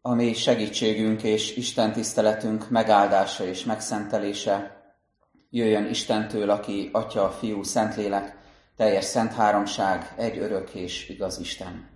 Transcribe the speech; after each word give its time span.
ami 0.00 0.34
segítségünk 0.34 1.22
és 1.22 1.56
Isten 1.56 1.92
tiszteletünk 1.92 2.70
megáldása 2.70 3.44
és 3.44 3.64
megszentelése 3.64 4.82
jöjjön 5.50 5.86
Istentől, 5.86 6.50
aki 6.50 6.88
Atya, 6.92 7.30
Fiú, 7.30 7.62
Szentlélek, 7.62 8.36
teljes 8.76 9.04
szent 9.04 9.32
háromság, 9.32 10.14
egy 10.16 10.38
örök 10.38 10.74
és 10.74 11.08
igaz 11.08 11.38
Isten. 11.38 11.88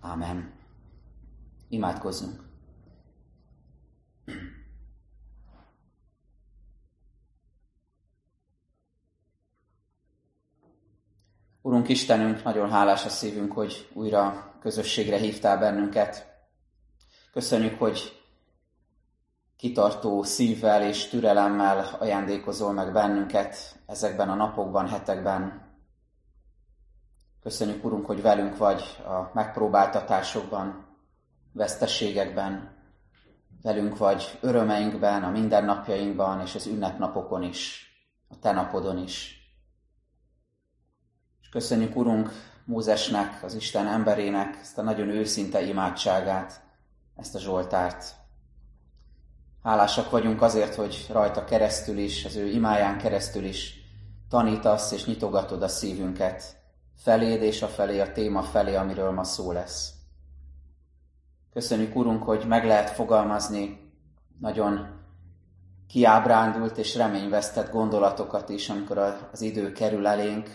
Ámen. 0.00 0.52
Imádkozzunk. 1.68 2.46
Urunk 11.62 11.88
Istenünk, 11.88 12.42
nagyon 12.42 12.70
hálás 12.70 13.04
a 13.04 13.08
szívünk, 13.08 13.52
hogy 13.52 13.88
újra 13.92 14.54
közösségre 14.60 15.16
hívtál 15.16 15.58
bennünket. 15.58 16.27
Köszönjük, 17.32 17.78
hogy 17.78 18.22
kitartó 19.56 20.22
szívvel 20.22 20.82
és 20.82 21.08
türelemmel 21.08 21.96
ajándékozol 21.98 22.72
meg 22.72 22.92
bennünket 22.92 23.78
ezekben 23.86 24.28
a 24.28 24.34
napokban, 24.34 24.88
hetekben. 24.88 25.66
Köszönjük, 27.42 27.84
Urunk, 27.84 28.06
hogy 28.06 28.22
velünk 28.22 28.56
vagy 28.56 28.82
a 29.06 29.30
megpróbáltatásokban, 29.34 30.86
veszteségekben, 31.52 32.76
velünk 33.62 33.96
vagy 33.96 34.38
örömeinkben, 34.40 35.24
a 35.24 35.30
mindennapjainkban 35.30 36.40
és 36.40 36.54
az 36.54 36.66
ünnepnapokon 36.66 37.42
is, 37.42 37.90
a 38.28 38.38
Te 38.38 38.52
napodon 38.52 38.98
is. 38.98 39.36
És 41.40 41.48
köszönjük, 41.48 41.96
Urunk, 41.96 42.30
Mózesnek, 42.64 43.42
az 43.42 43.54
Isten 43.54 43.86
emberének 43.86 44.56
ezt 44.60 44.78
a 44.78 44.82
nagyon 44.82 45.08
őszinte 45.08 45.62
imádságát, 45.62 46.66
ezt 47.18 47.34
a 47.34 47.38
Zsoltárt. 47.38 48.14
Hálásak 49.62 50.10
vagyunk 50.10 50.42
azért, 50.42 50.74
hogy 50.74 51.06
rajta 51.10 51.44
keresztül 51.44 51.98
is, 51.98 52.24
az 52.24 52.36
ő 52.36 52.46
imáján 52.46 52.98
keresztül 52.98 53.44
is 53.44 53.74
tanítasz 54.28 54.92
és 54.92 55.04
nyitogatod 55.04 55.62
a 55.62 55.68
szívünket 55.68 56.56
feléd 56.96 57.42
és 57.42 57.62
a 57.62 57.66
felé, 57.66 58.00
a 58.00 58.12
téma 58.12 58.42
felé, 58.42 58.74
amiről 58.74 59.10
ma 59.10 59.24
szó 59.24 59.52
lesz. 59.52 59.92
Köszönjük, 61.52 61.96
Urunk, 61.96 62.22
hogy 62.22 62.44
meg 62.46 62.64
lehet 62.64 62.90
fogalmazni 62.90 63.92
nagyon 64.40 64.96
kiábrándult 65.88 66.78
és 66.78 66.94
reményvesztett 66.94 67.70
gondolatokat 67.70 68.48
is, 68.48 68.68
amikor 68.68 68.98
az 69.32 69.40
idő 69.40 69.72
kerül 69.72 70.06
elénk, 70.06 70.48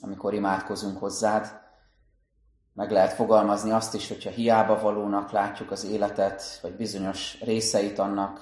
amikor 0.00 0.34
imádkozunk 0.34 0.98
hozzád. 0.98 1.62
Meg 2.74 2.90
lehet 2.90 3.12
fogalmazni 3.12 3.70
azt 3.70 3.94
is, 3.94 4.08
hogyha 4.08 4.30
hiába 4.30 4.80
valónak 4.80 5.30
látjuk 5.30 5.70
az 5.70 5.84
életet, 5.84 6.58
vagy 6.62 6.72
bizonyos 6.72 7.40
részeit 7.40 7.98
annak, 7.98 8.40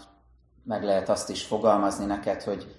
meg 0.65 0.85
lehet 0.85 1.09
azt 1.09 1.31
is 1.31 1.43
fogalmazni 1.45 2.05
neked, 2.05 2.43
hogy 2.43 2.77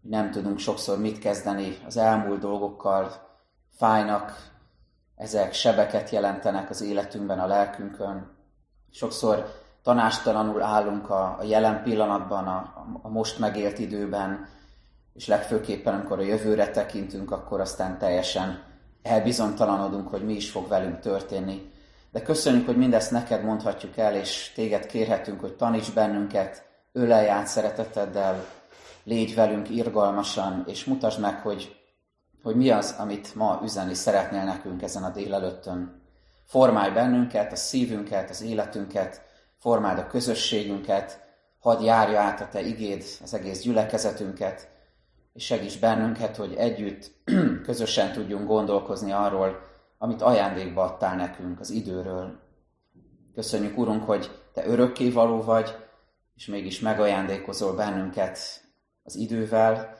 nem 0.00 0.30
tudunk 0.30 0.58
sokszor 0.58 0.98
mit 0.98 1.18
kezdeni 1.18 1.78
az 1.86 1.96
elmúlt 1.96 2.40
dolgokkal, 2.40 3.12
fájnak, 3.76 4.54
ezek 5.16 5.52
sebeket 5.52 6.10
jelentenek 6.10 6.70
az 6.70 6.80
életünkben, 6.80 7.38
a 7.38 7.46
lelkünkön. 7.46 8.30
Sokszor 8.90 9.46
tanástalanul 9.82 10.62
állunk 10.62 11.10
a, 11.10 11.36
a 11.38 11.42
jelen 11.42 11.82
pillanatban, 11.82 12.46
a, 12.46 12.86
a 13.02 13.08
most 13.08 13.38
megélt 13.38 13.78
időben, 13.78 14.48
és 15.14 15.26
legfőképpen, 15.26 15.94
amikor 15.94 16.18
a 16.18 16.22
jövőre 16.22 16.70
tekintünk, 16.70 17.30
akkor 17.30 17.60
aztán 17.60 17.98
teljesen 17.98 18.65
elbizonytalanodunk, 19.06 20.08
hogy 20.08 20.24
mi 20.24 20.34
is 20.34 20.50
fog 20.50 20.68
velünk 20.68 21.00
történni. 21.00 21.70
De 22.12 22.22
köszönjük, 22.22 22.66
hogy 22.66 22.76
mindezt 22.76 23.10
neked 23.10 23.44
mondhatjuk 23.44 23.96
el, 23.96 24.14
és 24.14 24.52
téged 24.54 24.86
kérhetünk, 24.86 25.40
hogy 25.40 25.56
taníts 25.56 25.92
bennünket, 25.92 26.64
ölelj 26.92 27.28
át 27.28 27.46
szereteteddel, 27.46 28.44
légy 29.04 29.34
velünk 29.34 29.70
irgalmasan, 29.70 30.64
és 30.66 30.84
mutasd 30.84 31.20
meg, 31.20 31.40
hogy, 31.40 31.76
hogy 32.42 32.56
mi 32.56 32.70
az, 32.70 32.94
amit 32.98 33.34
ma 33.34 33.60
üzenni 33.64 33.94
szeretnél 33.94 34.44
nekünk 34.44 34.82
ezen 34.82 35.04
a 35.04 35.10
délelőttön. 35.10 36.02
Formálj 36.44 36.92
bennünket, 36.92 37.52
a 37.52 37.56
szívünket, 37.56 38.30
az 38.30 38.42
életünket, 38.42 39.22
formáld 39.58 39.98
a 39.98 40.06
közösségünket, 40.06 41.20
hadd 41.58 41.82
járja 41.82 42.20
át 42.20 42.40
a 42.40 42.48
Te 42.48 42.60
igéd 42.60 43.04
az 43.22 43.34
egész 43.34 43.60
gyülekezetünket, 43.60 44.68
és 45.36 45.44
segíts 45.44 45.80
bennünket, 45.80 46.36
hogy 46.36 46.54
együtt 46.54 47.10
közösen 47.66 48.12
tudjunk 48.12 48.46
gondolkozni 48.46 49.12
arról, 49.12 49.60
amit 49.98 50.22
ajándékba 50.22 50.82
adtál 50.82 51.16
nekünk 51.16 51.60
az 51.60 51.70
időről. 51.70 52.40
Köszönjük, 53.34 53.78
Urunk, 53.78 54.04
hogy 54.04 54.30
Te 54.52 54.66
örökké 54.66 55.10
való 55.10 55.42
vagy, 55.42 55.76
és 56.34 56.46
mégis 56.46 56.80
megajándékozol 56.80 57.74
bennünket 57.74 58.38
az 59.02 59.16
idővel. 59.16 59.96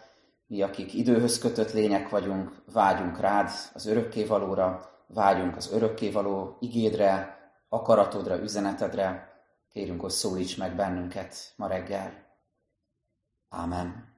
Mi, 0.47 0.63
akik 0.63 0.95
időhöz 0.95 1.39
kötött 1.39 1.73
lények 1.73 2.09
vagyunk, 2.09 2.63
vágyunk 2.73 3.21
rád, 3.21 3.51
az 3.75 3.87
örökkévalóra, 3.87 4.91
vágyunk 5.07 5.57
az 5.57 5.73
örökkévaló 5.73 6.57
igédre, 6.61 7.39
akaratodra, 7.69 8.39
üzenetedre. 8.43 9.35
Kérünk, 9.73 10.01
hogy 10.01 10.11
szólíts 10.11 10.59
meg 10.59 10.77
bennünket 10.77 11.53
ma 11.57 11.67
reggel. 11.67 12.13
Amen. 13.49 14.16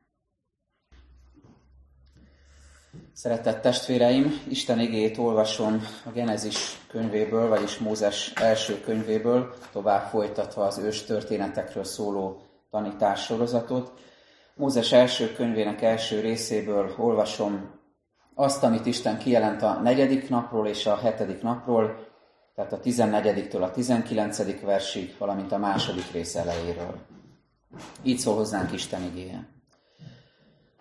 Szeretett 3.19 3.61
testvéreim, 3.61 4.41
Isten 4.49 4.81
igét 4.81 5.19
olvasom 5.19 5.83
a 6.05 6.11
Genezis 6.11 6.79
könyvéből, 6.89 7.49
vagyis 7.49 7.79
Mózes 7.79 8.33
első 8.35 8.81
könyvéből, 8.81 9.55
tovább 9.73 10.09
folytatva 10.09 10.65
az 10.65 10.79
ős 10.79 11.03
történetekről 11.03 11.85
szóló 11.85 12.41
tanítás 12.71 13.25
sorozatot. 13.25 13.93
Mózes 14.55 14.93
első 14.93 15.33
könyvének 15.33 15.83
első 15.83 16.21
részéből 16.21 16.95
olvasom 16.99 17.71
azt, 18.35 18.63
amit 18.63 18.87
Isten 18.87 19.19
kijelent 19.19 19.63
a 19.63 19.81
negyedik 19.83 20.29
napról 20.29 20.67
és 20.67 20.87
a 20.87 20.97
hetedik 20.97 21.43
napról, 21.43 22.07
tehát 22.55 22.73
a 22.73 22.81
14-től 22.81 23.63
a 23.63 23.71
19. 23.71 24.61
versig, 24.61 25.15
valamint 25.19 25.53
a 25.53 25.59
második 25.59 26.13
rész 26.13 26.35
elejéről. 26.35 26.95
Így 28.03 28.19
szól 28.19 28.35
hozzánk 28.35 28.73
Isten 28.73 29.03
igéje. 29.03 29.49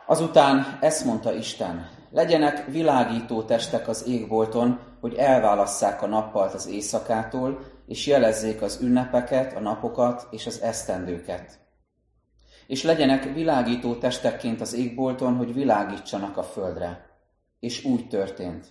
Azután 0.05 0.77
ezt 0.81 1.05
mondta 1.05 1.33
Isten, 1.33 1.96
legyenek 2.09 2.65
világító 2.65 3.43
testek 3.43 3.87
az 3.87 4.07
égbolton, 4.07 4.79
hogy 4.99 5.13
elválasszák 5.13 6.01
a 6.01 6.07
nappalt 6.07 6.53
az 6.53 6.67
éjszakától, 6.67 7.59
és 7.87 8.07
jelezzék 8.07 8.61
az 8.61 8.79
ünnepeket, 8.81 9.55
a 9.55 9.59
napokat 9.59 10.27
és 10.31 10.45
az 10.45 10.61
esztendőket. 10.61 11.59
És 12.67 12.83
legyenek 12.83 13.33
világító 13.33 13.95
testekként 13.95 14.61
az 14.61 14.73
égbolton, 14.73 15.35
hogy 15.35 15.53
világítsanak 15.53 16.37
a 16.37 16.43
földre. 16.43 17.05
És 17.59 17.83
úgy 17.83 18.07
történt. 18.07 18.65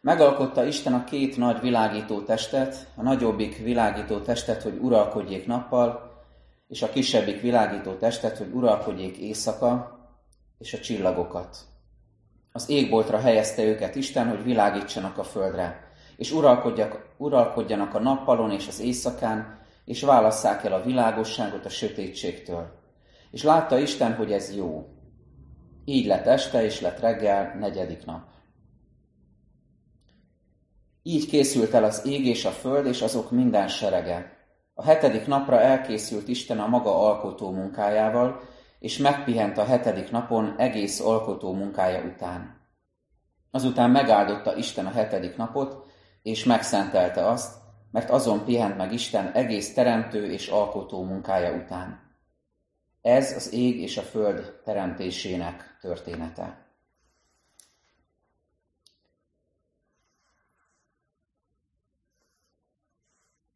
Megalkotta 0.00 0.64
Isten 0.64 0.94
a 0.94 1.04
két 1.04 1.36
nagy 1.36 1.60
világító 1.60 2.22
testet, 2.22 2.92
a 2.96 3.02
nagyobbik 3.02 3.56
világító 3.56 4.18
testet, 4.18 4.62
hogy 4.62 4.78
uralkodjék 4.80 5.46
nappal, 5.46 6.12
és 6.68 6.82
a 6.82 6.88
kisebbik 6.88 7.40
világító 7.40 7.92
testet, 7.92 8.38
hogy 8.38 8.50
uralkodjék 8.52 9.16
éjszaka, 9.16 9.98
és 10.58 10.74
a 10.74 10.78
csillagokat. 10.78 11.56
Az 12.56 12.68
égboltra 12.68 13.18
helyezte 13.18 13.64
őket 13.64 13.94
Isten, 13.94 14.28
hogy 14.28 14.42
világítsanak 14.42 15.18
a 15.18 15.24
földre, 15.24 15.92
és 16.16 16.32
uralkodjanak 17.16 17.94
a 17.94 18.00
nappalon 18.00 18.50
és 18.50 18.68
az 18.68 18.80
éjszakán, 18.80 19.58
és 19.84 20.02
válasszák 20.02 20.64
el 20.64 20.72
a 20.72 20.82
világosságot 20.82 21.64
a 21.64 21.68
sötétségtől. 21.68 22.80
És 23.30 23.42
látta 23.42 23.78
Isten, 23.78 24.14
hogy 24.14 24.32
ez 24.32 24.56
jó. 24.56 24.88
Így 25.84 26.06
lett 26.06 26.26
este, 26.26 26.64
és 26.64 26.80
lett 26.80 27.00
reggel, 27.00 27.56
negyedik 27.58 28.04
nap. 28.04 28.28
Így 31.02 31.26
készült 31.26 31.74
el 31.74 31.84
az 31.84 32.06
ég 32.06 32.26
és 32.26 32.44
a 32.44 32.50
föld, 32.50 32.86
és 32.86 33.02
azok 33.02 33.30
minden 33.30 33.68
serege. 33.68 34.36
A 34.74 34.84
hetedik 34.84 35.26
napra 35.26 35.60
elkészült 35.60 36.28
Isten 36.28 36.60
a 36.60 36.66
maga 36.66 36.98
alkotó 36.98 37.50
munkájával, 37.50 38.40
és 38.84 38.96
megpihent 38.96 39.58
a 39.58 39.64
hetedik 39.64 40.10
napon 40.10 40.54
egész 40.58 41.00
alkotó 41.00 41.52
munkája 41.52 42.04
után. 42.04 42.60
Azután 43.50 43.90
megáldotta 43.90 44.56
Isten 44.56 44.86
a 44.86 44.90
hetedik 44.90 45.36
napot, 45.36 45.90
és 46.22 46.44
megszentelte 46.44 47.26
azt, 47.26 47.54
mert 47.90 48.10
azon 48.10 48.44
pihent 48.44 48.76
meg 48.76 48.92
Isten 48.92 49.32
egész 49.32 49.74
teremtő 49.74 50.32
és 50.32 50.48
alkotó 50.48 51.02
munkája 51.04 51.54
után. 51.54 52.16
Ez 53.02 53.32
az 53.32 53.52
ég 53.52 53.80
és 53.80 53.96
a 53.96 54.02
föld 54.02 54.60
teremtésének 54.64 55.76
története. 55.80 56.66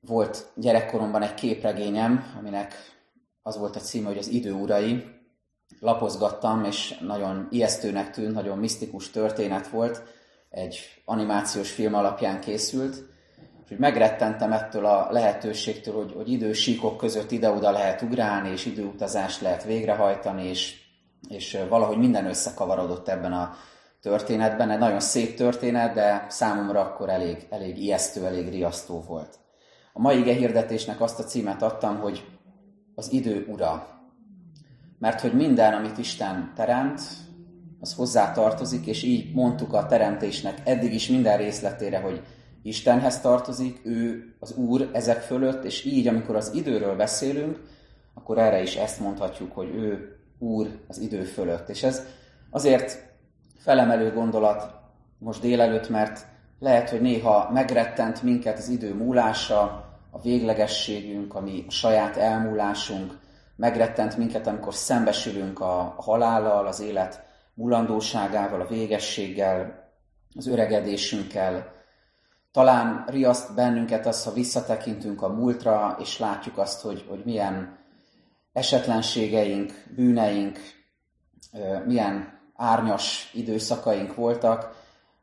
Volt 0.00 0.52
gyerekkoromban 0.54 1.22
egy 1.22 1.34
képregényem, 1.34 2.34
aminek 2.38 2.74
az 3.42 3.58
volt 3.58 3.76
a 3.76 3.81
címe, 3.81 4.06
hogy 4.06 4.19
az 4.19 4.28
idő 4.28 4.52
urai, 4.52 5.16
lapozgattam, 5.80 6.64
és 6.64 6.98
nagyon 7.00 7.48
ijesztőnek 7.50 8.10
tűnt, 8.10 8.34
nagyon 8.34 8.58
misztikus 8.58 9.10
történet 9.10 9.69
volt, 9.69 10.02
egy 10.50 10.78
animációs 11.04 11.70
film 11.70 11.94
alapján 11.94 12.40
készült, 12.40 12.94
és 13.64 13.69
hogy 13.69 13.78
megrettentem 13.78 14.52
ettől 14.52 14.86
a 14.86 15.08
lehetőségtől, 15.10 15.94
hogy, 15.94 16.12
hogy 16.16 16.30
idősíkok 16.30 16.96
között 16.96 17.30
ide-oda 17.30 17.70
lehet 17.70 18.02
ugrálni, 18.02 18.50
és 18.50 18.66
időutazást 18.66 19.40
lehet 19.40 19.64
végrehajtani, 19.64 20.48
és, 20.48 20.75
és 21.28 21.58
valahogy 21.69 21.98
minden 21.98 22.26
összekavarodott 22.26 23.08
ebben 23.08 23.32
a 23.32 23.54
történetben. 24.00 24.70
Egy 24.70 24.78
nagyon 24.78 25.00
szép 25.00 25.36
történet, 25.36 25.94
de 25.94 26.26
számomra 26.28 26.81
akkor 26.81 27.08
elég, 27.08 27.46
elég 27.50 27.78
ijesztő, 27.78 28.24
elég 28.24 28.48
riasztó 28.48 29.04
volt. 29.06 29.38
A 29.92 30.00
mai 30.00 30.19
ige 30.19 30.32
hirdetésnek 30.32 31.00
azt 31.00 31.19
a 31.19 31.24
címet 31.24 31.62
adtam, 31.62 31.98
hogy 31.98 32.24
az 32.94 33.12
idő 33.12 33.46
ura. 33.48 33.97
Mert 34.98 35.20
hogy 35.20 35.32
minden, 35.32 35.72
amit 35.72 35.98
Isten 35.98 36.52
teremt, 36.56 37.00
az 37.80 37.94
hozzá 37.94 38.32
tartozik, 38.32 38.86
és 38.86 39.02
így 39.02 39.34
mondtuk 39.34 39.72
a 39.72 39.86
teremtésnek 39.86 40.60
eddig 40.64 40.94
is 40.94 41.08
minden 41.08 41.36
részletére, 41.36 42.00
hogy 42.00 42.22
Istenhez 42.62 43.20
tartozik, 43.20 43.80
ő 43.84 44.32
az 44.40 44.52
Úr 44.52 44.90
ezek 44.92 45.20
fölött, 45.20 45.64
és 45.64 45.84
így, 45.84 46.06
amikor 46.06 46.36
az 46.36 46.50
időről 46.54 46.96
beszélünk, 46.96 47.60
akkor 48.14 48.38
erre 48.38 48.62
is 48.62 48.76
ezt 48.76 49.00
mondhatjuk, 49.00 49.52
hogy 49.52 49.68
ő 49.74 50.16
Úr 50.38 50.80
az 50.88 50.98
idő 50.98 51.22
fölött. 51.22 51.68
És 51.68 51.82
ez 51.82 52.02
azért 52.50 53.02
felemelő 53.56 54.12
gondolat 54.12 54.74
most 55.18 55.40
délelőtt, 55.40 55.88
mert 55.88 56.26
lehet, 56.58 56.90
hogy 56.90 57.00
néha 57.00 57.50
megrettent 57.52 58.22
minket 58.22 58.58
az 58.58 58.68
idő 58.68 58.94
múlása, 58.94 59.86
a 60.10 60.20
véglegességünk, 60.20 61.34
ami 61.34 61.64
a 61.66 61.70
saját 61.70 62.16
elmúlásunk, 62.16 63.18
megrettent 63.58 64.16
minket, 64.16 64.46
amikor 64.46 64.75
szembesülünk 64.75 65.60
a 65.60 65.94
halállal, 65.96 66.66
az 66.66 66.81
élet 66.81 67.25
mulandóságával, 67.55 68.60
a 68.60 68.66
végességgel, 68.66 69.88
az 70.34 70.46
öregedésünkkel. 70.46 71.72
Talán 72.52 73.05
riaszt 73.06 73.55
bennünket 73.55 74.06
az, 74.06 74.25
ha 74.25 74.32
visszatekintünk 74.32 75.22
a 75.22 75.28
múltra, 75.28 75.96
és 76.00 76.19
látjuk 76.19 76.58
azt, 76.58 76.81
hogy, 76.81 77.05
hogy 77.08 77.22
milyen 77.25 77.78
esetlenségeink, 78.52 79.72
bűneink, 79.96 80.58
milyen 81.87 82.40
árnyas 82.55 83.31
időszakaink 83.34 84.14
voltak, 84.14 84.76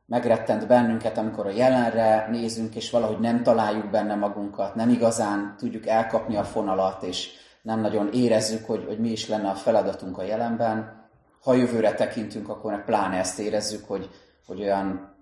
megrettent 0.06 0.68
bennünket, 0.68 1.18
amikor 1.18 1.46
a 1.46 1.52
jelenre 1.52 2.28
nézünk, 2.32 2.76
és 2.76 2.90
valahogy 2.90 3.20
nem 3.20 3.44
találjuk 3.44 3.90
benne 3.90 4.16
magunkat, 4.16 4.76
nem 4.76 4.90
igazán 4.90 5.56
tudjuk 5.58 5.88
elkapni 5.88 6.36
a 6.36 6.44
fonalat, 6.44 7.04
és 7.04 7.44
nem 7.66 7.80
nagyon 7.82 8.10
érezzük, 8.14 8.66
hogy, 8.66 8.86
hogy 8.88 9.00
mi 9.00 9.10
is 9.10 9.28
lenne 9.28 9.50
a 9.50 9.56
feladatunk 9.56 10.18
a 10.18 10.24
jelenben. 10.24 11.04
Ha 11.44 11.54
jövőre 11.54 11.94
tekintünk, 11.94 12.50
akkor 12.50 12.72
meg 12.72 12.86
pláne 12.86 13.18
ezt 13.18 13.40
érezzük, 13.40 13.88
hogy, 13.88 14.10
hogy 14.46 14.62
olyan 14.62 15.16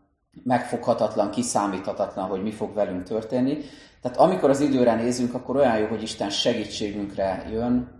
megfoghatatlan, 0.44 1.32
kiszámíthatatlan, 1.32 2.26
hogy 2.26 2.44
mi 2.44 2.52
fog 2.52 2.74
velünk 2.74 3.04
történni. 3.04 3.58
Tehát 4.02 4.18
amikor 4.18 4.50
az 4.50 4.60
időre 4.60 4.96
nézünk, 4.96 5.34
akkor 5.34 5.56
olyan 5.56 5.78
jó, 5.78 5.88
hogy 5.88 6.02
Isten 6.02 6.30
segítségünkre 6.30 7.46
jön, 7.52 7.92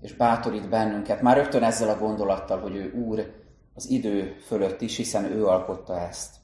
és 0.00 0.14
bátorít 0.14 0.68
bennünket, 0.68 1.22
már 1.22 1.36
rögtön 1.36 1.62
ezzel 1.62 1.88
a 1.88 1.98
gondolattal, 1.98 2.60
hogy 2.60 2.74
ő 2.74 2.92
Úr 2.92 3.32
az 3.74 3.90
idő 3.90 4.36
fölött 4.46 4.80
is, 4.80 4.96
hiszen 4.96 5.24
ő 5.24 5.46
alkotta 5.46 6.00
ezt. 6.00 6.34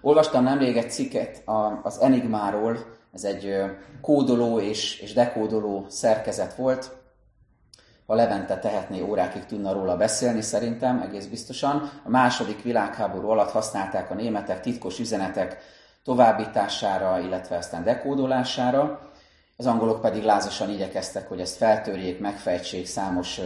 Olvastam 0.00 0.44
nemrég 0.44 0.76
egy 0.76 0.90
cikket 0.90 1.42
az 1.82 2.00
Enigmáról, 2.00 2.78
ez 3.14 3.24
egy 3.24 3.62
kódoló 4.00 4.60
és, 4.60 5.00
és 5.00 5.12
dekódoló 5.12 5.86
szerkezet 5.88 6.54
volt. 6.54 7.02
Ha 8.06 8.14
Levente 8.14 8.58
tehetné, 8.58 9.00
órákig 9.00 9.44
tudna 9.44 9.72
róla 9.72 9.96
beszélni, 9.96 10.42
szerintem, 10.42 11.00
egész 11.00 11.26
biztosan. 11.26 11.90
A 12.04 12.08
második 12.08 12.62
világháború 12.62 13.28
alatt 13.28 13.50
használták 13.50 14.10
a 14.10 14.14
németek 14.14 14.60
titkos 14.60 14.98
üzenetek 14.98 15.58
továbbítására, 16.04 17.18
illetve 17.18 17.56
aztán 17.56 17.84
dekódolására. 17.84 19.10
Az 19.56 19.66
angolok 19.66 20.00
pedig 20.00 20.22
lázasan 20.22 20.70
igyekeztek, 20.70 21.28
hogy 21.28 21.40
ezt 21.40 21.56
feltörjék, 21.56 22.20
megfejtsék, 22.20 22.86
számos 22.86 23.40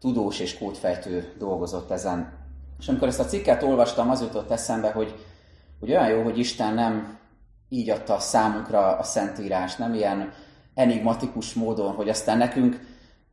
tudós 0.00 0.40
és 0.40 0.58
kódfejtő 0.58 1.32
dolgozott 1.38 1.90
ezen. 1.90 2.32
És 2.78 2.88
amikor 2.88 3.08
ezt 3.08 3.20
a 3.20 3.24
cikket 3.24 3.62
olvastam, 3.62 4.10
az 4.10 4.20
jutott 4.20 4.50
eszembe, 4.50 4.90
hogy, 4.90 5.14
hogy 5.80 5.90
olyan 5.90 6.08
jó, 6.08 6.22
hogy 6.22 6.38
Isten 6.38 6.74
nem 6.74 7.18
így 7.74 7.90
adta 7.90 8.18
számunkra 8.18 8.96
a 8.96 9.02
Szentírás, 9.02 9.76
nem 9.76 9.94
ilyen 9.94 10.32
enigmatikus 10.74 11.54
módon, 11.54 11.94
hogy 11.94 12.08
aztán 12.08 12.38
nekünk 12.38 12.80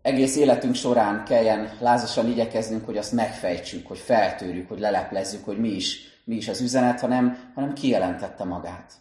egész 0.01 0.35
életünk 0.35 0.75
során 0.75 1.23
kelljen 1.25 1.69
lázasan 1.79 2.27
igyekeznünk, 2.27 2.85
hogy 2.85 2.97
azt 2.97 3.11
megfejtsük, 3.11 3.87
hogy 3.87 3.97
feltörjük, 3.97 4.67
hogy 4.67 4.79
leleplezzük, 4.79 5.45
hogy 5.45 5.59
mi 5.59 5.69
is, 5.69 5.99
mi 6.25 6.35
is 6.35 6.47
az 6.47 6.61
üzenet, 6.61 6.99
hanem, 6.99 7.51
hanem 7.55 7.73
kijelentette 7.73 8.43
magát. 8.43 8.93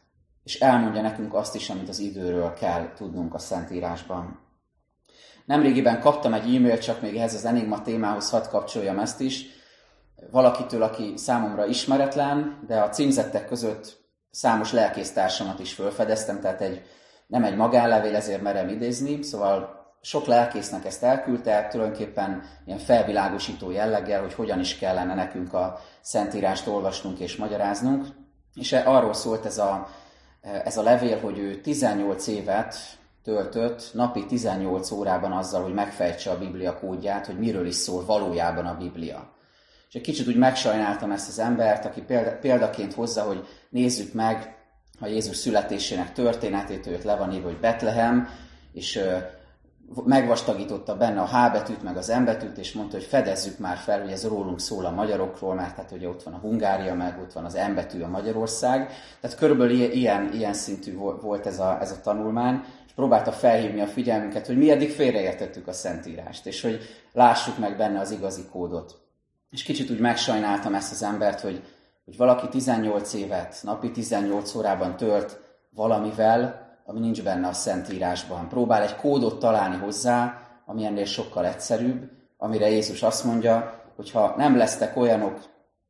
És 0.44 0.60
elmondja 0.60 1.02
nekünk 1.02 1.34
azt 1.34 1.54
is, 1.54 1.70
amit 1.70 1.88
az 1.88 1.98
időről 1.98 2.52
kell 2.52 2.92
tudnunk 2.96 3.34
a 3.34 3.38
Szentírásban. 3.38 4.38
Nemrégiben 5.44 6.00
kaptam 6.00 6.32
egy 6.32 6.54
e-mailt, 6.54 6.82
csak 6.82 7.00
még 7.00 7.16
ehhez 7.16 7.34
az 7.34 7.44
Enigma 7.44 7.82
témához 7.82 8.30
hadd 8.30 8.48
kapcsoljam 8.48 8.98
ezt 8.98 9.20
is, 9.20 9.44
valakitől, 10.30 10.82
aki 10.82 11.12
számomra 11.16 11.66
ismeretlen, 11.66 12.64
de 12.66 12.80
a 12.80 12.88
címzettek 12.88 13.46
között 13.46 13.99
számos 14.30 14.72
lelkésztársamat 14.72 15.58
is 15.58 15.72
felfedeztem, 15.72 16.40
tehát 16.40 16.60
egy, 16.60 16.82
nem 17.26 17.44
egy 17.44 17.56
magánlevél, 17.56 18.16
ezért 18.16 18.42
merem 18.42 18.68
idézni, 18.68 19.22
szóval 19.22 19.78
sok 20.02 20.26
lelkésznek 20.26 20.84
ezt 20.84 21.02
elküldte, 21.02 21.66
tulajdonképpen 21.70 22.42
ilyen 22.66 22.78
felvilágosító 22.78 23.70
jelleggel, 23.70 24.20
hogy 24.20 24.34
hogyan 24.34 24.60
is 24.60 24.78
kellene 24.78 25.14
nekünk 25.14 25.52
a 25.52 25.80
Szentírást 26.00 26.66
olvasnunk 26.66 27.18
és 27.18 27.36
magyaráznunk. 27.36 28.06
És 28.54 28.72
arról 28.72 29.12
szólt 29.12 29.44
ez 29.44 29.58
a, 29.58 29.88
ez 30.40 30.76
a 30.76 30.82
levél, 30.82 31.20
hogy 31.20 31.38
ő 31.38 31.60
18 31.60 32.26
évet 32.26 32.76
töltött 33.22 33.90
napi 33.92 34.26
18 34.26 34.90
órában 34.90 35.32
azzal, 35.32 35.62
hogy 35.62 35.74
megfejtse 35.74 36.30
a 36.30 36.38
Biblia 36.38 36.78
kódját, 36.78 37.26
hogy 37.26 37.38
miről 37.38 37.66
is 37.66 37.74
szól 37.74 38.04
valójában 38.04 38.66
a 38.66 38.76
Biblia. 38.76 39.38
És 39.90 39.96
egy 39.96 40.02
kicsit 40.02 40.28
úgy 40.28 40.36
megsajnáltam 40.36 41.10
ezt 41.10 41.28
az 41.28 41.38
embert, 41.38 41.84
aki 41.84 42.02
példaként 42.40 42.94
hozza, 42.94 43.22
hogy 43.22 43.46
nézzük 43.70 44.12
meg 44.12 44.54
a 45.00 45.06
Jézus 45.06 45.36
születésének 45.36 46.12
történetét, 46.12 46.86
őt 46.86 47.04
le 47.04 47.16
van 47.16 47.32
írva, 47.32 47.48
hogy 47.48 47.60
Betlehem, 47.60 48.28
és 48.72 49.00
megvastagította 50.04 50.96
benne 50.96 51.20
a 51.20 51.26
H 51.26 51.52
betűt, 51.52 51.82
meg 51.82 51.96
az 51.96 52.08
M 52.20 52.24
betűt, 52.24 52.58
és 52.58 52.72
mondta, 52.72 52.96
hogy 52.96 53.06
fedezzük 53.06 53.58
már 53.58 53.76
fel, 53.76 54.00
hogy 54.00 54.10
ez 54.10 54.26
rólunk 54.26 54.60
szól 54.60 54.84
a 54.84 54.90
magyarokról, 54.90 55.54
mert 55.54 55.76
hát 55.76 55.90
ugye 55.90 56.08
ott 56.08 56.22
van 56.22 56.34
a 56.34 56.38
Hungária, 56.38 56.94
meg 56.94 57.18
ott 57.20 57.32
van 57.32 57.44
az 57.44 57.58
M 57.70 57.74
betű 57.74 58.00
a 58.00 58.08
Magyarország. 58.08 58.90
Tehát 59.20 59.36
körülbelül 59.36 59.80
ilyen, 59.80 60.32
ilyen 60.32 60.54
szintű 60.54 60.96
volt 60.96 61.46
ez 61.46 61.58
a, 61.58 61.78
ez 61.80 61.90
a 61.90 62.00
tanulmány, 62.00 62.64
és 62.86 62.92
próbálta 62.92 63.32
felhívni 63.32 63.80
a 63.80 63.86
figyelmünket, 63.86 64.46
hogy 64.46 64.58
mi 64.58 64.70
eddig 64.70 64.90
félreértettük 64.90 65.68
a 65.68 65.72
Szentírást, 65.72 66.46
és 66.46 66.62
hogy 66.62 66.80
lássuk 67.12 67.58
meg 67.58 67.76
benne 67.76 68.00
az 68.00 68.10
igazi 68.10 68.42
kódot. 68.50 69.08
És 69.50 69.62
kicsit 69.62 69.90
úgy 69.90 70.00
megsajnáltam 70.00 70.74
ezt 70.74 70.92
az 70.92 71.02
embert, 71.02 71.40
hogy, 71.40 71.62
hogy 72.04 72.16
valaki 72.16 72.48
18 72.48 73.14
évet, 73.14 73.56
napi 73.62 73.90
18 73.90 74.54
órában 74.54 74.96
tölt 74.96 75.40
valamivel, 75.70 76.68
ami 76.84 77.00
nincs 77.00 77.22
benne 77.22 77.48
a 77.48 77.52
Szentírásban. 77.52 78.48
Próbál 78.48 78.82
egy 78.82 78.96
kódot 78.96 79.38
találni 79.38 79.76
hozzá, 79.76 80.40
ami 80.66 80.84
ennél 80.84 81.04
sokkal 81.04 81.46
egyszerűbb, 81.46 82.10
amire 82.36 82.70
Jézus 82.70 83.02
azt 83.02 83.24
mondja, 83.24 83.82
hogy 83.96 84.10
ha 84.10 84.34
nem 84.36 84.56
lesztek 84.56 84.96
olyanok, 84.96 85.40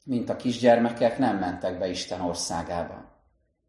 mint 0.05 0.29
a 0.29 0.37
kisgyermekek, 0.37 1.19
nem 1.19 1.37
mentek 1.39 1.79
be 1.79 1.89
Isten 1.89 2.21
országába. 2.21 3.05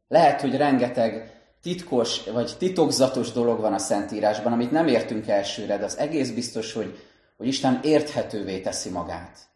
Lehet, 0.08 0.42
hogy 0.42 0.58
rengeteg 0.58 1.42
titkos 1.62 2.30
vagy 2.30 2.56
titokzatos 2.58 3.32
dolog 3.32 3.60
van 3.60 3.74
a 3.74 3.78
Szentírásban, 3.78 4.54
amit 4.54 4.72
nem 4.72 4.88
értünk 4.88 5.28
elsőre, 5.28 5.78
de 5.78 5.86
az 5.86 5.98
egész 5.98 6.32
biztos, 6.32 6.74
hogy, 6.74 7.00
hogy 7.38 7.48
Isten 7.48 7.80
érthetővé 7.84 8.60
teszi 8.60 8.90
magát. 8.90 9.51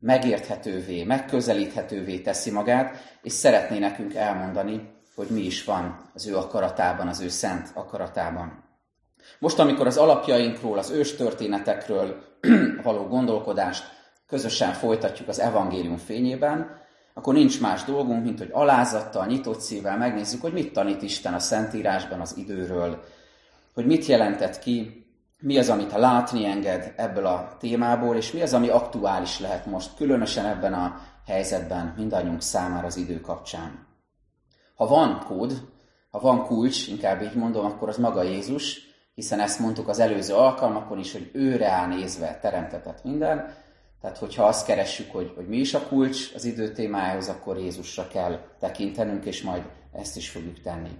Megérthetővé, 0.00 1.04
megközelíthetővé 1.04 2.18
teszi 2.18 2.50
magát, 2.50 3.16
és 3.22 3.32
szeretné 3.32 3.78
nekünk 3.78 4.14
elmondani, 4.14 4.90
hogy 5.14 5.26
mi 5.30 5.40
is 5.40 5.64
van 5.64 6.10
az 6.14 6.26
ő 6.26 6.36
akaratában, 6.36 7.08
az 7.08 7.20
ő 7.20 7.28
szent 7.28 7.70
akaratában. 7.74 8.64
Most, 9.38 9.58
amikor 9.58 9.86
az 9.86 9.96
alapjainkról, 9.96 10.78
az 10.78 10.90
ős 10.90 11.14
történetekről 11.14 12.24
való 12.82 13.06
gondolkodást 13.06 13.84
közösen 14.26 14.72
folytatjuk 14.72 15.28
az 15.28 15.40
evangélium 15.40 15.96
fényében, 15.96 16.86
akkor 17.14 17.34
nincs 17.34 17.60
más 17.60 17.84
dolgunk, 17.84 18.24
mint 18.24 18.38
hogy 18.38 18.50
alázattal, 18.52 19.26
nyitott 19.26 19.60
szívvel 19.60 19.96
megnézzük, 19.96 20.40
hogy 20.40 20.52
mit 20.52 20.72
tanít 20.72 21.02
Isten 21.02 21.34
a 21.34 21.38
Szentírásban 21.38 22.20
az 22.20 22.36
időről, 22.36 23.04
hogy 23.74 23.86
mit 23.86 24.06
jelentett 24.06 24.58
ki, 24.58 25.06
mi 25.40 25.58
az, 25.58 25.68
amit 25.68 25.92
látni 25.92 26.44
enged 26.44 26.92
ebből 26.96 27.26
a 27.26 27.56
témából, 27.58 28.16
és 28.16 28.32
mi 28.32 28.40
az, 28.40 28.54
ami 28.54 28.68
aktuális 28.68 29.40
lehet 29.40 29.66
most, 29.66 29.96
különösen 29.96 30.46
ebben 30.46 30.74
a 30.74 31.00
helyzetben 31.26 31.94
mindannyiunk 31.96 32.42
számára 32.42 32.86
az 32.86 32.96
idő 32.96 33.20
kapcsán. 33.20 33.86
Ha 34.74 34.86
van 34.86 35.24
kód, 35.26 35.68
ha 36.10 36.20
van 36.20 36.44
kulcs, 36.44 36.88
inkább 36.88 37.22
így 37.22 37.34
mondom, 37.34 37.64
akkor 37.64 37.88
az 37.88 37.96
maga 37.96 38.22
Jézus, 38.22 38.80
hiszen 39.14 39.40
ezt 39.40 39.58
mondtuk 39.58 39.88
az 39.88 39.98
előző 39.98 40.34
alkalmakon 40.34 40.98
is, 40.98 41.12
hogy 41.12 41.30
őre 41.32 41.70
áll 41.70 41.86
nézve 41.86 42.38
teremtetett 42.38 43.04
minden, 43.04 43.54
Tehát, 44.00 44.18
hogyha 44.18 44.44
azt 44.44 44.66
keressük, 44.66 45.10
hogy, 45.10 45.32
hogy 45.36 45.48
mi 45.48 45.56
is 45.56 45.74
a 45.74 45.86
kulcs 45.86 46.34
az 46.34 46.44
idő 46.44 46.72
témájához, 46.72 47.28
akkor 47.28 47.58
Jézusra 47.58 48.08
kell 48.08 48.40
tekintenünk, 48.58 49.24
és 49.24 49.42
majd 49.42 49.62
ezt 49.92 50.16
is 50.16 50.30
fogjuk 50.30 50.60
tenni. 50.60 50.90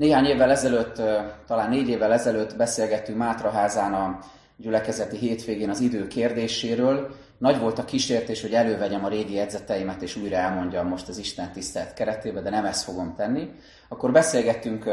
Néhány 0.00 0.24
évvel 0.24 0.50
ezelőtt, 0.50 1.02
talán 1.46 1.70
négy 1.70 1.88
évvel 1.88 2.12
ezelőtt 2.12 2.56
beszélgettünk 2.56 3.18
Mátraházán 3.18 3.94
a 3.94 4.18
gyülekezeti 4.56 5.16
hétvégén 5.16 5.70
az 5.70 5.80
idő 5.80 6.06
kérdéséről. 6.06 7.14
Nagy 7.38 7.58
volt 7.58 7.78
a 7.78 7.84
kísértés, 7.84 8.40
hogy 8.40 8.52
elővegyem 8.52 9.04
a 9.04 9.08
régi 9.08 9.38
edzeteimet, 9.38 10.02
és 10.02 10.16
újra 10.16 10.36
elmondjam 10.36 10.88
most 10.88 11.08
az 11.08 11.18
Isten 11.18 11.52
tisztelt 11.52 11.94
keretében, 11.94 12.42
de 12.42 12.50
nem 12.50 12.64
ezt 12.64 12.84
fogom 12.84 13.14
tenni. 13.16 13.50
Akkor 13.88 14.12
beszélgettünk 14.12 14.84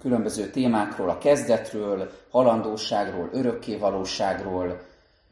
különböző 0.00 0.50
témákról, 0.50 1.10
a 1.10 1.18
kezdetről, 1.18 2.10
halandóságról, 2.30 3.28
örökkévalóságról, 3.32 4.80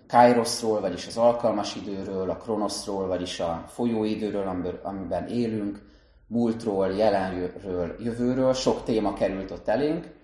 Kairoszról, 0.08 0.80
vagyis 0.80 1.06
az 1.06 1.16
alkalmas 1.16 1.74
időről, 1.74 2.30
a 2.30 2.36
Kronoszról, 2.36 3.06
vagyis 3.06 3.40
a 3.40 3.64
folyóidőről, 3.68 4.78
amiben 4.82 5.26
élünk, 5.26 5.78
múltról, 6.26 6.86
jelenről, 6.86 7.96
jövőről, 7.98 8.52
sok 8.52 8.82
téma 8.84 9.12
került 9.12 9.50
ott 9.50 9.68
elénk, 9.68 10.14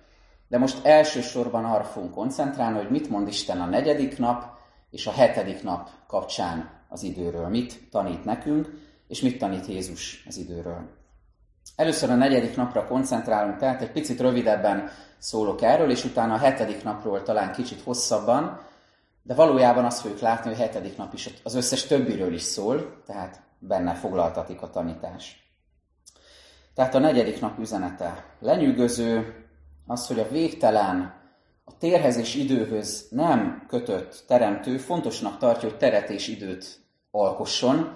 de 0.49 0.59
most 0.59 0.85
elsősorban 0.85 1.65
arra 1.65 1.85
fogunk 1.85 2.13
koncentrálni, 2.13 2.79
hogy 2.79 2.91
mit 2.91 3.09
mond 3.09 3.29
Isten 3.29 3.61
a 3.61 3.67
negyedik 3.67 4.19
nap 4.19 4.45
és 4.91 5.07
a 5.07 5.13
hetedik 5.13 5.63
nap 5.63 5.89
kapcsán 6.07 6.71
az 6.89 7.03
időről, 7.03 7.49
mit 7.49 7.89
tanít 7.91 8.25
nekünk, 8.25 8.69
és 9.09 9.21
mit 9.21 9.39
tanít 9.39 9.67
Jézus 9.67 10.25
az 10.29 10.37
időről. 10.37 11.01
Először 11.77 12.11
a 12.11 12.15
negyedik 12.15 12.57
napra 12.57 12.87
koncentrálunk, 12.87 13.57
tehát 13.57 13.83
egy 13.83 13.93
picit 13.93 14.21
rövidebben 14.21 14.91
szólok 15.19 15.63
erről, 15.63 15.91
és 15.91 16.05
utána 16.05 16.35
a 16.35 16.39
hetedik 16.39 16.83
napról 16.83 17.23
talán 17.23 17.53
kicsit 17.53 17.83
hosszabban, 17.83 18.61
de 19.23 19.35
valójában 19.35 19.85
azt 19.85 20.01
fogjuk 20.01 20.21
látni, 20.21 20.51
hogy 20.51 20.61
a 20.61 20.63
hetedik 20.63 20.97
nap 20.97 21.15
is 21.15 21.31
az 21.43 21.55
összes 21.55 21.87
többiről 21.87 22.33
is 22.33 22.43
szól, 22.43 23.03
tehát 23.07 23.43
benne 23.59 23.95
foglaltatik 23.95 24.63
a 24.63 24.71
tanítás. 24.71 25.42
Tehát 26.75 26.95
a 26.95 26.99
negyedik 26.99 27.41
nap 27.41 27.59
üzenete 27.59 28.37
lenyűgöző, 28.41 29.35
az, 29.87 30.07
hogy 30.07 30.19
a 30.19 30.29
végtelen, 30.29 31.21
a 31.65 31.79
térhez 31.79 32.17
és 32.17 32.35
időhöz 32.35 33.07
nem 33.11 33.65
kötött 33.69 34.25
teremtő 34.27 34.79
fontosnak 34.79 35.39
tartja, 35.39 35.69
hogy 35.69 35.79
teret 35.79 36.11
és 36.11 36.29
időt 36.29 36.81
alkosson, 37.11 37.93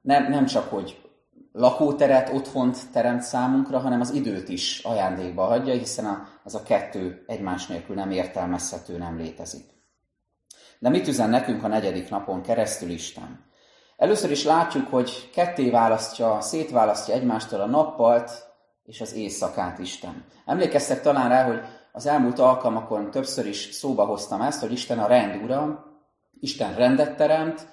nem, 0.00 0.30
nem 0.30 0.46
csak, 0.46 0.68
hogy 0.68 1.08
lakóteret, 1.52 2.32
otthont 2.32 2.78
teremt 2.92 3.22
számunkra, 3.22 3.78
hanem 3.78 4.00
az 4.00 4.10
időt 4.10 4.48
is 4.48 4.80
ajándékba 4.84 5.44
hagyja, 5.44 5.74
hiszen 5.74 6.04
a, 6.04 6.28
ez 6.44 6.54
a 6.54 6.62
kettő 6.62 7.24
egymás 7.26 7.66
nélkül 7.66 7.94
nem 7.94 8.10
értelmezhető, 8.10 8.98
nem 8.98 9.16
létezik. 9.16 9.64
De 10.78 10.88
mit 10.88 11.08
üzen 11.08 11.30
nekünk 11.30 11.62
a 11.62 11.68
negyedik 11.68 12.10
napon 12.10 12.42
keresztül 12.42 12.90
Isten? 12.90 13.46
Először 13.98 14.30
is 14.30 14.44
látjuk, 14.44 14.88
hogy 14.88 15.30
ketté 15.32 15.70
választja, 15.70 16.40
szétválasztja 16.40 17.14
egymástól 17.14 17.60
a 17.60 17.66
nappalt 17.66 18.30
és 18.84 19.00
az 19.00 19.14
éjszakát 19.14 19.78
Isten. 19.78 20.24
Emlékeztek 20.44 21.02
talán 21.02 21.28
rá, 21.28 21.44
hogy 21.44 21.60
az 21.92 22.06
elmúlt 22.06 22.38
alkalmakon 22.38 23.10
többször 23.10 23.46
is 23.46 23.68
szóba 23.72 24.04
hoztam 24.04 24.40
ezt, 24.40 24.60
hogy 24.60 24.72
Isten 24.72 24.98
a 24.98 25.06
rend 25.06 25.42
ura, 25.42 25.84
Isten 26.40 26.74
rendet 26.74 27.16
teremt, 27.16 27.66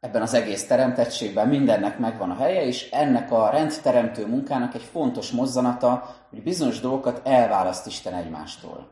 ebben 0.00 0.22
az 0.22 0.34
egész 0.34 0.66
teremtettségben 0.66 1.48
mindennek 1.48 1.98
megvan 1.98 2.30
a 2.30 2.36
helye, 2.36 2.64
és 2.64 2.90
ennek 2.90 3.32
a 3.32 3.50
rendteremtő 3.50 4.26
munkának 4.26 4.74
egy 4.74 4.88
fontos 4.92 5.30
mozzanata, 5.30 6.16
hogy 6.30 6.42
bizonyos 6.42 6.80
dolgokat 6.80 7.20
elválaszt 7.26 7.86
Isten 7.86 8.14
egymástól. 8.14 8.88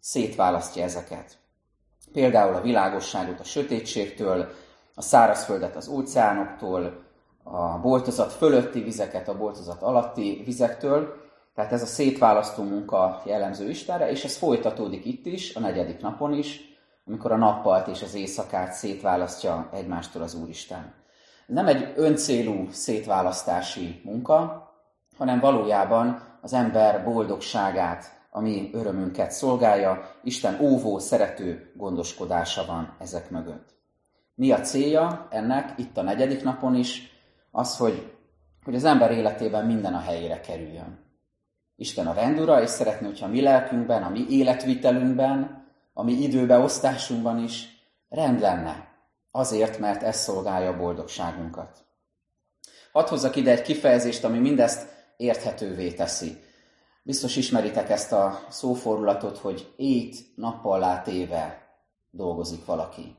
Szétválasztja 0.00 0.82
ezeket. 0.82 1.38
Például 2.12 2.54
a 2.54 2.60
világosságot 2.60 3.40
a 3.40 3.44
sötétségtől, 3.44 4.59
a 5.00 5.02
szárazföldet 5.02 5.76
az 5.76 5.88
óceánoktól, 5.88 7.02
a 7.42 7.78
boltozat 7.78 8.32
fölötti 8.32 8.80
vizeket 8.80 9.28
a 9.28 9.36
boltozat 9.36 9.82
alatti 9.82 10.42
vizektől, 10.44 11.14
tehát 11.54 11.72
ez 11.72 11.82
a 11.82 11.86
szétválasztó 11.86 12.62
munka 12.62 13.22
jellemző 13.24 13.68
Istenre, 13.68 14.10
és 14.10 14.24
ez 14.24 14.36
folytatódik 14.36 15.04
itt 15.04 15.26
is, 15.26 15.54
a 15.54 15.60
negyedik 15.60 16.00
napon 16.00 16.32
is, 16.32 16.60
amikor 17.06 17.32
a 17.32 17.36
nappalt 17.36 17.88
és 17.88 18.02
az 18.02 18.14
éjszakát 18.14 18.72
szétválasztja 18.72 19.68
egymástól 19.72 20.22
az 20.22 20.34
Úristen. 20.34 20.94
Nem 21.46 21.66
egy 21.66 21.92
öncélú 21.96 22.68
szétválasztási 22.70 24.00
munka, 24.04 24.70
hanem 25.18 25.40
valójában 25.40 26.22
az 26.40 26.52
ember 26.52 27.04
boldogságát, 27.04 28.04
ami 28.30 28.70
örömünket 28.72 29.30
szolgálja, 29.30 30.14
Isten 30.22 30.58
óvó, 30.60 30.98
szerető 30.98 31.72
gondoskodása 31.76 32.64
van 32.66 32.96
ezek 32.98 33.30
mögött. 33.30 33.79
Mi 34.40 34.52
a 34.52 34.60
célja 34.60 35.26
ennek 35.30 35.78
itt 35.78 35.96
a 35.96 36.02
negyedik 36.02 36.42
napon 36.42 36.74
is? 36.74 37.10
Az, 37.50 37.76
hogy, 37.76 38.12
hogy 38.64 38.74
az 38.74 38.84
ember 38.84 39.10
életében 39.10 39.66
minden 39.66 39.94
a 39.94 40.00
helyére 40.00 40.40
kerüljön. 40.40 40.98
Isten 41.76 42.06
a 42.06 42.12
rendura, 42.12 42.62
és 42.62 42.70
szeretné, 42.70 43.06
hogyha 43.06 43.26
mi 43.26 43.40
lelkünkben, 43.40 44.02
a 44.02 44.08
mi 44.08 44.26
életvitelünkben, 44.28 45.64
a 45.92 46.02
mi 46.02 46.12
időbeosztásunkban 46.12 47.38
is 47.38 47.66
rend 48.08 48.40
lenne. 48.40 48.88
Azért, 49.30 49.78
mert 49.78 50.02
ez 50.02 50.16
szolgálja 50.16 50.68
a 50.68 50.76
boldogságunkat. 50.76 51.84
Hadd 52.92 53.08
hozzak 53.08 53.36
ide 53.36 53.50
egy 53.50 53.62
kifejezést, 53.62 54.24
ami 54.24 54.38
mindezt 54.38 54.88
érthetővé 55.16 55.92
teszi. 55.92 56.36
Biztos 57.02 57.36
ismeritek 57.36 57.90
ezt 57.90 58.12
a 58.12 58.40
szófordulatot, 58.48 59.38
hogy 59.38 59.72
ét 59.76 60.16
nappal 60.36 60.78
látéve 60.78 61.68
dolgozik 62.10 62.64
valaki. 62.64 63.16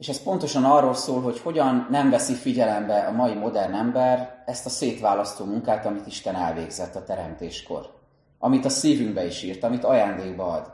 És 0.00 0.08
ez 0.08 0.22
pontosan 0.22 0.64
arról 0.64 0.94
szól, 0.94 1.22
hogy 1.22 1.40
hogyan 1.40 1.86
nem 1.90 2.10
veszi 2.10 2.34
figyelembe 2.34 2.98
a 2.98 3.12
mai 3.12 3.34
modern 3.34 3.74
ember 3.74 4.42
ezt 4.46 4.66
a 4.66 4.68
szétválasztó 4.68 5.44
munkát, 5.44 5.86
amit 5.86 6.06
Isten 6.06 6.34
elvégzett 6.34 6.94
a 6.94 7.04
teremtéskor. 7.04 7.90
Amit 8.38 8.64
a 8.64 8.68
szívünkbe 8.68 9.26
is 9.26 9.42
írt, 9.42 9.64
amit 9.64 9.84
ajándékba 9.84 10.46
ad. 10.46 10.72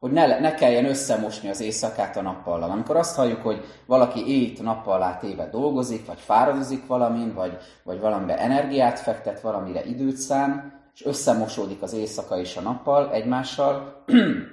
Hogy 0.00 0.10
ne, 0.10 0.40
ne 0.40 0.54
kelljen 0.54 0.84
összemosni 0.84 1.48
az 1.48 1.60
éjszakát 1.60 2.16
a 2.16 2.22
nappallal. 2.22 2.70
Amikor 2.70 2.96
azt 2.96 3.16
halljuk, 3.16 3.42
hogy 3.42 3.64
valaki 3.86 4.26
éjt 4.26 4.62
nappal 4.62 5.02
átéve 5.02 5.48
dolgozik, 5.48 6.06
vagy 6.06 6.20
fáradozik 6.20 6.86
valamin, 6.86 7.34
vagy, 7.34 7.56
vagy 7.84 8.00
valamibe 8.00 8.38
energiát 8.38 8.98
fektet, 8.98 9.40
valamire 9.40 9.84
időt 9.84 10.16
szán, 10.16 10.80
és 10.94 11.04
összemosódik 11.04 11.82
az 11.82 11.92
éjszaka 11.92 12.38
és 12.38 12.56
a 12.56 12.60
nappal 12.60 13.12
egymással, 13.12 14.04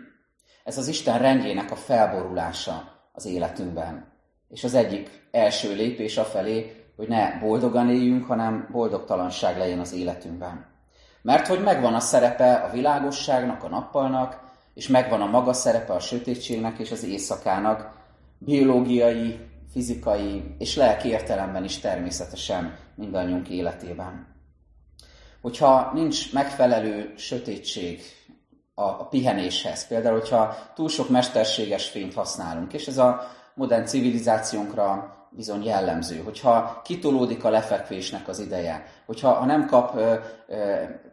ez 0.64 0.78
az 0.78 0.88
Isten 0.88 1.20
rendjének 1.20 1.72
a 1.72 1.76
felborulása 1.76 2.99
az 3.20 3.26
életünkben. 3.26 4.06
És 4.50 4.64
az 4.64 4.74
egyik 4.74 5.28
első 5.32 5.76
lépés 5.76 6.18
afelé, 6.18 6.86
hogy 6.96 7.08
ne 7.08 7.40
boldogan 7.40 7.90
éljünk, 7.90 8.26
hanem 8.26 8.68
boldogtalanság 8.72 9.58
legyen 9.58 9.80
az 9.80 9.94
életünkben. 9.94 10.66
Mert 11.22 11.48
hogy 11.48 11.62
megvan 11.62 11.94
a 11.94 12.00
szerepe 12.00 12.54
a 12.54 12.72
világosságnak, 12.72 13.64
a 13.64 13.68
nappalnak, 13.68 14.40
és 14.74 14.88
megvan 14.88 15.22
a 15.22 15.26
maga 15.26 15.54
szerepe 15.54 15.94
a 15.94 16.00
sötétségnek 16.00 16.80
és 16.80 16.92
az 16.92 17.04
éjszakának, 17.04 17.92
biológiai, 18.38 19.40
fizikai 19.72 20.56
és 20.58 20.76
lelki 20.76 21.08
értelemben 21.08 21.64
is 21.64 21.80
természetesen 21.80 22.78
mindannyiunk 22.96 23.50
életében. 23.50 24.28
Hogyha 25.42 25.92
nincs 25.94 26.34
megfelelő 26.34 27.14
sötétség 27.18 28.02
a, 28.80 29.08
pihenéshez, 29.10 29.88
például, 29.88 30.20
hogyha 30.20 30.56
túl 30.76 30.90
sok 30.90 31.10
mesterséges 31.10 31.90
fényt 31.90 32.14
használunk, 32.14 32.74
és 32.74 32.88
ez 32.88 32.98
a 32.98 33.28
modern 33.54 33.86
civilizációnkra 33.86 35.18
bizony 35.32 35.64
jellemző, 35.64 36.22
hogyha 36.24 36.82
kitolódik 36.84 37.44
a 37.44 37.50
lefekvésnek 37.50 38.28
az 38.28 38.40
ideje, 38.40 38.86
hogyha 39.06 39.32
ha 39.32 39.46
nem 39.46 39.66
kap, 39.66 39.96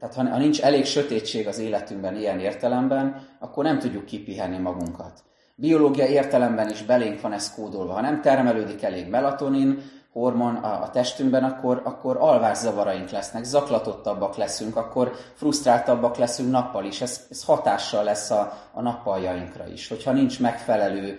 tehát 0.00 0.14
ha, 0.14 0.28
ha 0.28 0.38
nincs 0.38 0.61
elég 0.61 0.85
sötétség 0.85 1.46
az 1.46 1.58
életünkben 1.58 2.16
ilyen 2.16 2.38
értelemben, 2.40 3.26
akkor 3.38 3.64
nem 3.64 3.78
tudjuk 3.78 4.04
kipihenni 4.04 4.58
magunkat. 4.58 5.25
Biológia 5.54 6.06
értelemben 6.06 6.70
is 6.70 6.82
belénk 6.82 7.20
van 7.20 7.32
ez 7.32 7.54
kódolva. 7.54 7.92
Ha 7.92 8.00
nem 8.00 8.20
termelődik 8.20 8.82
elég 8.82 9.08
melatonin, 9.08 9.82
hormon 10.16 10.54
a, 10.54 10.82
a 10.82 10.90
testünkben, 10.90 11.44
akkor, 11.44 11.80
akkor 11.85 12.16
alvászavaraink 12.20 13.11
lesznek, 13.11 13.44
zaklatottabbak 13.44 14.37
leszünk, 14.37 14.76
akkor 14.76 15.12
frusztráltabbak 15.35 16.16
leszünk 16.16 16.50
nappal 16.50 16.85
is. 16.85 17.00
Ez, 17.00 17.26
ez 17.30 17.44
hatással 17.44 18.04
lesz 18.04 18.30
a, 18.30 18.52
a 18.73 18.82
nappaljainkra 18.82 19.66
is. 19.66 19.88
Hogyha 19.88 20.12
nincs 20.12 20.40
megfelelő 20.40 21.18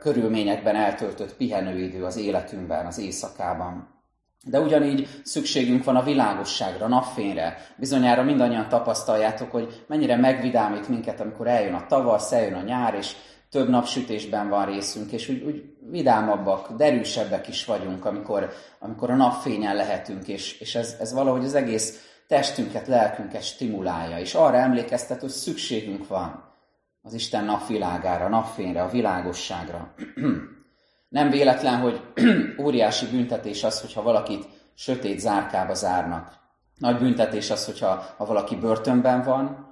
körülményekben 0.00 0.76
eltöltött 0.76 1.36
pihenőidő 1.36 2.04
az 2.04 2.16
életünkben, 2.16 2.86
az 2.86 2.98
éjszakában. 2.98 3.88
De 4.44 4.60
ugyanígy 4.60 5.08
szükségünk 5.22 5.84
van 5.84 5.96
a 5.96 6.02
világosságra, 6.02 6.88
napfényre. 6.88 7.56
Bizonyára 7.76 8.22
mindannyian 8.22 8.68
tapasztaljátok, 8.68 9.50
hogy 9.50 9.84
mennyire 9.88 10.16
megvidámít 10.16 10.88
minket, 10.88 11.20
amikor 11.20 11.46
eljön 11.46 11.74
a 11.74 11.86
tavasz, 11.86 12.32
eljön 12.32 12.54
a 12.54 12.62
nyár, 12.62 12.94
és 12.94 13.16
több 13.52 13.68
napsütésben 13.68 14.48
van 14.48 14.66
részünk, 14.66 15.12
és 15.12 15.28
úgy, 15.28 15.42
úgy 15.42 15.64
vidámabbak, 15.90 16.72
derűsebbek 16.72 17.48
is 17.48 17.64
vagyunk, 17.64 18.04
amikor, 18.04 18.52
amikor 18.78 19.10
a 19.10 19.16
napfényen 19.16 19.76
lehetünk, 19.76 20.28
és, 20.28 20.60
és 20.60 20.74
ez, 20.74 20.96
ez 21.00 21.12
valahogy 21.12 21.44
az 21.44 21.54
egész 21.54 22.14
testünket, 22.28 22.86
lelkünket 22.86 23.42
stimulálja, 23.42 24.18
és 24.18 24.34
arra 24.34 24.56
emlékeztet, 24.56 25.20
hogy 25.20 25.30
szükségünk 25.30 26.08
van 26.08 26.52
az 27.02 27.12
Isten 27.12 27.44
napvilágára, 27.44 28.28
napfényre, 28.28 28.82
a 28.82 28.88
világosságra. 28.88 29.94
Nem 31.08 31.30
véletlen, 31.30 31.80
hogy 31.80 32.00
óriási 32.64 33.06
büntetés 33.06 33.64
az, 33.64 33.80
hogyha 33.80 34.02
valakit 34.02 34.48
sötét 34.74 35.18
zárkába 35.18 35.74
zárnak. 35.74 36.40
Nagy 36.78 36.98
büntetés 36.98 37.50
az, 37.50 37.64
hogyha 37.64 38.04
ha 38.16 38.24
valaki 38.24 38.56
börtönben 38.56 39.22
van. 39.22 39.71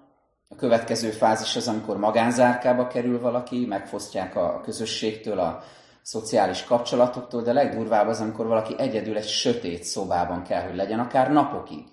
A 0.53 0.57
következő 0.57 1.11
fázis 1.11 1.57
az, 1.57 1.69
amikor 1.69 1.99
magánzárkába 1.99 2.87
kerül 2.87 3.21
valaki, 3.21 3.67
megfosztják 3.67 4.37
a 4.37 4.61
közösségtől, 4.61 5.39
a 5.39 5.63
szociális 6.03 6.65
kapcsolatoktól, 6.65 7.43
de 7.43 7.53
legdurvább 7.53 8.09
az, 8.09 8.21
amikor 8.21 8.47
valaki 8.47 8.75
egyedül 8.79 9.17
egy 9.17 9.29
sötét 9.29 9.85
szobában 9.85 10.43
kell, 10.43 10.63
hogy 10.63 10.77
legyen, 10.77 10.99
akár 10.99 11.31
napokig. 11.31 11.85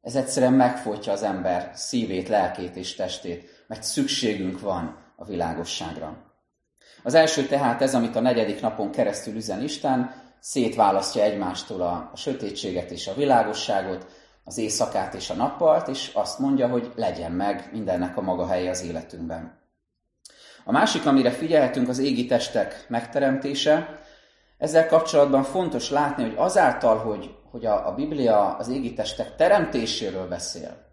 Ez 0.00 0.14
egyszerűen 0.14 0.52
megfojtja 0.52 1.12
az 1.12 1.22
ember 1.22 1.70
szívét, 1.74 2.28
lelkét 2.28 2.76
és 2.76 2.94
testét, 2.94 3.64
mert 3.66 3.82
szükségünk 3.82 4.60
van 4.60 5.12
a 5.16 5.24
világosságra. 5.24 6.16
Az 7.02 7.14
első 7.14 7.46
tehát 7.46 7.82
ez, 7.82 7.94
amit 7.94 8.16
a 8.16 8.20
negyedik 8.20 8.60
napon 8.60 8.90
keresztül 8.90 9.34
üzen 9.34 9.62
Isten, 9.62 10.12
szétválasztja 10.40 11.22
egymástól 11.22 11.80
a, 11.80 12.10
a 12.12 12.16
sötétséget 12.16 12.90
és 12.90 13.06
a 13.06 13.14
világosságot, 13.14 14.06
az 14.48 14.58
éjszakát 14.58 15.14
és 15.14 15.30
a 15.30 15.34
nappalt, 15.34 15.88
és 15.88 16.10
azt 16.14 16.38
mondja, 16.38 16.68
hogy 16.68 16.92
legyen 16.94 17.32
meg 17.32 17.68
mindennek 17.72 18.16
a 18.16 18.20
maga 18.20 18.46
helye 18.46 18.70
az 18.70 18.82
életünkben. 18.82 19.58
A 20.64 20.72
másik, 20.72 21.06
amire 21.06 21.30
figyelhetünk, 21.30 21.88
az 21.88 21.98
égi 21.98 22.26
testek 22.26 22.86
megteremtése. 22.88 24.00
Ezzel 24.58 24.86
kapcsolatban 24.86 25.42
fontos 25.42 25.90
látni, 25.90 26.22
hogy 26.22 26.34
azáltal, 26.36 26.96
hogy, 26.96 27.34
hogy 27.50 27.66
a, 27.66 27.88
a 27.88 27.94
Biblia 27.94 28.56
az 28.56 28.68
égi 28.68 28.92
testek 28.92 29.36
teremtéséről 29.36 30.28
beszél, 30.28 30.86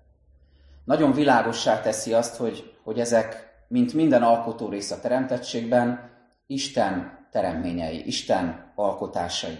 nagyon 0.85 1.13
világossá 1.13 1.81
teszi 1.81 2.13
azt, 2.13 2.35
hogy, 2.35 2.73
hogy 2.83 2.99
ezek, 2.99 3.53
mint 3.67 3.93
minden 3.93 4.23
alkotó 4.23 4.69
rész 4.69 4.91
a 4.91 4.99
teremtettségben, 4.99 6.09
Isten 6.47 7.27
teremményei, 7.31 8.07
Isten 8.07 8.71
alkotásai. 8.75 9.57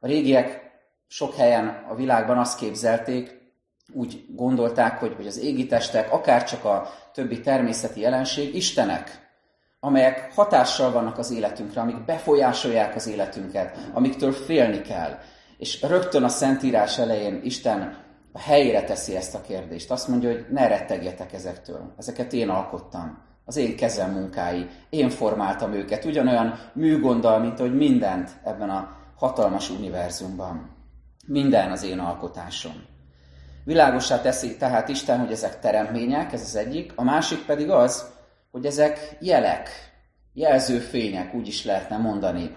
A 0.00 0.06
régiek 0.06 0.65
sok 1.06 1.34
helyen 1.34 1.84
a 1.88 1.94
világban 1.94 2.38
azt 2.38 2.58
képzelték, 2.58 3.44
úgy 3.92 4.24
gondolták, 4.28 4.98
hogy, 4.98 5.14
hogy 5.16 5.26
az 5.26 5.38
égi 5.38 5.66
testek, 5.66 6.12
akár 6.12 6.44
csak 6.44 6.64
a 6.64 6.88
többi 7.12 7.40
természeti 7.40 8.00
jelenség, 8.00 8.54
Istenek, 8.54 9.28
amelyek 9.80 10.32
hatással 10.34 10.92
vannak 10.92 11.18
az 11.18 11.30
életünkre, 11.30 11.80
amik 11.80 12.04
befolyásolják 12.04 12.94
az 12.94 13.06
életünket, 13.06 13.78
amiktől 13.92 14.32
félni 14.32 14.80
kell. 14.80 15.18
És 15.58 15.82
rögtön 15.82 16.22
a 16.22 16.28
Szentírás 16.28 16.98
elején 16.98 17.40
Isten 17.42 18.04
a 18.32 18.38
helyére 18.38 18.84
teszi 18.84 19.16
ezt 19.16 19.34
a 19.34 19.40
kérdést. 19.40 19.90
Azt 19.90 20.08
mondja, 20.08 20.30
hogy 20.30 20.46
ne 20.50 20.66
rettegjetek 20.66 21.32
ezektől. 21.32 21.94
Ezeket 21.96 22.32
én 22.32 22.48
alkottam. 22.48 23.24
Az 23.44 23.56
én 23.56 23.76
kezem 23.76 24.10
munkái. 24.10 24.66
Én 24.90 25.10
formáltam 25.10 25.72
őket. 25.72 26.04
Ugyanolyan 26.04 26.70
műgonddal, 26.72 27.38
mint 27.38 27.58
hogy 27.58 27.76
mindent 27.76 28.30
ebben 28.44 28.70
a 28.70 28.96
hatalmas 29.16 29.70
univerzumban. 29.70 30.75
Minden 31.26 31.70
az 31.70 31.84
én 31.84 31.98
alkotásom. 31.98 32.84
Világosá 33.64 34.20
teszi 34.20 34.56
tehát 34.56 34.88
Isten, 34.88 35.18
hogy 35.18 35.32
ezek 35.32 35.60
teremtmények, 35.60 36.32
ez 36.32 36.40
az 36.40 36.56
egyik. 36.56 36.92
A 36.94 37.02
másik 37.02 37.44
pedig 37.44 37.70
az, 37.70 38.06
hogy 38.50 38.66
ezek 38.66 39.16
jelek, 39.20 39.68
jelzőfények, 40.32 41.34
úgy 41.34 41.46
is 41.46 41.64
lehetne 41.64 41.96
mondani, 41.96 42.56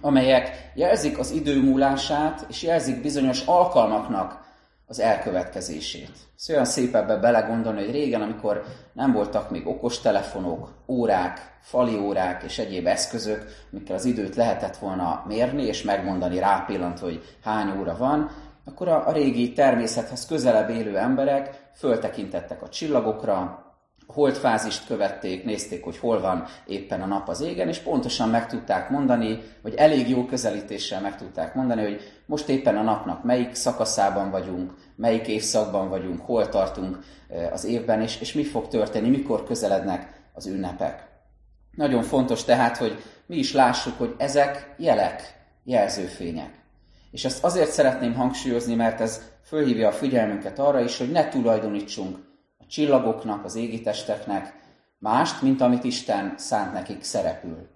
amelyek 0.00 0.72
jelzik 0.74 1.18
az 1.18 1.30
idő 1.30 1.62
múlását, 1.62 2.46
és 2.48 2.62
jelzik 2.62 3.00
bizonyos 3.00 3.46
alkalmaknak 3.46 4.45
az 4.86 5.00
elkövetkezését. 5.00 6.10
Ez 6.38 6.50
olyan 6.50 6.64
szép 6.64 6.94
ebbe 6.94 7.16
belegondolni, 7.16 7.84
hogy 7.84 7.90
régen, 7.90 8.22
amikor 8.22 8.64
nem 8.92 9.12
voltak 9.12 9.50
még 9.50 9.66
okostelefonok, 9.66 10.70
órák, 10.88 11.56
fali 11.60 11.98
órák 11.98 12.42
és 12.42 12.58
egyéb 12.58 12.86
eszközök, 12.86 13.44
amikkel 13.72 13.96
az 13.96 14.04
időt 14.04 14.36
lehetett 14.36 14.76
volna 14.76 15.24
mérni 15.26 15.62
és 15.62 15.82
megmondani 15.82 16.38
rápillant, 16.38 16.98
hogy 16.98 17.36
hány 17.42 17.78
óra 17.78 17.96
van, 17.96 18.30
akkor 18.64 18.88
a, 18.88 19.08
a 19.08 19.12
régi 19.12 19.52
természethez 19.52 20.26
közelebb 20.26 20.70
élő 20.70 20.98
emberek 20.98 21.68
föltekintettek 21.74 22.62
a 22.62 22.68
csillagokra, 22.68 23.65
holdfázist 24.06 24.86
követték, 24.86 25.44
nézték, 25.44 25.84
hogy 25.84 25.98
hol 25.98 26.20
van 26.20 26.44
éppen 26.66 27.02
a 27.02 27.06
nap 27.06 27.28
az 27.28 27.40
égen, 27.40 27.68
és 27.68 27.78
pontosan 27.78 28.28
meg 28.28 28.46
tudták 28.46 28.90
mondani, 28.90 29.42
vagy 29.62 29.74
elég 29.74 30.08
jó 30.08 30.24
közelítéssel 30.24 31.00
meg 31.00 31.16
tudták 31.16 31.54
mondani, 31.54 31.82
hogy 31.82 32.00
most 32.26 32.48
éppen 32.48 32.76
a 32.76 32.82
napnak 32.82 33.24
melyik 33.24 33.54
szakaszában 33.54 34.30
vagyunk, 34.30 34.74
melyik 34.96 35.26
évszakban 35.26 35.88
vagyunk, 35.88 36.20
hol 36.20 36.48
tartunk 36.48 36.98
az 37.52 37.64
évben, 37.64 38.02
és, 38.02 38.20
és 38.20 38.32
mi 38.32 38.44
fog 38.44 38.68
történni, 38.68 39.08
mikor 39.08 39.44
közelednek 39.44 40.22
az 40.32 40.46
ünnepek. 40.46 41.08
Nagyon 41.70 42.02
fontos 42.02 42.44
tehát, 42.44 42.76
hogy 42.76 43.02
mi 43.26 43.36
is 43.36 43.52
lássuk, 43.52 43.98
hogy 43.98 44.14
ezek 44.18 44.74
jelek, 44.76 45.34
jelzőfények. 45.64 46.50
És 47.10 47.24
ezt 47.24 47.44
azért 47.44 47.70
szeretném 47.70 48.14
hangsúlyozni, 48.14 48.74
mert 48.74 49.00
ez 49.00 49.22
fölhívja 49.44 49.88
a 49.88 49.92
figyelmünket 49.92 50.58
arra 50.58 50.80
is, 50.80 50.98
hogy 50.98 51.10
ne 51.10 51.28
tulajdonítsunk 51.28 52.18
csillagoknak, 52.68 53.44
az 53.44 53.54
égitesteknek 53.54 54.54
mást, 54.98 55.42
mint 55.42 55.60
amit 55.60 55.84
Isten 55.84 56.34
szánt 56.36 56.72
nekik 56.72 57.02
szerepül. 57.02 57.68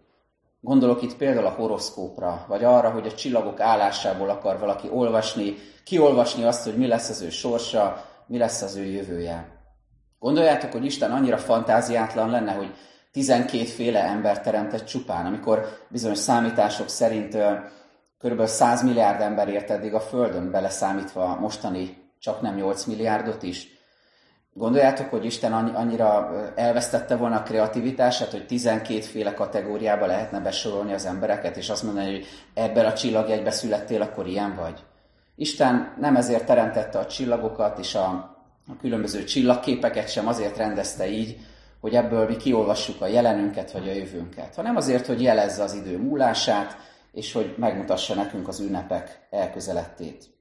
Gondolok 0.60 1.02
itt 1.02 1.16
például 1.16 1.46
a 1.46 1.50
horoszkópra, 1.50 2.44
vagy 2.48 2.64
arra, 2.64 2.90
hogy 2.90 3.06
a 3.06 3.14
csillagok 3.14 3.60
állásából 3.60 4.28
akar 4.28 4.58
valaki 4.58 4.88
olvasni, 4.90 5.54
kiolvasni 5.84 6.44
azt, 6.44 6.64
hogy 6.64 6.76
mi 6.76 6.86
lesz 6.86 7.08
az 7.08 7.22
ő 7.22 7.30
sorsa, 7.30 8.04
mi 8.26 8.38
lesz 8.38 8.62
az 8.62 8.76
ő 8.76 8.84
jövője. 8.84 9.58
Gondoljátok, 10.18 10.72
hogy 10.72 10.84
Isten 10.84 11.10
annyira 11.10 11.38
fantáziátlan 11.38 12.30
lenne, 12.30 12.52
hogy 12.52 12.74
12 13.12 13.64
féle 13.64 14.04
ember 14.04 14.40
teremtett 14.40 14.84
csupán, 14.84 15.26
amikor 15.26 15.66
bizonyos 15.88 16.18
számítások 16.18 16.88
szerint 16.88 17.36
kb. 18.18 18.46
100 18.46 18.82
milliárd 18.82 19.20
ember 19.20 19.48
ért 19.48 19.70
eddig 19.70 19.94
a 19.94 20.00
Földön, 20.00 20.50
beleszámítva 20.50 21.36
mostani 21.40 21.96
csak 22.18 22.40
nem 22.40 22.54
8 22.54 22.84
milliárdot 22.84 23.42
is. 23.42 23.68
Gondoljátok, 24.54 25.10
hogy 25.10 25.24
Isten 25.24 25.52
annyira 25.52 26.32
elvesztette 26.54 27.16
volna 27.16 27.36
a 27.36 27.42
kreativitását, 27.42 28.30
hogy 28.30 28.46
12 28.46 29.00
féle 29.00 29.34
kategóriába 29.34 30.06
lehetne 30.06 30.40
besorolni 30.40 30.92
az 30.92 31.06
embereket, 31.06 31.56
és 31.56 31.68
azt 31.68 31.82
mondani, 31.82 32.10
hogy 32.10 32.26
ebben 32.54 32.84
a 32.84 32.92
csillagjegybe 32.92 33.50
születtél, 33.50 34.02
akkor 34.02 34.26
ilyen 34.26 34.54
vagy. 34.54 34.84
Isten 35.36 35.96
nem 36.00 36.16
ezért 36.16 36.46
teremtette 36.46 36.98
a 36.98 37.06
csillagokat 37.06 37.78
és 37.78 37.94
a, 37.94 38.06
a 38.68 38.76
különböző 38.80 39.24
csillagképeket 39.24 40.08
sem 40.08 40.26
azért 40.26 40.56
rendezte 40.56 41.08
így, 41.08 41.36
hogy 41.80 41.94
ebből 41.94 42.26
mi 42.26 42.36
kiolvassuk 42.36 43.00
a 43.00 43.06
jelenünket 43.06 43.72
vagy 43.72 43.88
a 43.88 43.92
jövőnket, 43.92 44.54
hanem 44.54 44.76
azért, 44.76 45.06
hogy 45.06 45.22
jelezze 45.22 45.62
az 45.62 45.74
idő 45.74 45.98
múlását, 45.98 46.76
és 47.12 47.32
hogy 47.32 47.54
megmutassa 47.58 48.14
nekünk 48.14 48.48
az 48.48 48.60
ünnepek 48.60 49.26
elközelettét. 49.30 50.39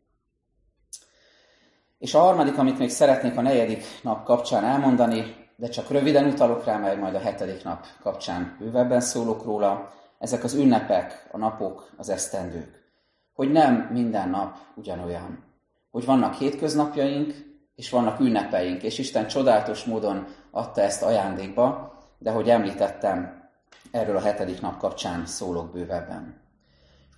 És 1.99 2.13
a 2.13 2.19
harmadik, 2.19 2.57
amit 2.57 2.79
még 2.79 2.89
szeretnék 2.89 3.37
a 3.37 3.41
negyedik 3.41 3.83
nap 4.03 4.23
kapcsán 4.23 4.63
elmondani, 4.63 5.35
de 5.55 5.69
csak 5.69 5.89
röviden 5.89 6.25
utalok 6.25 6.65
rá, 6.65 6.77
mert 6.77 6.99
majd 6.99 7.15
a 7.15 7.19
hetedik 7.19 7.63
nap 7.63 7.85
kapcsán 8.01 8.55
bővebben 8.59 9.01
szólok 9.01 9.43
róla, 9.43 9.93
ezek 10.19 10.43
az 10.43 10.53
ünnepek, 10.53 11.27
a 11.31 11.37
napok, 11.37 11.89
az 11.97 12.09
esztendők. 12.09 12.91
Hogy 13.33 13.51
nem 13.51 13.89
minden 13.91 14.29
nap 14.29 14.57
ugyanolyan. 14.75 15.43
Hogy 15.91 16.05
vannak 16.05 16.33
hétköznapjaink, 16.33 17.33
és 17.75 17.89
vannak 17.89 18.19
ünnepeink, 18.19 18.83
és 18.83 18.97
Isten 18.97 19.27
csodálatos 19.27 19.83
módon 19.83 20.27
adta 20.51 20.81
ezt 20.81 21.03
ajándékba, 21.03 21.97
de 22.17 22.31
hogy 22.31 22.49
említettem, 22.49 23.49
erről 23.91 24.15
a 24.15 24.21
hetedik 24.21 24.61
nap 24.61 24.77
kapcsán 24.77 25.25
szólok 25.25 25.71
bővebben. 25.71 26.48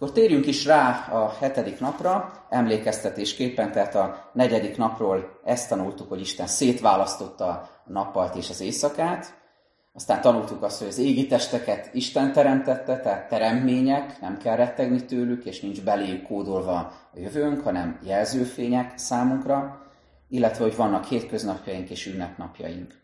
Akkor 0.02 0.14
térjünk 0.14 0.46
is 0.46 0.66
rá 0.66 1.08
a 1.12 1.36
hetedik 1.40 1.80
napra, 1.80 2.32
emlékeztetésképpen, 2.50 3.72
tehát 3.72 3.96
a 3.96 4.30
negyedik 4.34 4.78
napról 4.78 5.40
ezt 5.44 5.70
tanultuk, 5.70 6.10
hogy 6.10 6.20
Isten 6.20 6.48
szétválasztotta 6.48 7.46
a 7.46 7.70
nappalt 7.86 8.36
és 8.36 8.50
az 8.50 8.62
éjszakát, 8.62 9.34
aztán 9.94 10.22
tanultuk 10.22 10.64
azt, 10.64 10.80
hogy 10.80 10.88
az 10.88 10.98
égi 10.98 11.28
testeket 11.28 11.90
Isten 11.94 12.32
teremtette, 12.32 13.00
tehát 13.00 13.28
teremmények, 13.28 14.20
nem 14.22 14.38
kell 14.38 14.56
rettegni 14.56 15.06
tőlük, 15.06 15.46
és 15.46 15.60
nincs 15.60 15.82
beléjük 15.82 16.24
kódolva 16.24 16.76
a 17.14 17.20
jövőnk, 17.20 17.62
hanem 17.62 18.00
jelzőfények 18.04 18.98
számunkra, 18.98 19.86
illetve 20.30 20.64
hogy 20.64 20.76
vannak 20.76 21.06
hétköznapjaink 21.06 21.90
és 21.90 22.06
ünnepnapjaink. 22.06 23.02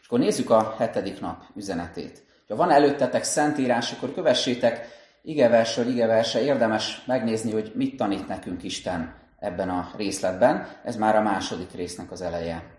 És 0.00 0.06
akkor 0.06 0.18
nézzük 0.18 0.50
a 0.50 0.74
hetedik 0.78 1.20
nap 1.20 1.42
üzenetét. 1.54 2.24
Ha 2.48 2.56
van 2.56 2.70
előttetek 2.70 3.24
szentírás, 3.24 3.92
akkor 3.92 4.14
kövessétek 4.14 4.98
igeversről 5.22 5.88
igeverse 5.88 6.42
érdemes 6.42 7.02
megnézni, 7.06 7.52
hogy 7.52 7.72
mit 7.74 7.96
tanít 7.96 8.28
nekünk 8.28 8.62
Isten 8.62 9.14
ebben 9.38 9.68
a 9.68 9.90
részletben. 9.96 10.66
Ez 10.84 10.96
már 10.96 11.16
a 11.16 11.22
második 11.22 11.72
résznek 11.72 12.10
az 12.10 12.20
eleje. 12.20 12.78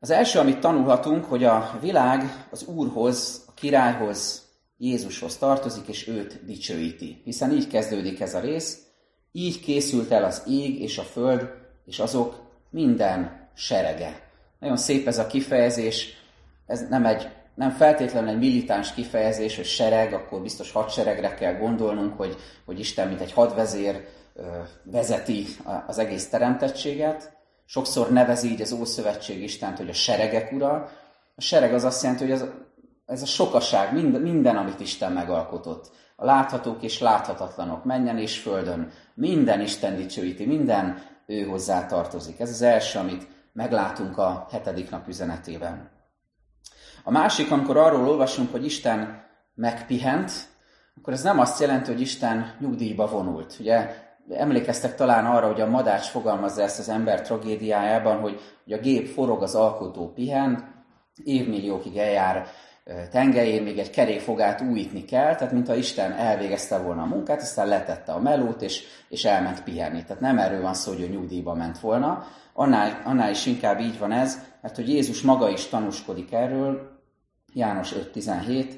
Az 0.00 0.10
első, 0.10 0.38
amit 0.38 0.60
tanulhatunk, 0.60 1.24
hogy 1.24 1.44
a 1.44 1.78
világ 1.80 2.46
az 2.50 2.64
Úrhoz, 2.64 3.44
a 3.46 3.52
királyhoz, 3.54 4.44
Jézushoz 4.78 5.36
tartozik, 5.36 5.86
és 5.88 6.08
őt 6.08 6.44
dicsőíti. 6.44 7.20
Hiszen 7.24 7.52
így 7.52 7.66
kezdődik 7.66 8.20
ez 8.20 8.34
a 8.34 8.40
rész. 8.40 8.86
Így 9.32 9.60
készült 9.60 10.10
el 10.10 10.24
az 10.24 10.42
ég 10.46 10.80
és 10.80 10.98
a 10.98 11.02
föld, 11.02 11.50
és 11.84 11.98
azok 11.98 12.40
minden 12.70 13.48
serege. 13.54 14.30
Nagyon 14.60 14.76
szép 14.76 15.06
ez 15.06 15.18
a 15.18 15.26
kifejezés, 15.26 16.16
ez 16.66 16.88
nem 16.88 17.06
egy 17.06 17.28
nem 17.56 17.70
feltétlenül 17.70 18.28
egy 18.28 18.38
militáns 18.38 18.92
kifejezés, 18.92 19.56
hogy 19.56 19.64
sereg, 19.64 20.12
akkor 20.12 20.42
biztos 20.42 20.72
hadseregre 20.72 21.34
kell 21.34 21.54
gondolnunk, 21.54 22.16
hogy, 22.16 22.36
hogy 22.64 22.78
Isten, 22.78 23.08
mint 23.08 23.20
egy 23.20 23.32
hadvezér 23.32 24.08
vezeti 24.82 25.46
az 25.86 25.98
egész 25.98 26.28
teremtettséget. 26.28 27.36
Sokszor 27.64 28.10
nevezi 28.10 28.50
így 28.50 28.60
az 28.60 28.72
Ószövetség 28.72 29.42
Istent, 29.42 29.76
hogy 29.76 29.88
a 29.88 29.92
seregek 29.92 30.52
ura. 30.52 30.90
A 31.36 31.40
sereg 31.40 31.74
az 31.74 31.84
azt 31.84 32.02
jelenti, 32.02 32.24
hogy 32.24 32.32
ez, 32.32 32.44
ez 33.06 33.22
a 33.22 33.26
sokaság, 33.26 33.92
minden, 33.92 34.20
minden, 34.20 34.56
amit 34.56 34.80
Isten 34.80 35.12
megalkotott. 35.12 35.90
A 36.16 36.24
láthatók 36.24 36.82
és 36.82 37.00
láthatatlanok, 37.00 37.84
menjen 37.84 38.18
és 38.18 38.38
földön, 38.38 38.90
minden 39.14 39.60
Isten 39.60 39.96
dicsőíti, 39.96 40.46
minden 40.46 41.02
ő 41.26 41.42
hozzá 41.42 41.86
tartozik. 41.86 42.40
Ez 42.40 42.50
az 42.50 42.62
első, 42.62 42.98
amit 42.98 43.26
meglátunk 43.52 44.18
a 44.18 44.46
hetedik 44.50 44.90
nap 44.90 45.08
üzenetében. 45.08 45.95
A 47.08 47.10
másik, 47.10 47.50
amikor 47.50 47.76
arról 47.76 48.08
olvasunk, 48.08 48.50
hogy 48.50 48.64
Isten 48.64 49.24
megpihent, 49.54 50.32
akkor 50.98 51.12
ez 51.12 51.22
nem 51.22 51.38
azt 51.38 51.60
jelenti, 51.60 51.92
hogy 51.92 52.00
Isten 52.00 52.56
nyugdíjba 52.60 53.06
vonult. 53.06 53.56
Ugye 53.60 53.90
emlékeztek 54.30 54.94
talán 54.94 55.26
arra, 55.26 55.46
hogy 55.46 55.60
a 55.60 55.66
madács 55.66 56.06
fogalmazza 56.06 56.62
ezt 56.62 56.78
az 56.78 56.88
ember 56.88 57.22
tragédiájában, 57.22 58.20
hogy, 58.20 58.40
hogy 58.64 58.72
a 58.72 58.78
gép 58.80 59.06
forog, 59.06 59.42
az 59.42 59.54
alkotó 59.54 60.12
pihen, 60.12 60.84
évmilliókig 61.24 61.96
eljár 61.96 62.46
tengelyén, 63.10 63.62
még 63.62 63.78
egy 63.78 63.90
kerékfogát 63.90 64.60
újítni 64.60 65.04
kell, 65.04 65.34
tehát 65.34 65.52
mintha 65.52 65.74
Isten 65.74 66.12
elvégezte 66.12 66.78
volna 66.78 67.02
a 67.02 67.06
munkát, 67.06 67.40
aztán 67.40 67.68
letette 67.68 68.12
a 68.12 68.20
melót, 68.20 68.62
és, 68.62 68.82
és 69.08 69.24
elment 69.24 69.62
pihenni. 69.62 70.04
Tehát 70.04 70.22
nem 70.22 70.38
erről 70.38 70.62
van 70.62 70.74
szó, 70.74 70.92
hogy 70.92 71.02
ő 71.02 71.06
nyugdíjba 71.06 71.54
ment 71.54 71.78
volna, 71.78 72.26
annál, 72.52 73.02
annál 73.04 73.30
is 73.30 73.46
inkább 73.46 73.80
így 73.80 73.98
van 73.98 74.12
ez, 74.12 74.42
mert 74.62 74.76
hogy 74.76 74.88
Jézus 74.88 75.22
maga 75.22 75.48
is 75.48 75.66
tanúskodik 75.66 76.32
erről, 76.32 76.94
János 77.52 77.92
5.17, 77.92 78.74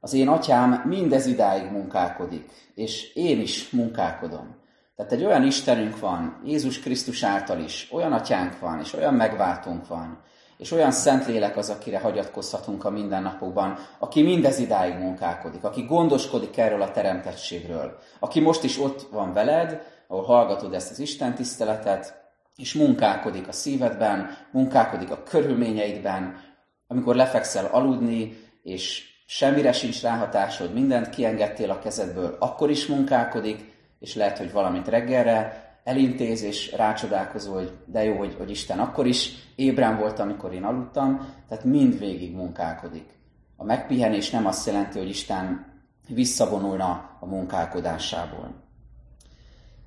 az 0.00 0.12
én 0.12 0.28
atyám 0.28 0.82
mindez 0.86 1.26
idáig 1.26 1.70
munkálkodik, 1.70 2.50
és 2.74 3.14
én 3.14 3.40
is 3.40 3.70
munkálkodom. 3.70 4.58
Tehát 4.96 5.12
egy 5.12 5.24
olyan 5.24 5.42
Istenünk 5.42 5.98
van, 5.98 6.40
Jézus 6.44 6.80
Krisztus 6.80 7.22
által 7.22 7.58
is, 7.58 7.88
olyan 7.92 8.12
atyánk 8.12 8.58
van, 8.58 8.80
és 8.80 8.92
olyan 8.92 9.14
megváltunk 9.14 9.86
van, 9.86 10.22
és 10.58 10.72
olyan 10.72 10.90
Szentlélek 10.90 11.56
az, 11.56 11.70
akire 11.70 11.98
hagyatkozhatunk 11.98 12.84
a 12.84 12.90
mindennapokban, 12.90 13.78
aki 13.98 14.22
mindez 14.22 14.58
idáig 14.58 14.94
munkálkodik, 14.94 15.64
aki 15.64 15.82
gondoskodik 15.82 16.56
erről 16.56 16.82
a 16.82 16.90
teremtettségről, 16.90 17.98
aki 18.18 18.40
most 18.40 18.64
is 18.64 18.78
ott 18.78 19.08
van 19.10 19.32
veled, 19.32 19.82
ahol 20.08 20.24
hallgatod 20.24 20.74
ezt 20.74 20.90
az 20.90 20.98
Isten 20.98 21.34
tiszteletet, 21.34 22.20
és 22.56 22.74
munkálkodik 22.74 23.48
a 23.48 23.52
szívedben, 23.52 24.36
munkálkodik 24.50 25.10
a 25.10 25.22
körülményeidben, 25.22 26.40
amikor 26.90 27.14
lefekszel 27.14 27.64
aludni, 27.64 28.36
és 28.62 29.02
semmire 29.26 29.72
sincs 29.72 30.02
ráhatásod, 30.02 30.72
mindent 30.72 31.10
kiengedtél 31.10 31.70
a 31.70 31.78
kezedből, 31.78 32.36
akkor 32.38 32.70
is 32.70 32.86
munkálkodik, 32.86 33.72
és 34.00 34.14
lehet, 34.14 34.38
hogy 34.38 34.52
valamit 34.52 34.88
reggelre 34.88 35.68
elintéz, 35.84 36.42
és 36.42 36.72
rácsodálkozol, 36.72 37.54
hogy 37.54 37.72
de 37.86 38.04
jó, 38.04 38.16
hogy, 38.16 38.34
hogy 38.38 38.50
Isten 38.50 38.78
akkor 38.78 39.06
is 39.06 39.32
ébren 39.56 39.98
volt, 39.98 40.18
amikor 40.18 40.52
én 40.52 40.64
aludtam, 40.64 41.34
tehát 41.48 41.64
mindvégig 41.64 42.34
munkálkodik. 42.34 43.08
A 43.56 43.64
megpihenés 43.64 44.30
nem 44.30 44.46
azt 44.46 44.66
jelenti, 44.66 44.98
hogy 44.98 45.08
Isten 45.08 45.66
visszavonulna 46.08 47.16
a 47.20 47.26
munkálkodásából. 47.26 48.54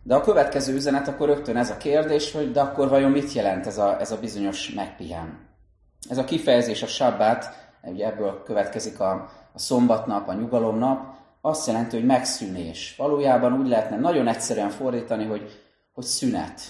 De 0.03 0.15
a 0.15 0.21
következő 0.21 0.73
üzenet 0.73 1.07
akkor 1.07 1.27
rögtön 1.27 1.57
ez 1.57 1.69
a 1.69 1.77
kérdés, 1.77 2.31
hogy 2.31 2.51
de 2.51 2.61
akkor 2.61 2.89
vajon 2.89 3.11
mit 3.11 3.33
jelent 3.33 3.67
ez 3.67 3.77
a, 3.77 3.99
ez 3.99 4.11
a 4.11 4.19
bizonyos 4.19 4.73
megpihen? 4.73 5.51
Ez 6.09 6.17
a 6.17 6.23
kifejezés 6.23 6.81
a 6.81 6.87
sabbát, 6.87 7.69
ugye 7.83 8.05
ebből 8.05 8.43
következik 8.43 8.99
a, 8.99 9.11
a 9.53 9.59
szombatnap, 9.59 10.27
a 10.27 10.33
nyugalomnap, 10.33 11.15
azt 11.41 11.67
jelenti, 11.67 11.95
hogy 11.95 12.05
megszűnés. 12.05 12.95
Valójában 12.97 13.53
úgy 13.53 13.67
lehetne 13.67 13.97
nagyon 13.97 14.27
egyszerűen 14.27 14.69
fordítani, 14.69 15.25
hogy, 15.25 15.61
hogy 15.93 16.03
szünet. 16.03 16.61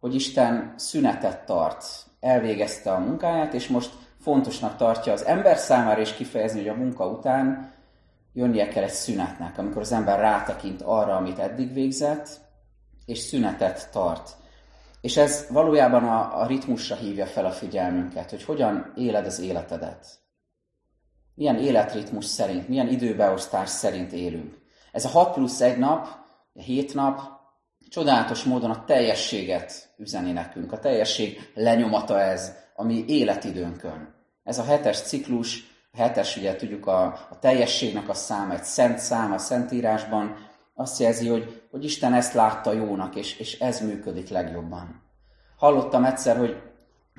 Hogy 0.00 0.14
Isten 0.14 0.74
szünetet 0.76 1.44
tart. 1.44 1.84
Elvégezte 2.20 2.92
a 2.92 2.98
munkáját, 2.98 3.54
és 3.54 3.68
most 3.68 3.90
fontosnak 4.20 4.76
tartja 4.76 5.12
az 5.12 5.24
ember 5.24 5.56
számára 5.56 6.00
is 6.00 6.12
kifejezni, 6.12 6.58
hogy 6.58 6.68
a 6.68 6.74
munka 6.74 7.06
után 7.06 7.72
jönnie 8.32 8.68
kell 8.68 8.82
egy 8.82 8.90
szünetnek, 8.90 9.58
amikor 9.58 9.80
az 9.80 9.92
ember 9.92 10.18
rátekint 10.18 10.82
arra, 10.82 11.16
amit 11.16 11.38
eddig 11.38 11.72
végzett, 11.72 12.28
és 13.06 13.18
szünetet 13.18 13.88
tart. 13.92 14.36
És 15.04 15.16
ez 15.16 15.46
valójában 15.50 16.04
a, 16.04 16.40
a 16.40 16.46
ritmusra 16.46 16.96
hívja 16.96 17.26
fel 17.26 17.44
a 17.44 17.50
figyelmünket, 17.50 18.30
hogy 18.30 18.44
hogyan 18.44 18.92
éled 18.96 19.26
az 19.26 19.40
életedet. 19.40 20.06
Milyen 21.34 21.58
életritmus 21.58 22.24
szerint, 22.24 22.68
milyen 22.68 22.88
időbeosztás 22.88 23.68
szerint 23.68 24.12
élünk. 24.12 24.58
Ez 24.92 25.04
a 25.04 25.08
6 25.08 25.34
plusz 25.34 25.60
1 25.60 25.78
nap, 25.78 26.06
a 26.54 26.60
7 26.60 26.94
nap 26.94 27.20
csodálatos 27.88 28.42
módon 28.42 28.70
a 28.70 28.84
teljességet 28.84 29.94
üzeni 29.96 30.32
nekünk. 30.32 30.72
A 30.72 30.78
teljesség 30.78 31.50
lenyomata 31.54 32.20
ez, 32.20 32.52
ami 32.74 33.04
életidőnkön. 33.06 34.14
Ez 34.44 34.58
a 34.58 34.64
hetes 34.64 35.00
ciklus, 35.00 35.64
a 35.92 35.96
hetes, 35.96 36.36
ugye 36.36 36.56
tudjuk 36.56 36.86
a, 36.86 37.04
a 37.30 37.38
teljességnek 37.40 38.08
a 38.08 38.14
száma, 38.14 38.52
egy 38.52 38.64
szent 38.64 38.98
szám 38.98 39.32
a 39.32 39.38
Szentírásban, 39.38 40.36
azt 40.74 40.98
jelzi, 41.00 41.28
hogy, 41.28 41.62
hogy 41.70 41.84
Isten 41.84 42.14
ezt 42.14 42.34
látta 42.34 42.72
jónak, 42.72 43.14
és, 43.14 43.38
és 43.38 43.58
ez 43.58 43.80
működik 43.80 44.28
legjobban. 44.28 45.02
Hallottam 45.56 46.04
egyszer, 46.04 46.36
hogy 46.36 46.62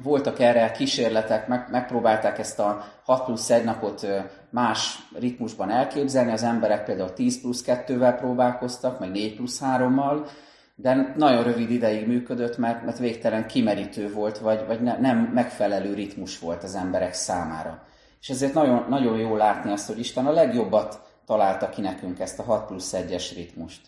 voltak 0.03 0.39
erre 0.39 0.71
kísérletek, 0.71 1.47
meg, 1.47 1.67
megpróbálták 1.71 2.39
ezt 2.39 2.59
a 2.59 2.85
6 3.03 3.25
plusz 3.25 3.49
1 3.49 3.63
napot 3.63 4.07
más 4.49 5.07
ritmusban 5.19 5.69
elképzelni, 5.69 6.31
az 6.31 6.43
emberek 6.43 6.83
például 6.83 7.13
10 7.13 7.41
plusz 7.41 7.63
2-vel 7.67 8.15
próbálkoztak, 8.17 8.99
meg 8.99 9.11
4 9.11 9.35
plusz 9.35 9.61
3-mal, 9.63 10.27
de 10.75 11.13
nagyon 11.15 11.43
rövid 11.43 11.69
ideig 11.69 12.07
működött, 12.07 12.57
mert, 12.57 12.85
mert 12.85 12.97
végtelen 12.97 13.47
kimerítő 13.47 14.11
volt, 14.11 14.37
vagy, 14.37 14.65
vagy 14.67 14.81
ne, 14.81 14.97
nem 14.97 15.17
megfelelő 15.17 15.93
ritmus 15.93 16.39
volt 16.39 16.63
az 16.63 16.75
emberek 16.75 17.13
számára. 17.13 17.83
És 18.21 18.29
ezért 18.29 18.53
nagyon, 18.53 18.85
nagyon 18.89 19.17
jó 19.17 19.35
látni 19.35 19.71
azt, 19.71 19.87
hogy 19.87 19.99
Isten 19.99 20.25
a 20.25 20.31
legjobbat 20.31 21.04
találta 21.25 21.69
ki 21.69 21.81
nekünk 21.81 22.19
ezt 22.19 22.39
a 22.39 22.43
6 22.43 22.65
plusz 22.65 22.93
1-es 22.95 23.31
ritmust. 23.35 23.81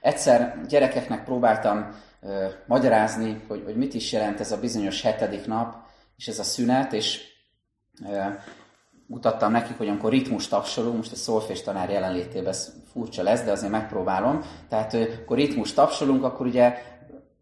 Egyszer 0.00 0.60
gyerekeknek 0.68 1.24
próbáltam 1.24 1.94
ö, 2.20 2.46
magyarázni, 2.66 3.44
hogy, 3.48 3.62
hogy 3.64 3.76
mit 3.76 3.94
is 3.94 4.12
jelent 4.12 4.40
ez 4.40 4.52
a 4.52 4.60
bizonyos 4.60 5.02
hetedik 5.02 5.46
nap, 5.46 5.76
és 6.16 6.28
ez 6.28 6.38
a 6.38 6.42
szünet, 6.42 6.92
és 6.92 7.20
ö, 8.08 8.20
mutattam 9.06 9.50
nekik, 9.50 9.76
hogy 9.76 9.88
amikor 9.88 10.10
ritmus 10.10 10.48
tapsolunk, 10.48 10.96
most 10.96 11.12
a 11.12 11.16
szolfés 11.16 11.62
tanár 11.62 11.90
jelenlétében 11.90 12.48
ez 12.48 12.72
furcsa 12.92 13.22
lesz, 13.22 13.42
de 13.42 13.50
azért 13.50 13.72
megpróbálom. 13.72 14.44
Tehát, 14.68 14.94
ö, 14.94 15.02
akkor 15.22 15.36
ritmus 15.36 15.72
tapsolunk, 15.72 16.24
akkor 16.24 16.46
ugye 16.46 16.78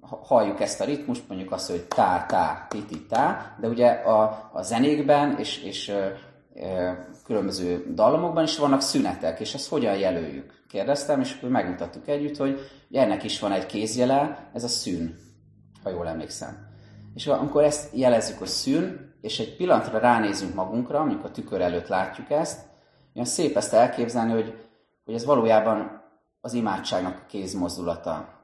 halljuk 0.01 0.61
ezt 0.61 0.81
a 0.81 0.85
ritmust, 0.85 1.29
mondjuk 1.29 1.53
azt, 1.53 1.71
hogy 1.71 1.83
tá, 1.83 2.27
tá, 2.27 2.67
ti, 2.69 2.85
ti, 2.85 3.07
tá, 3.07 3.57
de 3.61 3.69
ugye 3.69 3.89
a, 3.89 4.51
a 4.53 4.63
zenékben 4.63 5.39
és, 5.39 5.63
és 5.63 5.89
ö, 5.89 6.93
különböző 7.25 7.93
dallamokban 7.95 8.45
is 8.45 8.59
vannak 8.59 8.81
szünetek, 8.81 9.41
és 9.41 9.55
ezt 9.55 9.69
hogyan 9.69 9.97
jelöljük? 9.97 10.65
Kérdeztem, 10.69 11.21
és 11.21 11.35
akkor 11.37 11.49
megmutattuk 11.49 12.09
együtt, 12.09 12.37
hogy 12.37 12.61
ennek 12.91 13.25
is 13.25 13.41
van 13.41 13.53
egy 13.53 13.67
kézjele, 13.67 14.51
ez 14.53 14.65
a 14.65 14.69
szűn, 14.69 15.17
ha 15.83 15.91
jól 15.91 16.09
emlékszem. 16.09 16.71
És 17.15 17.27
amikor 17.27 17.63
ezt 17.65 17.97
jelezzük, 17.97 18.39
hogy 18.39 18.49
szűn, 18.49 19.15
és 19.21 19.39
egy 19.39 19.57
pillanatra 19.57 19.99
ránézünk 19.99 20.55
magunkra, 20.55 21.01
amikor 21.01 21.25
a 21.25 21.31
tükör 21.31 21.61
előtt 21.61 21.89
látjuk 21.89 22.31
ezt, 22.31 22.61
olyan 23.15 23.29
szép 23.29 23.57
ezt 23.57 23.73
elképzelni, 23.73 24.33
hogy, 24.33 24.55
hogy 25.05 25.15
ez 25.15 25.25
valójában 25.25 26.03
az 26.41 26.53
imádságnak 26.53 27.19
a 27.23 27.27
kézmozdulata. 27.27 28.41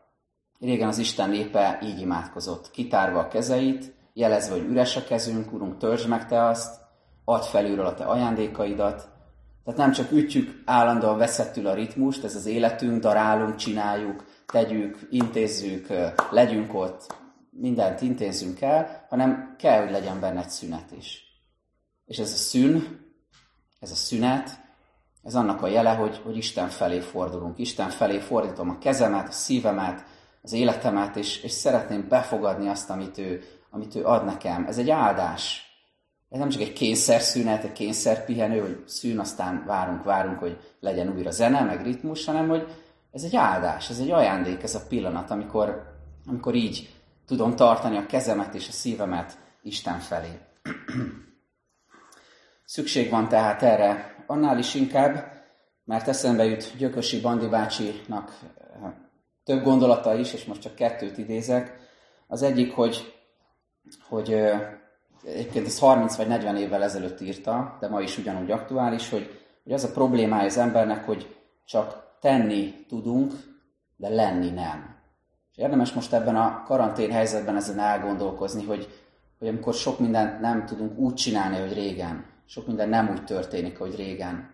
Régen 0.60 0.88
az 0.88 0.98
Isten 0.98 1.30
népe 1.30 1.78
így 1.82 2.00
imádkozott, 2.00 2.70
kitárva 2.70 3.18
a 3.18 3.28
kezeit, 3.28 3.94
jelezve, 4.12 4.54
hogy 4.54 4.66
üres 4.68 4.96
a 4.96 5.04
kezünk, 5.04 5.52
Urunk, 5.52 5.76
törzs 5.76 6.06
meg 6.06 6.26
Te 6.26 6.44
azt, 6.44 6.80
add 7.28 7.42
felülről 7.42 7.86
a 7.86 7.94
Te 7.94 8.04
ajándékaidat. 8.04 9.08
Tehát 9.64 9.80
nem 9.80 9.92
csak 9.92 10.12
ütjük 10.12 10.62
állandóan 10.64 11.18
veszettül 11.18 11.66
a 11.66 11.74
ritmust, 11.74 12.24
ez 12.24 12.34
az 12.34 12.46
életünk, 12.46 13.00
darálunk, 13.00 13.56
csináljuk, 13.56 14.24
tegyük, 14.46 14.98
intézzük, 15.10 15.86
legyünk 16.30 16.74
ott, 16.74 17.14
mindent 17.50 18.00
intézzünk 18.00 18.60
el, 18.60 19.06
hanem 19.08 19.54
kell, 19.58 19.82
hogy 19.82 19.90
legyen 19.90 20.20
benne 20.20 20.40
egy 20.40 20.48
szünet 20.48 20.92
is. 20.98 21.22
És 22.04 22.18
ez 22.18 22.32
a 22.32 22.36
szűn, 22.36 23.00
ez 23.80 23.90
a 23.90 23.94
szünet, 23.94 24.60
ez 25.22 25.34
annak 25.34 25.62
a 25.62 25.66
jele, 25.66 25.94
hogy, 25.94 26.20
hogy 26.24 26.36
Isten 26.36 26.68
felé 26.68 27.00
fordulunk. 27.00 27.58
Isten 27.58 27.90
felé 27.90 28.18
fordítom 28.18 28.70
a 28.70 28.78
kezemet, 28.78 29.28
a 29.28 29.32
szívemet, 29.32 30.04
az 30.42 30.52
életemet, 30.52 31.16
és, 31.16 31.42
és 31.42 31.52
szeretném 31.52 32.08
befogadni 32.08 32.68
azt, 32.68 32.90
amit 32.90 33.18
ő, 33.18 33.42
amit 33.70 33.94
ő 33.94 34.04
ad 34.04 34.24
nekem. 34.24 34.64
Ez 34.66 34.78
egy 34.78 34.90
áldás. 34.90 35.67
Ez 36.30 36.38
nem 36.38 36.48
csak 36.48 36.60
egy 36.60 36.72
kényszerszünet, 36.72 37.64
egy 37.64 37.72
kényszerpihenő, 37.72 38.60
hogy 38.60 38.82
szűn, 38.86 39.18
aztán 39.18 39.64
várunk, 39.66 40.02
várunk, 40.02 40.38
hogy 40.38 40.58
legyen 40.80 41.14
újra 41.16 41.30
zene, 41.30 41.62
meg 41.62 41.82
ritmus, 41.82 42.24
hanem 42.24 42.48
hogy 42.48 42.66
ez 43.12 43.22
egy 43.22 43.36
áldás, 43.36 43.90
ez 43.90 43.98
egy 43.98 44.10
ajándék, 44.10 44.62
ez 44.62 44.74
a 44.74 44.86
pillanat, 44.88 45.30
amikor, 45.30 45.96
amikor 46.26 46.54
így 46.54 46.94
tudom 47.26 47.56
tartani 47.56 47.96
a 47.96 48.06
kezemet 48.06 48.54
és 48.54 48.68
a 48.68 48.72
szívemet 48.72 49.38
Isten 49.62 49.98
felé. 49.98 50.38
Szükség 52.64 53.10
van 53.10 53.28
tehát 53.28 53.62
erre, 53.62 54.14
annál 54.26 54.58
is 54.58 54.74
inkább, 54.74 55.36
mert 55.84 56.08
eszembe 56.08 56.44
jut 56.44 56.76
Gyökösi 56.76 57.20
Bandi 57.20 57.46
bácsinak 57.46 58.38
eh, 58.58 58.92
több 59.44 59.62
gondolata 59.62 60.14
is, 60.14 60.32
és 60.32 60.44
most 60.44 60.60
csak 60.60 60.74
kettőt 60.74 61.18
idézek. 61.18 61.76
Az 62.26 62.42
egyik, 62.42 62.74
hogy, 62.74 63.14
hogy 64.08 64.32
eh, 64.32 64.78
egyébként 65.24 65.66
ez 65.66 65.78
30 65.78 66.16
vagy 66.16 66.26
40 66.26 66.56
évvel 66.56 66.82
ezelőtt 66.82 67.20
írta, 67.20 67.76
de 67.80 67.88
ma 67.88 68.00
is 68.00 68.18
ugyanúgy 68.18 68.50
aktuális, 68.50 69.10
hogy, 69.10 69.40
hogy 69.64 69.72
az 69.72 69.84
a 69.84 69.90
problémája 69.90 70.44
az 70.44 70.58
embernek, 70.58 71.04
hogy 71.04 71.36
csak 71.64 72.16
tenni 72.20 72.74
tudunk, 72.88 73.32
de 73.96 74.08
lenni 74.08 74.50
nem. 74.50 74.96
És 75.50 75.56
érdemes 75.56 75.92
most 75.92 76.12
ebben 76.12 76.36
a 76.36 76.62
karantén 76.66 77.10
helyzetben 77.10 77.56
ezen 77.56 77.78
elgondolkozni, 77.78 78.64
hogy, 78.64 78.88
hogy 79.38 79.48
amikor 79.48 79.74
sok 79.74 79.98
mindent 79.98 80.40
nem 80.40 80.66
tudunk 80.66 80.98
úgy 80.98 81.14
csinálni, 81.14 81.58
hogy 81.58 81.72
régen, 81.72 82.24
sok 82.46 82.66
minden 82.66 82.88
nem 82.88 83.08
úgy 83.08 83.24
történik, 83.24 83.78
hogy 83.78 83.96
régen, 83.96 84.50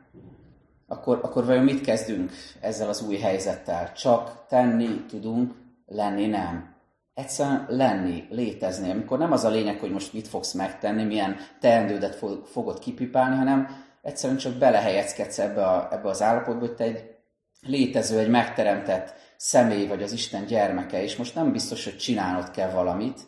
akkor, 0.87 1.21
akkor 1.23 1.45
vajon 1.45 1.65
mit 1.65 1.81
kezdünk 1.81 2.31
ezzel 2.61 2.89
az 2.89 3.03
új 3.03 3.17
helyzettel? 3.17 3.93
Csak 3.93 4.47
tenni 4.49 5.05
tudunk, 5.09 5.53
lenni 5.87 6.27
nem. 6.27 6.74
Egyszerűen 7.15 7.67
lenni, 7.69 8.27
létezni. 8.31 8.91
Amikor 8.91 9.19
nem 9.19 9.33
az 9.33 9.45
a 9.45 9.51
lényeg, 9.51 9.79
hogy 9.79 9.91
most 9.91 10.13
mit 10.13 10.29
fogsz 10.29 10.53
megtenni, 10.53 11.05
milyen 11.05 11.37
teendődet 11.61 12.19
fogod 12.45 12.79
kipipálni, 12.79 13.37
hanem 13.37 13.85
egyszerűen 14.03 14.39
csak 14.39 14.53
belehelyezkedsz 14.53 15.39
ebbe, 15.39 15.67
a, 15.67 15.89
ebbe 15.93 16.09
az 16.09 16.23
állapotba, 16.23 16.67
hogy 16.67 16.75
te 16.75 16.85
egy 16.85 17.15
létező, 17.61 18.19
egy 18.19 18.29
megteremtett 18.29 19.15
személy 19.37 19.87
vagy 19.87 20.03
az 20.03 20.13
Isten 20.13 20.47
gyermeke, 20.47 21.03
és 21.03 21.17
most 21.17 21.35
nem 21.35 21.53
biztos, 21.53 21.85
hogy 21.85 21.97
csinálnod 21.97 22.51
kell 22.51 22.71
valamit, 22.71 23.21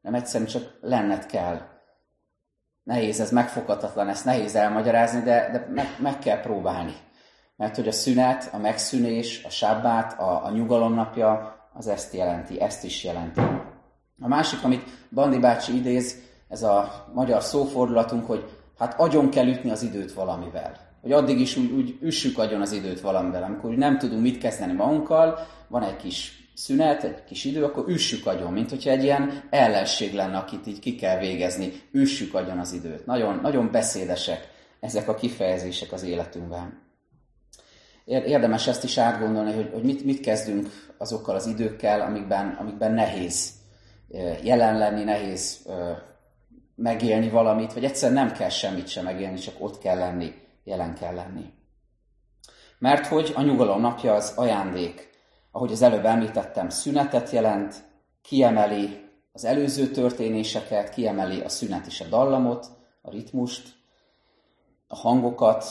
nem 0.00 0.14
egyszerűen 0.14 0.48
csak 0.48 0.78
lenned 0.80 1.26
kell. 1.26 1.60
Nehéz, 2.82 3.20
ez 3.20 3.30
megfoghatatlan, 3.30 4.08
ezt 4.08 4.24
nehéz 4.24 4.54
elmagyarázni, 4.54 5.22
de, 5.22 5.48
de 5.52 5.66
meg, 5.70 5.86
meg 5.98 6.18
kell 6.18 6.40
próbálni. 6.40 6.94
Mert 7.56 7.76
hogy 7.76 7.88
a 7.88 7.92
szünet, 7.92 8.48
a 8.52 8.58
megszűnés, 8.58 9.44
a 9.44 9.50
sábát, 9.50 10.20
a, 10.20 10.44
a 10.44 10.50
nyugalom 10.50 10.94
napja, 10.94 11.61
az 11.72 11.86
ezt 11.86 12.14
jelenti, 12.14 12.60
ezt 12.60 12.84
is 12.84 13.04
jelenti. 13.04 13.40
A 14.20 14.28
másik, 14.28 14.64
amit 14.64 14.84
Bandi 15.10 15.38
bácsi 15.38 15.76
idéz, 15.76 16.16
ez 16.48 16.62
a 16.62 17.06
magyar 17.14 17.42
szófordulatunk, 17.42 18.26
hogy 18.26 18.44
hát 18.78 19.00
agyon 19.00 19.30
kell 19.30 19.46
ütni 19.46 19.70
az 19.70 19.82
időt 19.82 20.12
valamivel. 20.12 20.76
Hogy 21.00 21.12
addig 21.12 21.40
is 21.40 21.56
úgy, 21.56 21.70
úgy 21.70 21.98
üssük 22.00 22.38
agyon 22.38 22.60
az 22.60 22.72
időt 22.72 23.00
valamivel. 23.00 23.42
Amikor 23.42 23.74
nem 23.74 23.98
tudunk 23.98 24.22
mit 24.22 24.38
kezdeni 24.38 24.72
magunkkal, 24.72 25.38
van 25.68 25.82
egy 25.82 25.96
kis 25.96 26.50
szünet, 26.54 27.04
egy 27.04 27.24
kis 27.24 27.44
idő, 27.44 27.64
akkor 27.64 27.84
üssük 27.88 28.26
agyon, 28.26 28.52
mint 28.52 28.70
hogyha 28.70 28.90
egy 28.90 29.02
ilyen 29.02 29.42
ellenség 29.50 30.14
lenne, 30.14 30.36
akit 30.36 30.66
így 30.66 30.78
ki 30.78 30.94
kell 30.94 31.18
végezni. 31.18 31.72
Üssük 31.92 32.34
agyon 32.34 32.58
az 32.58 32.72
időt. 32.72 33.06
Nagyon, 33.06 33.38
nagyon 33.42 33.70
beszédesek 33.70 34.48
ezek 34.80 35.08
a 35.08 35.14
kifejezések 35.14 35.92
az 35.92 36.02
életünkben. 36.02 36.81
Érdemes 38.04 38.66
ezt 38.66 38.84
is 38.84 38.98
átgondolni, 38.98 39.52
hogy, 39.52 39.70
hogy 39.72 39.82
mit, 39.82 40.04
mit 40.04 40.20
kezdünk 40.20 40.68
azokkal 40.96 41.34
az 41.34 41.46
időkkel, 41.46 42.00
amikben, 42.00 42.56
amikben 42.60 42.92
nehéz 42.92 43.52
jelen 44.42 44.78
lenni, 44.78 45.04
nehéz 45.04 45.68
megélni 46.74 47.28
valamit, 47.28 47.72
vagy 47.72 47.84
egyszer 47.84 48.12
nem 48.12 48.32
kell 48.32 48.48
semmit 48.48 48.88
sem 48.88 49.04
megélni, 49.04 49.38
csak 49.38 49.54
ott 49.58 49.78
kell 49.78 49.98
lenni, 49.98 50.34
jelen 50.64 50.94
kell 50.94 51.14
lenni. 51.14 51.52
Mert 52.78 53.06
hogy 53.06 53.32
a 53.34 53.42
nyugalom 53.42 53.80
napja 53.80 54.14
az 54.14 54.32
ajándék, 54.36 55.10
ahogy 55.50 55.72
az 55.72 55.82
előbb 55.82 56.04
említettem, 56.04 56.68
szünetet 56.68 57.30
jelent, 57.30 57.74
kiemeli 58.22 59.10
az 59.32 59.44
előző 59.44 59.86
történéseket, 59.86 60.90
kiemeli 60.90 61.40
a 61.40 61.48
szünet 61.48 61.86
is 61.86 62.00
a 62.00 62.04
dallamot, 62.04 62.66
a 63.02 63.10
ritmust, 63.10 63.68
a 64.86 64.96
hangokat, 64.96 65.64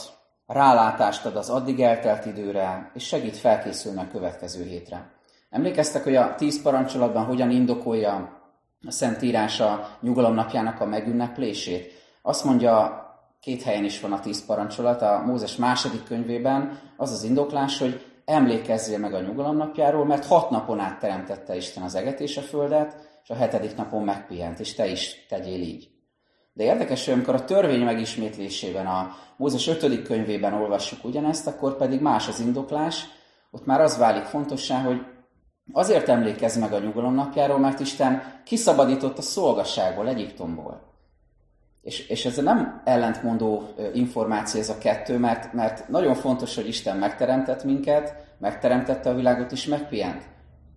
rálátást 0.52 1.26
ad 1.26 1.36
az 1.36 1.50
addig 1.50 1.80
eltelt 1.80 2.26
időre, 2.26 2.90
és 2.94 3.04
segít 3.04 3.36
felkészülni 3.36 4.00
a 4.00 4.08
következő 4.12 4.64
hétre. 4.64 5.10
Emlékeztek, 5.50 6.04
hogy 6.04 6.16
a 6.16 6.34
tíz 6.34 6.62
parancsolatban 6.62 7.24
hogyan 7.24 7.50
indokolja 7.50 8.40
a 8.86 8.90
Szentírás 8.90 9.60
a 9.60 9.88
nyugalom 10.00 10.34
napjának 10.34 10.80
a 10.80 10.86
megünneplését? 10.86 11.92
Azt 12.22 12.44
mondja, 12.44 13.06
két 13.40 13.62
helyen 13.62 13.84
is 13.84 14.00
van 14.00 14.12
a 14.12 14.20
tíz 14.20 14.46
parancsolat, 14.46 15.02
a 15.02 15.22
Mózes 15.26 15.56
második 15.56 16.04
könyvében 16.04 16.80
az 16.96 17.12
az 17.12 17.22
indoklás, 17.22 17.78
hogy 17.78 18.06
emlékezzél 18.24 18.98
meg 18.98 19.14
a 19.14 19.20
nyugalom 19.20 19.56
napjáról, 19.56 20.04
mert 20.04 20.26
hat 20.26 20.50
napon 20.50 20.80
át 20.80 20.98
teremtette 20.98 21.56
Isten 21.56 21.82
az 21.82 21.94
eget 21.94 22.20
és 22.20 22.36
a 22.36 22.40
földet, 22.40 22.96
és 23.22 23.30
a 23.30 23.34
hetedik 23.34 23.76
napon 23.76 24.02
megpihent, 24.02 24.60
és 24.60 24.74
te 24.74 24.86
is 24.86 25.26
tegyél 25.28 25.60
így. 25.60 25.91
De 26.52 26.64
érdekes, 26.64 27.04
hogy 27.04 27.14
amikor 27.14 27.34
a 27.34 27.44
törvény 27.44 27.84
megismétlésében, 27.84 28.86
a 28.86 29.16
Mózes 29.36 29.68
5. 29.68 30.02
könyvében 30.02 30.52
olvassuk 30.52 31.04
ugyanezt, 31.04 31.46
akkor 31.46 31.76
pedig 31.76 32.00
más 32.00 32.28
az 32.28 32.40
indoklás, 32.40 33.04
ott 33.50 33.66
már 33.66 33.80
az 33.80 33.98
válik 33.98 34.24
fontossá, 34.24 34.80
hogy 34.80 35.00
azért 35.72 36.08
emlékezz 36.08 36.56
meg 36.56 36.72
a 36.72 36.78
nyugalom 36.78 37.14
napjáról, 37.14 37.58
mert 37.58 37.80
Isten 37.80 38.22
kiszabadított 38.44 39.18
a 39.18 39.22
szolgasságból, 39.22 40.08
Egyiptomból. 40.08 40.90
És, 41.82 42.08
és 42.08 42.24
ez 42.24 42.36
nem 42.36 42.82
ellentmondó 42.84 43.68
információ 43.94 44.60
ez 44.60 44.68
a 44.68 44.78
kettő, 44.78 45.18
mert, 45.18 45.52
mert 45.52 45.88
nagyon 45.88 46.14
fontos, 46.14 46.54
hogy 46.54 46.68
Isten 46.68 46.96
megteremtett 46.96 47.64
minket, 47.64 48.14
megteremtette 48.38 49.10
a 49.10 49.14
világot 49.14 49.52
és 49.52 49.66
megpihent. 49.66 50.22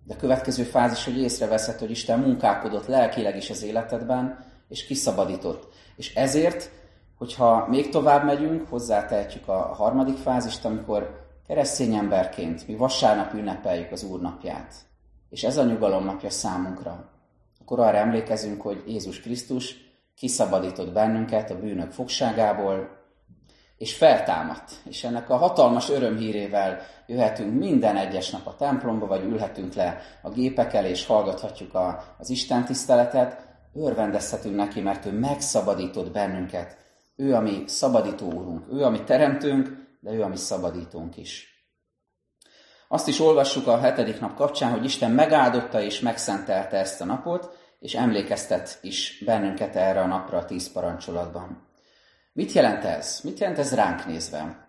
De 0.03 0.13
a 0.13 0.17
következő 0.17 0.63
fázis, 0.63 1.05
hogy 1.05 1.17
észreveszed, 1.17 1.79
hogy 1.79 1.91
Isten 1.91 2.19
munkálkodott 2.19 2.87
lelkileg 2.87 3.35
is 3.35 3.49
az 3.49 3.63
életedben, 3.63 4.53
és 4.67 4.85
kiszabadított. 4.85 5.73
És 5.95 6.15
ezért, 6.15 6.71
hogyha 7.17 7.67
még 7.67 7.89
tovább 7.89 8.25
megyünk, 8.25 8.69
hozzátehetjük 8.69 9.47
a 9.47 9.57
harmadik 9.57 10.17
fázist, 10.17 10.65
amikor 10.65 11.25
keresztény 11.47 11.93
emberként 11.93 12.67
mi 12.67 12.75
vasárnap 12.75 13.33
ünnepeljük 13.33 13.91
az 13.91 14.03
Úr 14.03 14.21
napját. 14.21 14.73
És 15.29 15.43
ez 15.43 15.57
a 15.57 15.63
nyugalom 15.63 16.03
napja 16.03 16.29
számunkra. 16.29 17.09
Akkor 17.61 17.79
arra 17.79 17.97
emlékezünk, 17.97 18.61
hogy 18.61 18.83
Jézus 18.87 19.19
Krisztus 19.19 19.75
kiszabadított 20.15 20.93
bennünket 20.93 21.49
a 21.51 21.59
bűnök 21.59 21.91
fogságából, 21.91 23.03
és 23.77 23.93
feltámadt. 23.93 24.71
És 24.83 25.03
ennek 25.03 25.29
a 25.29 25.35
hatalmas 25.35 25.89
örömhírével 25.89 26.79
jöhetünk 27.07 27.59
minden 27.59 27.97
egyes 27.97 28.29
nap 28.29 28.47
a 28.47 28.55
templomba, 28.55 29.07
vagy 29.07 29.23
ülhetünk 29.23 29.73
le 29.73 30.01
a 30.21 30.29
gépek 30.29 30.73
elé, 30.73 30.89
és 30.89 31.05
hallgathatjuk 31.05 31.73
a, 31.73 32.15
az 32.17 32.29
Isten 32.29 32.65
tiszteletet, 32.65 33.54
örvendezhetünk 33.75 34.55
neki, 34.55 34.81
mert 34.81 35.05
ő 35.05 35.11
megszabadított 35.11 36.11
bennünket. 36.11 36.77
Ő 37.15 37.35
a 37.35 37.41
mi 37.41 37.63
szabadító 37.65 38.25
úrunk, 38.25 38.65
ő 38.71 38.83
a 38.83 38.89
mi 38.89 39.03
teremtőnk, 39.03 39.69
de 39.99 40.11
ő 40.11 40.21
a 40.21 40.27
mi 40.27 40.37
szabadítónk 40.37 41.17
is. 41.17 41.55
Azt 42.87 43.07
is 43.07 43.19
olvassuk 43.19 43.67
a 43.67 43.79
hetedik 43.79 44.19
nap 44.19 44.35
kapcsán, 44.35 44.71
hogy 44.71 44.83
Isten 44.83 45.11
megáldotta 45.11 45.81
és 45.81 45.99
megszentelte 45.99 46.77
ezt 46.77 47.01
a 47.01 47.05
napot, 47.05 47.57
és 47.79 47.93
emlékeztet 47.93 48.79
is 48.81 49.23
bennünket 49.25 49.75
erre 49.75 50.01
a 50.01 50.05
napra 50.05 50.37
a 50.37 50.45
tíz 50.45 50.71
parancsolatban. 50.71 51.67
Mit 52.33 52.51
jelent 52.51 52.83
ez? 52.83 53.19
Mit 53.23 53.39
jelent 53.39 53.59
ez 53.59 53.75
ránk 53.75 54.05
nézve? 54.05 54.67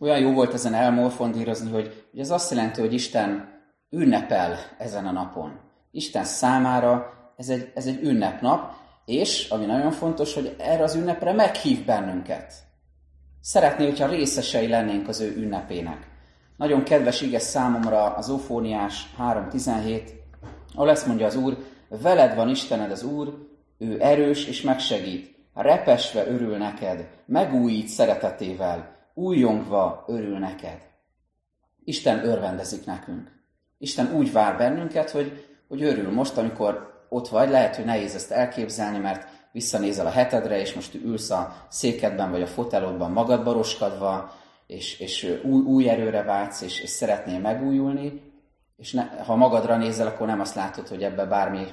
Olyan 0.00 0.18
jó 0.18 0.32
volt 0.32 0.54
ezen 0.54 0.74
elmorfondírozni, 0.74 1.70
hogy, 1.70 2.06
hogy 2.10 2.20
ez 2.20 2.30
azt 2.30 2.50
jelenti, 2.50 2.80
hogy 2.80 2.92
Isten 2.92 3.56
ünnepel 3.90 4.58
ezen 4.78 5.06
a 5.06 5.12
napon. 5.12 5.60
Isten 5.90 6.24
számára 6.24 7.17
ez 7.38 7.48
egy, 7.48 7.72
ez 7.74 7.86
egy 7.86 8.02
ünnepnap, 8.02 8.74
és, 9.04 9.48
ami 9.50 9.64
nagyon 9.64 9.90
fontos, 9.90 10.34
hogy 10.34 10.54
erre 10.58 10.82
az 10.82 10.94
ünnepre 10.94 11.32
meghív 11.32 11.84
bennünket. 11.84 12.52
Szeretné, 13.40 13.84
hogyha 13.84 14.06
részesei 14.06 14.68
lennénk 14.68 15.08
az 15.08 15.20
ő 15.20 15.36
ünnepének. 15.36 16.10
Nagyon 16.56 16.82
kedves 16.82 17.20
ige 17.20 17.38
számomra 17.38 18.14
az 18.14 18.28
Ófóniás 18.28 19.14
3.17, 19.18 20.02
ahol 20.74 20.90
ezt 20.90 21.06
mondja 21.06 21.26
az 21.26 21.36
Úr, 21.36 21.56
veled 21.88 22.34
van 22.34 22.48
Istened 22.48 22.90
az 22.90 23.02
Úr, 23.02 23.34
ő 23.78 24.02
erős 24.02 24.46
és 24.46 24.62
megsegít, 24.62 25.36
repesve 25.54 26.26
örül 26.26 26.56
neked, 26.56 27.08
megújít 27.26 27.88
szeretetével, 27.88 28.96
újjongva 29.14 30.04
örül 30.06 30.38
neked. 30.38 30.78
Isten 31.84 32.24
örvendezik 32.24 32.84
nekünk. 32.84 33.32
Isten 33.78 34.12
úgy 34.14 34.32
vár 34.32 34.56
bennünket, 34.56 35.10
hogy, 35.10 35.46
hogy 35.68 35.82
örül 35.82 36.12
most, 36.12 36.36
amikor 36.36 36.97
ott 37.08 37.28
vagy, 37.28 37.48
lehet, 37.48 37.76
hogy 37.76 37.84
nehéz 37.84 38.14
ezt 38.14 38.30
elképzelni, 38.30 38.98
mert 38.98 39.28
visszanézel 39.52 40.06
a 40.06 40.10
hetedre, 40.10 40.60
és 40.60 40.74
most 40.74 40.94
ülsz 40.94 41.30
a 41.30 41.56
székedben 41.68 42.30
vagy 42.30 42.42
a 42.42 42.46
fotelodban 42.46 43.10
magadba 43.10 43.52
roskadva, 43.52 44.32
és, 44.66 44.98
és 45.00 45.38
új, 45.44 45.60
új 45.60 45.88
erőre 45.88 46.22
vágysz, 46.22 46.60
és, 46.60 46.80
és 46.80 46.90
szeretnél 46.90 47.38
megújulni, 47.38 48.22
és 48.76 48.92
ne, 48.92 49.02
ha 49.02 49.36
magadra 49.36 49.76
nézel, 49.76 50.06
akkor 50.06 50.26
nem 50.26 50.40
azt 50.40 50.54
látod, 50.54 50.88
hogy 50.88 51.02
ebbe 51.02 51.24
bármi 51.24 51.66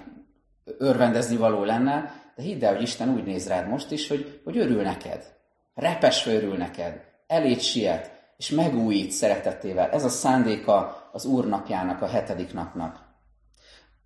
örvendezni 0.78 1.36
való 1.36 1.63
lenne, 1.63 2.24
de 2.36 2.43
hidd 2.43 2.65
el, 2.65 2.74
hogy 2.74 2.82
Isten 2.82 3.10
úgy 3.10 3.24
néz 3.24 3.48
rád 3.48 3.67
most 3.67 3.91
is, 3.91 4.08
hogy, 4.08 4.41
hogy 4.43 4.58
örül 4.58 4.82
neked. 4.82 5.34
Repesve 5.74 6.34
örül 6.34 6.58
neked. 6.58 7.02
Eléd 7.28 7.60
siet, 7.60 8.12
és 8.38 8.50
megújít 8.50 9.12
szeretettével. 9.12 9.89
Ez 9.89 10.04
a 10.04 10.10
szándéka 10.10 11.10
az 11.12 11.26
Úr 11.26 11.48
napjának, 11.48 12.02
a 12.02 12.08
hetedik 12.08 12.54
napnak. 12.54 13.00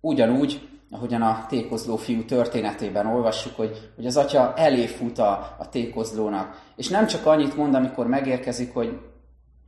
Ugyanúgy 0.00 0.68
ahogyan 0.90 1.22
a 1.22 1.46
tékozló 1.48 1.96
fiú 1.96 2.24
történetében 2.24 3.06
olvassuk, 3.06 3.56
hogy, 3.56 3.92
hogy 3.96 4.06
az 4.06 4.16
atya 4.16 4.54
elé 4.56 4.86
fut 4.86 5.18
a, 5.18 5.56
a 5.58 5.68
tékozlónak. 5.68 6.62
És 6.76 6.88
nem 6.88 7.06
csak 7.06 7.26
annyit 7.26 7.56
mond, 7.56 7.74
amikor 7.74 8.06
megérkezik, 8.06 8.72
hogy 8.74 8.98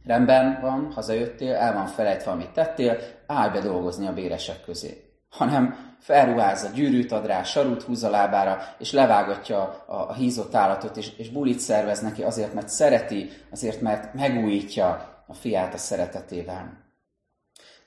rendben 0.04 0.58
van, 0.60 0.92
hazajöttél, 0.94 1.54
el 1.54 1.72
van 1.72 1.86
felejtve, 1.86 2.30
amit 2.30 2.50
tettél, 2.50 2.98
állj 3.26 3.50
be 3.50 3.60
dolgozni 3.60 4.06
a 4.06 4.12
béresek 4.12 4.64
közé. 4.64 5.10
Hanem 5.30 5.94
felruházza, 5.98 6.68
gyűrűt 6.74 7.12
ad 7.12 7.26
rá, 7.26 7.42
sarut 7.42 7.82
húz 7.82 8.02
a 8.02 8.10
lábára, 8.10 8.58
és 8.78 8.92
levágatja 8.92 9.84
a, 9.86 9.94
a 10.08 10.12
hízott 10.12 10.54
állatot, 10.54 10.96
és, 10.96 11.16
és 11.16 11.30
bulit 11.30 11.58
szervez 11.58 12.00
neki 12.00 12.22
azért, 12.22 12.54
mert 12.54 12.68
szereti, 12.68 13.30
azért, 13.50 13.80
mert 13.80 14.14
megújítja 14.14 15.22
a 15.26 15.34
fiát 15.34 15.74
a 15.74 15.78
szeretetével. 15.78 16.81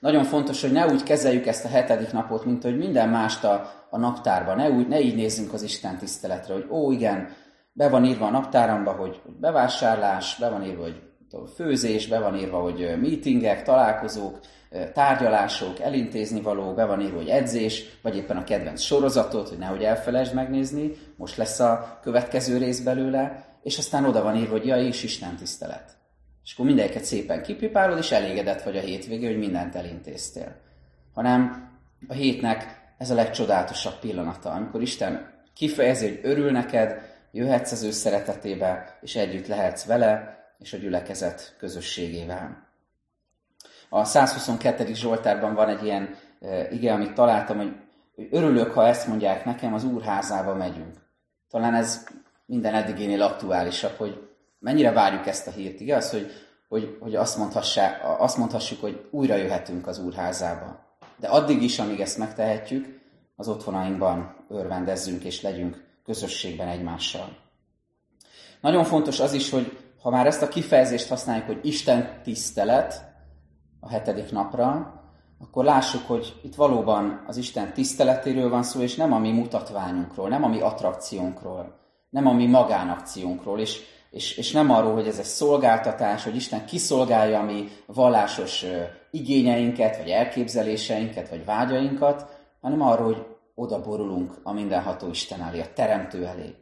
Nagyon 0.00 0.24
fontos, 0.24 0.60
hogy 0.60 0.72
ne 0.72 0.86
úgy 0.86 1.02
kezeljük 1.02 1.46
ezt 1.46 1.64
a 1.64 1.68
hetedik 1.68 2.12
napot, 2.12 2.44
mint 2.44 2.62
hogy 2.62 2.76
minden 2.76 3.08
mást 3.08 3.44
a, 3.44 3.72
a 3.90 3.98
naptárban. 3.98 4.56
Ne, 4.56 4.70
úgy, 4.70 4.88
ne 4.88 5.00
így 5.00 5.14
nézzünk 5.14 5.52
az 5.52 5.62
Isten 5.62 5.98
tiszteletre, 5.98 6.54
hogy 6.54 6.66
ó, 6.70 6.90
igen, 6.90 7.28
be 7.72 7.88
van 7.88 8.04
írva 8.04 8.26
a 8.26 8.30
naptáramba, 8.30 8.92
hogy, 8.92 9.20
bevásárlás, 9.40 10.36
be 10.38 10.48
van 10.48 10.64
írva, 10.64 10.82
hogy 10.82 11.02
főzés, 11.54 12.06
be 12.06 12.18
van 12.18 12.36
írva, 12.36 12.58
hogy 12.58 12.96
meetingek, 13.00 13.62
találkozók, 13.62 14.38
tárgyalások, 14.92 15.80
elintézni 15.80 16.40
való, 16.40 16.72
be 16.74 16.84
van 16.84 17.00
írva, 17.00 17.16
hogy 17.16 17.28
edzés, 17.28 17.98
vagy 18.02 18.16
éppen 18.16 18.36
a 18.36 18.44
kedvenc 18.44 18.80
sorozatot, 18.80 19.48
hogy 19.48 19.58
nehogy 19.58 19.82
elfelejtsd 19.82 20.34
megnézni, 20.34 20.92
most 21.16 21.36
lesz 21.36 21.60
a 21.60 21.98
következő 22.02 22.58
rész 22.58 22.80
belőle, 22.80 23.44
és 23.62 23.78
aztán 23.78 24.04
oda 24.04 24.22
van 24.22 24.36
írva, 24.36 24.50
hogy 24.50 24.66
ja, 24.66 24.76
és 24.76 25.02
Isten 25.02 25.36
tisztelet. 25.36 25.96
És 26.46 26.52
akkor 26.52 26.66
mindegyiket 26.66 27.04
szépen 27.04 27.42
kipipálod, 27.42 27.98
és 27.98 28.10
elégedett 28.10 28.62
vagy 28.62 28.76
a 28.76 28.80
hétvégé, 28.80 29.26
hogy 29.26 29.38
mindent 29.38 29.74
elintéztél. 29.74 30.56
Hanem 31.14 31.70
a 32.08 32.12
hétnek 32.12 32.80
ez 32.98 33.10
a 33.10 33.14
legcsodálatosabb 33.14 33.98
pillanata, 33.98 34.50
amikor 34.50 34.82
Isten 34.82 35.34
kifejezi, 35.54 36.08
hogy 36.08 36.20
örül 36.22 36.50
neked, 36.50 37.00
jöhetsz 37.32 37.72
az 37.72 37.82
ő 37.82 37.90
szeretetébe, 37.90 38.98
és 39.00 39.16
együtt 39.16 39.46
lehetsz 39.46 39.84
vele, 39.84 40.38
és 40.58 40.72
a 40.72 40.76
gyülekezet 40.76 41.54
közösségével. 41.58 42.68
A 43.88 44.04
122. 44.04 44.94
Zsoltárban 44.94 45.54
van 45.54 45.68
egy 45.68 45.84
ilyen 45.84 46.16
e, 46.40 46.70
ige, 46.70 46.92
amit 46.92 47.14
találtam, 47.14 47.56
hogy, 47.56 47.74
hogy 48.14 48.28
örülök, 48.30 48.72
ha 48.72 48.86
ezt 48.86 49.06
mondják 49.06 49.44
nekem, 49.44 49.74
az 49.74 49.84
Úr 49.84 50.02
házába 50.02 50.54
megyünk. 50.54 50.94
Talán 51.50 51.74
ez 51.74 52.06
minden 52.44 52.74
eddigénél 52.74 53.22
aktuálisabb, 53.22 53.96
hogy 53.96 54.26
mennyire 54.66 54.92
várjuk 54.92 55.26
ezt 55.26 55.46
a 55.46 55.50
hírt, 55.50 55.80
igaz? 55.80 56.10
Hogy, 56.10 56.30
hogy, 56.68 56.96
hogy 57.00 57.14
azt, 57.14 57.38
azt 58.18 58.36
mondhassuk, 58.36 58.80
hogy 58.80 59.08
újra 59.10 59.34
jöhetünk 59.34 59.86
az 59.86 59.98
Úr 59.98 60.14
házába. 60.14 60.98
De 61.16 61.28
addig 61.28 61.62
is, 61.62 61.78
amíg 61.78 62.00
ezt 62.00 62.18
megtehetjük, 62.18 63.00
az 63.36 63.48
otthonainkban 63.48 64.44
örvendezzünk 64.48 65.24
és 65.24 65.42
legyünk 65.42 65.84
közösségben 66.04 66.68
egymással. 66.68 67.36
Nagyon 68.60 68.84
fontos 68.84 69.20
az 69.20 69.32
is, 69.32 69.50
hogy 69.50 69.78
ha 70.02 70.10
már 70.10 70.26
ezt 70.26 70.42
a 70.42 70.48
kifejezést 70.48 71.08
használjuk, 71.08 71.46
hogy 71.46 71.60
Isten 71.62 72.20
tisztelet, 72.22 73.14
a 73.80 73.88
hetedik 73.88 74.30
napra, 74.30 74.94
akkor 75.38 75.64
lássuk, 75.64 76.06
hogy 76.06 76.40
itt 76.42 76.54
valóban 76.54 77.24
az 77.26 77.36
Isten 77.36 77.72
tiszteletéről 77.72 78.48
van 78.48 78.62
szó, 78.62 78.80
és 78.80 78.94
nem 78.94 79.12
a 79.12 79.18
mi 79.18 79.32
mutatványunkról, 79.32 80.28
nem 80.28 80.44
a 80.44 80.48
mi 80.48 80.60
attrakciónkról, 80.60 81.78
nem 82.10 82.26
a 82.26 82.32
mi 82.32 82.46
magánakciónkról, 82.46 83.60
és, 83.60 83.94
és, 84.10 84.36
és 84.36 84.52
nem 84.52 84.70
arról, 84.70 84.94
hogy 84.94 85.06
ez 85.06 85.18
egy 85.18 85.24
szolgáltatás, 85.24 86.24
hogy 86.24 86.36
Isten 86.36 86.66
kiszolgálja 86.66 87.38
a 87.38 87.42
mi 87.42 87.68
vallásos 87.86 88.64
igényeinket, 89.10 89.96
vagy 89.96 90.08
elképzeléseinket, 90.08 91.28
vagy 91.28 91.44
vágyainkat, 91.44 92.26
hanem 92.60 92.80
arról, 92.80 93.12
hogy 93.12 93.26
oda 93.54 93.82
borulunk 93.82 94.38
a 94.42 94.52
mindenható 94.52 95.08
Isten 95.08 95.42
elé, 95.42 95.60
a 95.60 95.72
Teremtő 95.72 96.26
elé. 96.26 96.54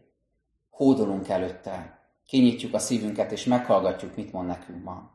Hódolunk 0.70 1.28
előtte, 1.28 1.98
kinyitjuk 2.26 2.74
a 2.74 2.78
szívünket, 2.78 3.32
és 3.32 3.44
meghallgatjuk, 3.44 4.16
mit 4.16 4.32
mond 4.32 4.46
nekünk 4.46 4.84
ma. 4.84 5.10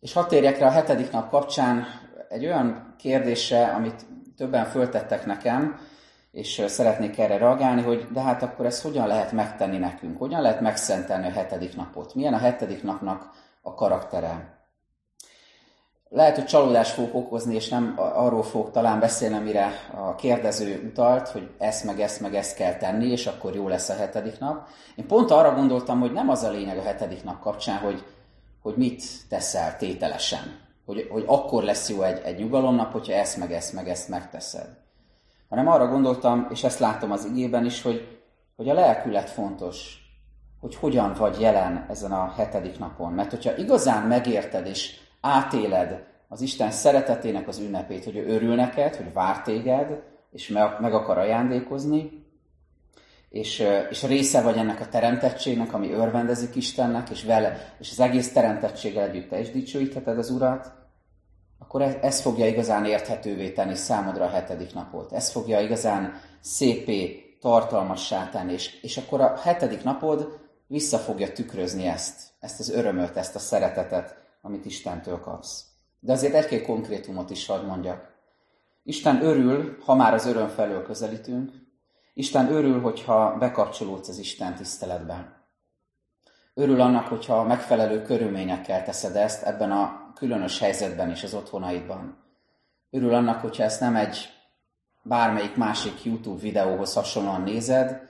És 0.00 0.12
hadd 0.12 0.28
térjek 0.28 0.58
rá 0.58 0.66
a 0.66 0.70
hetedik 0.70 1.10
nap 1.10 1.28
kapcsán 1.28 1.86
egy 2.28 2.44
olyan 2.44 2.94
kérdésre, 2.98 3.66
amit 3.66 4.06
többen 4.36 4.64
föltettek 4.64 5.26
nekem, 5.26 5.78
és 6.30 6.62
szeretnék 6.66 7.18
erre 7.18 7.38
reagálni, 7.38 7.82
hogy 7.82 8.06
de 8.12 8.20
hát 8.20 8.42
akkor 8.42 8.66
ezt 8.66 8.82
hogyan 8.82 9.06
lehet 9.06 9.32
megtenni 9.32 9.78
nekünk? 9.78 10.18
Hogyan 10.18 10.42
lehet 10.42 10.60
megszentelni 10.60 11.26
a 11.26 11.30
hetedik 11.30 11.76
napot? 11.76 12.14
Milyen 12.14 12.34
a 12.34 12.38
hetedik 12.38 12.82
napnak 12.82 13.30
a 13.62 13.74
karaktere? 13.74 14.56
Lehet, 16.10 16.34
hogy 16.34 16.44
csalódást 16.44 16.92
fogok 16.92 17.14
okozni, 17.14 17.54
és 17.54 17.68
nem 17.68 17.94
arról 17.96 18.42
fogok 18.42 18.70
talán 18.70 19.00
beszélni, 19.00 19.36
amire 19.36 19.70
a 19.94 20.14
kérdező 20.14 20.90
utalt, 20.92 21.28
hogy 21.28 21.50
ezt 21.58 21.84
meg 21.84 22.00
ezt 22.00 22.20
meg 22.20 22.34
ezt 22.34 22.56
kell 22.56 22.74
tenni, 22.74 23.06
és 23.06 23.26
akkor 23.26 23.54
jó 23.54 23.68
lesz 23.68 23.88
a 23.88 23.94
hetedik 23.94 24.38
nap. 24.38 24.68
Én 24.96 25.06
pont 25.06 25.30
arra 25.30 25.54
gondoltam, 25.54 26.00
hogy 26.00 26.12
nem 26.12 26.28
az 26.28 26.42
a 26.42 26.50
lényeg 26.50 26.78
a 26.78 26.82
hetedik 26.82 27.24
nap 27.24 27.40
kapcsán, 27.40 27.76
hogy 27.76 28.04
hogy 28.62 28.76
mit 28.76 29.02
teszel 29.28 29.76
tételesen. 29.76 30.60
Hogy, 30.86 31.08
hogy 31.10 31.24
akkor 31.26 31.62
lesz 31.62 31.88
jó 31.88 32.02
egy, 32.02 32.20
egy 32.24 32.38
nyugalomnap, 32.38 32.92
hogyha 32.92 33.12
ezt 33.12 33.36
meg 33.36 33.52
ezt 33.52 33.72
meg 33.72 33.88
ezt 33.88 34.08
megteszed. 34.08 34.68
Hanem 35.48 35.68
arra 35.68 35.88
gondoltam, 35.88 36.46
és 36.50 36.64
ezt 36.64 36.78
látom 36.78 37.10
az 37.10 37.24
igében 37.24 37.64
is, 37.64 37.82
hogy, 37.82 38.18
hogy 38.56 38.68
a 38.68 38.74
lelkület 38.74 39.30
fontos, 39.30 40.08
hogy 40.60 40.74
hogyan 40.74 41.12
vagy 41.12 41.40
jelen 41.40 41.86
ezen 41.88 42.12
a 42.12 42.32
hetedik 42.36 42.78
napon. 42.78 43.12
Mert 43.12 43.30
hogyha 43.30 43.56
igazán 43.56 44.06
megérted 44.06 44.66
és 44.66 45.00
átéled 45.20 46.06
az 46.28 46.40
Isten 46.40 46.70
szeretetének 46.70 47.48
az 47.48 47.58
ünnepét, 47.58 48.04
hogy 48.04 48.16
ő 48.16 48.26
örül 48.26 48.54
neked, 48.54 48.96
hogy 48.96 49.12
vár 49.12 49.42
téged, 49.42 50.02
és 50.30 50.48
meg, 50.48 50.94
akar 50.94 51.18
ajándékozni, 51.18 52.26
és, 53.28 53.64
és 53.90 54.02
része 54.02 54.42
vagy 54.42 54.56
ennek 54.56 54.80
a 54.80 54.88
teremtettségnek, 54.88 55.72
ami 55.74 55.92
örvendezik 55.92 56.54
Istennek, 56.54 57.10
és 57.10 57.24
vele, 57.24 57.74
és 57.78 57.90
az 57.90 58.00
egész 58.00 58.32
teremtettséggel 58.32 59.08
együtt 59.08 59.28
te 59.28 59.40
is 59.40 59.50
dicsőítheted 59.50 60.18
az 60.18 60.30
Urat, 60.30 60.72
akkor 61.68 61.82
ez, 62.00 62.20
fogja 62.20 62.46
igazán 62.46 62.84
érthetővé 62.84 63.50
tenni 63.50 63.74
számodra 63.74 64.24
a 64.24 64.28
hetedik 64.28 64.74
napot. 64.74 65.12
Ez 65.12 65.30
fogja 65.30 65.60
igazán 65.60 66.20
szépé, 66.40 67.22
tartalmassá 67.40 68.28
tenni, 68.28 68.52
és, 68.52 68.82
és 68.82 68.96
akkor 68.96 69.20
a 69.20 69.36
hetedik 69.36 69.82
napod 69.82 70.38
vissza 70.66 70.98
fogja 70.98 71.32
tükrözni 71.32 71.86
ezt, 71.86 72.20
ezt 72.40 72.60
az 72.60 72.70
örömöt, 72.70 73.16
ezt 73.16 73.34
a 73.34 73.38
szeretetet, 73.38 74.16
amit 74.42 74.64
Istentől 74.64 75.20
kapsz. 75.20 75.64
De 76.00 76.12
azért 76.12 76.34
egy-két 76.34 76.64
konkrétumot 76.64 77.30
is 77.30 77.46
hadd 77.46 77.64
mondjak. 77.64 78.14
Isten 78.82 79.22
örül, 79.22 79.76
ha 79.84 79.94
már 79.94 80.14
az 80.14 80.26
öröm 80.26 80.48
felől 80.48 80.82
közelítünk, 80.82 81.50
Isten 82.14 82.52
örül, 82.52 82.80
hogyha 82.80 83.36
bekapcsolódsz 83.38 84.08
az 84.08 84.18
Isten 84.18 84.54
tiszteletben. 84.54 85.37
Örül 86.58 86.80
annak, 86.80 87.06
hogyha 87.06 87.42
megfelelő 87.42 88.02
körülményekkel 88.02 88.84
teszed 88.84 89.16
ezt 89.16 89.42
ebben 89.42 89.70
a 89.70 90.12
különös 90.14 90.58
helyzetben 90.58 91.10
és 91.10 91.22
az 91.22 91.34
otthonaidban. 91.34 92.16
Örül 92.90 93.14
annak, 93.14 93.40
hogyha 93.40 93.62
ezt 93.62 93.80
nem 93.80 93.96
egy 93.96 94.28
bármelyik 95.02 95.56
másik 95.56 96.04
YouTube 96.04 96.40
videóhoz 96.40 96.94
hasonlóan 96.94 97.42
nézed, 97.42 98.00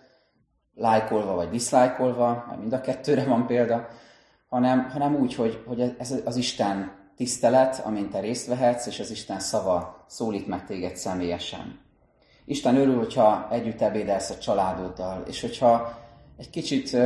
lájkolva 0.75 1.35
vagy 1.35 1.49
diszlájkolva, 1.49 2.45
mert 2.49 2.61
mind 2.61 2.73
a 2.73 2.81
kettőre 2.81 3.25
van 3.25 3.47
példa, 3.47 3.89
hanem, 4.49 4.91
hanem 4.91 5.17
úgy, 5.17 5.35
hogy, 5.35 5.63
hogy 5.67 5.95
ez 5.99 6.15
az 6.25 6.37
Isten 6.37 6.93
tisztelet, 7.17 7.83
amint 7.85 8.11
te 8.11 8.21
részt 8.21 8.47
vehetsz, 8.47 8.87
és 8.87 9.01
az 9.01 9.11
Isten 9.11 9.41
szava 9.41 10.05
szólít 10.07 10.47
meg 10.47 10.67
téged 10.67 10.97
személyesen. 10.97 11.81
Isten 12.45 12.77
örül, 12.77 12.97
hogyha 12.97 13.49
együtt 13.51 13.81
ebédelsz 13.81 14.31
a 14.31 14.39
családoddal, 14.39 15.23
és 15.27 15.41
hogyha 15.41 15.99
egy 16.37 16.51
kicsit 16.51 16.97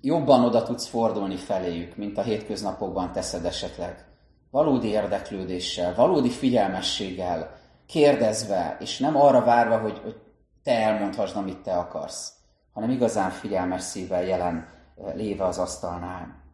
jobban 0.00 0.44
oda 0.44 0.62
tudsz 0.62 0.86
fordulni 0.86 1.36
feléjük, 1.36 1.96
mint 1.96 2.18
a 2.18 2.22
hétköznapokban 2.22 3.12
teszed 3.12 3.44
esetleg. 3.44 4.06
Valódi 4.50 4.88
érdeklődéssel, 4.88 5.94
valódi 5.94 6.30
figyelmességgel, 6.30 7.56
kérdezve, 7.86 8.76
és 8.80 8.98
nem 8.98 9.16
arra 9.16 9.44
várva, 9.44 9.78
hogy, 9.78 10.00
hogy 10.02 10.16
te 10.62 10.72
elmondhassd, 10.72 11.36
amit 11.36 11.58
te 11.58 11.72
akarsz, 11.72 12.32
hanem 12.72 12.90
igazán 12.90 13.30
figyelmes 13.30 13.82
szívvel 13.82 14.24
jelen 14.24 14.68
léve 15.14 15.44
az 15.44 15.58
asztalnál. 15.58 16.46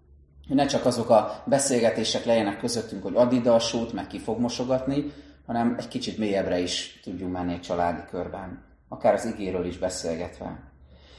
Hogy 0.47 0.57
ne 0.57 0.67
csak 0.67 0.85
azok 0.85 1.11
a 1.11 1.43
beszélgetések 1.47 2.25
legyenek 2.25 2.59
közöttünk, 2.59 3.03
hogy 3.03 3.15
add 3.15 3.33
ide 3.33 3.51
a 3.51 3.59
sót, 3.59 3.93
meg 3.93 4.07
ki 4.07 4.19
fog 4.19 4.39
mosogatni, 4.39 5.13
hanem 5.47 5.75
egy 5.79 5.89
kicsit 5.89 6.19
mélyebbre 6.19 6.59
is 6.59 7.01
tudjunk 7.03 7.33
menni 7.33 7.53
egy 7.53 7.61
családi 7.61 8.03
körben, 8.11 8.65
akár 8.89 9.15
az 9.15 9.25
igéről 9.25 9.65
is 9.65 9.79
beszélgetve. 9.79 10.73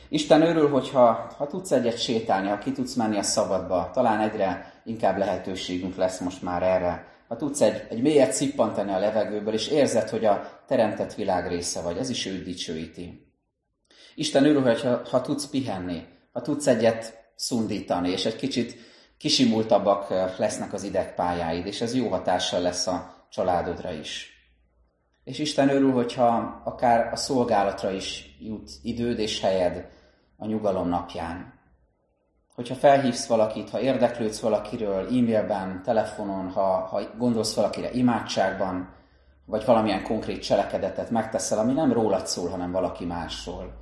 Isten 0.10 0.42
örül, 0.42 0.70
hogyha 0.70 1.34
ha 1.38 1.48
tudsz 1.48 1.72
egyet 1.72 2.02
sétálni, 2.02 2.48
ha 2.48 2.58
ki 2.58 2.72
tudsz 2.72 2.94
menni 2.94 3.18
a 3.18 3.24
szabadba, 3.24 3.90
talán 3.94 4.20
egyre 4.20 4.74
inkább 4.86 5.18
lehetőségünk 5.18 5.96
lesz 5.96 6.20
most 6.20 6.42
már 6.42 6.64
erre. 6.64 7.14
Ha 7.28 7.36
tudsz 7.36 7.62
egy, 7.62 7.88
egy 7.90 8.02
mélyet 8.02 8.32
szippantani 8.32 8.92
a 8.92 9.00
levegőből, 9.00 9.54
és 9.54 9.68
érzed, 9.68 10.10
hogy 10.10 10.26
a 10.26 10.62
teremtett 10.68 11.14
világ 11.14 11.48
része 11.48 11.82
vagy, 11.82 11.98
ez 11.98 12.10
is 12.10 12.26
őt 12.26 12.44
dicsőíti. 12.44 13.34
Isten 14.16 14.46
örül, 14.46 14.62
hogyha 14.62 15.02
ha 15.10 15.22
tudsz 15.22 15.48
pihenni, 15.48 16.04
ha 16.32 16.42
tudsz 16.42 16.68
egyet 16.68 17.32
szundítani, 17.36 18.10
és 18.10 18.26
egy 18.26 18.36
kicsit 18.36 18.78
kisimultabbak 19.18 20.10
lesznek 20.38 20.74
az 20.74 20.84
idegpályáid, 20.84 21.66
és 21.66 21.82
ez 21.82 21.96
jó 21.96 22.08
hatással 22.08 22.62
lesz 22.62 22.88
a 22.88 23.26
családodra 23.30 23.92
is. 23.92 24.30
És 25.24 25.40
Isten 25.40 25.70
örül, 25.70 25.92
hogyha 25.92 26.62
akár 26.66 27.14
a 27.14 27.16
szolgálatra 27.16 27.92
is 27.92 28.35
jut 28.46 28.72
időd 28.82 29.20
és 29.20 29.42
helyed 29.42 29.90
a 30.38 30.46
nyugalom 30.46 30.88
napján. 30.88 31.54
Hogyha 32.56 32.76
felhívsz 32.76 33.28
valakit, 33.28 33.70
ha 33.70 33.80
érdeklődsz 33.80 34.40
valakiről 34.40 35.06
e-mailben, 35.08 35.82
telefonon, 35.84 36.50
ha, 36.50 36.62
ha 36.62 37.02
gondolsz 37.18 37.56
valakire 37.56 37.92
imádságban, 37.92 38.94
vagy 39.46 39.66
valamilyen 39.66 40.04
konkrét 40.04 40.44
cselekedetet 40.44 41.10
megteszel, 41.10 41.60
ami 41.60 41.74
nem 41.74 41.94
rólad 41.94 42.28
szól, 42.28 42.50
hanem 42.50 42.72
valaki 42.72 43.06
másról. 43.06 43.74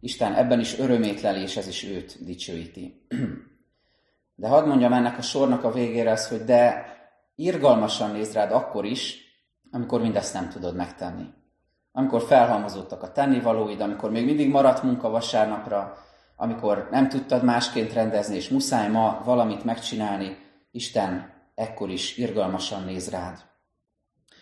Isten 0.00 0.34
ebben 0.34 0.60
is 0.60 0.78
örömét 0.78 1.20
leli, 1.20 1.40
és 1.40 1.56
ez 1.56 1.66
is 1.66 1.84
őt 1.84 2.24
dicsőíti. 2.24 3.06
De 4.34 4.48
hadd 4.48 4.66
mondjam 4.66 4.92
ennek 4.92 5.18
a 5.18 5.22
sornak 5.22 5.64
a 5.64 5.72
végére 5.72 6.10
az, 6.10 6.28
hogy 6.28 6.44
de 6.44 6.86
irgalmasan 7.34 8.10
néz 8.10 8.32
rád 8.32 8.52
akkor 8.52 8.84
is, 8.84 9.18
amikor 9.70 10.00
mindezt 10.00 10.34
nem 10.34 10.48
tudod 10.48 10.74
megtenni. 10.74 11.24
Amikor 11.98 12.22
felhalmozottak 12.22 13.02
a 13.02 13.12
tennivalóid, 13.12 13.80
amikor 13.80 14.10
még 14.10 14.24
mindig 14.24 14.50
maradt 14.50 14.82
munka 14.82 15.08
vasárnapra, 15.08 15.96
amikor 16.36 16.88
nem 16.90 17.08
tudtad 17.08 17.44
másként 17.44 17.92
rendezni, 17.92 18.36
és 18.36 18.48
muszáj 18.48 18.88
ma 18.88 19.22
valamit 19.24 19.64
megcsinálni, 19.64 20.36
Isten 20.70 21.32
ekkor 21.54 21.90
is 21.90 22.16
irgalmasan 22.16 22.84
néz 22.84 23.10
rád. 23.10 23.38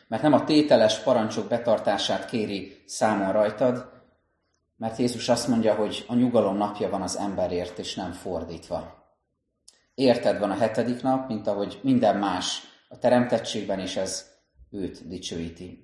Mert 0.08 0.22
nem 0.22 0.32
a 0.32 0.44
tételes 0.44 0.98
parancsok 0.98 1.48
betartását 1.48 2.26
kéri 2.26 2.82
számon 2.86 3.32
rajtad, 3.32 3.90
mert 4.76 4.98
Jézus 4.98 5.28
azt 5.28 5.48
mondja, 5.48 5.74
hogy 5.74 6.04
a 6.08 6.14
nyugalom 6.14 6.56
napja 6.56 6.88
van 6.88 7.02
az 7.02 7.16
emberért, 7.16 7.78
és 7.78 7.94
nem 7.94 8.12
fordítva. 8.12 9.04
Érted 9.94 10.38
van 10.38 10.50
a 10.50 10.56
hetedik 10.56 11.02
nap, 11.02 11.28
mint 11.28 11.46
ahogy 11.46 11.80
minden 11.82 12.16
más 12.16 12.62
a 12.88 12.98
teremtettségben 12.98 13.80
is 13.80 13.96
ez 13.96 14.30
őt 14.70 15.08
dicsőíti. 15.08 15.83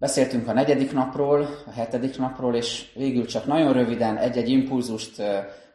Beszéltünk 0.00 0.48
a 0.48 0.52
negyedik 0.52 0.92
napról, 0.92 1.48
a 1.66 1.70
hetedik 1.70 2.18
napról, 2.18 2.54
és 2.54 2.92
végül 2.94 3.26
csak 3.26 3.46
nagyon 3.46 3.72
röviden 3.72 4.16
egy-egy 4.16 4.48
impulzust 4.48 5.22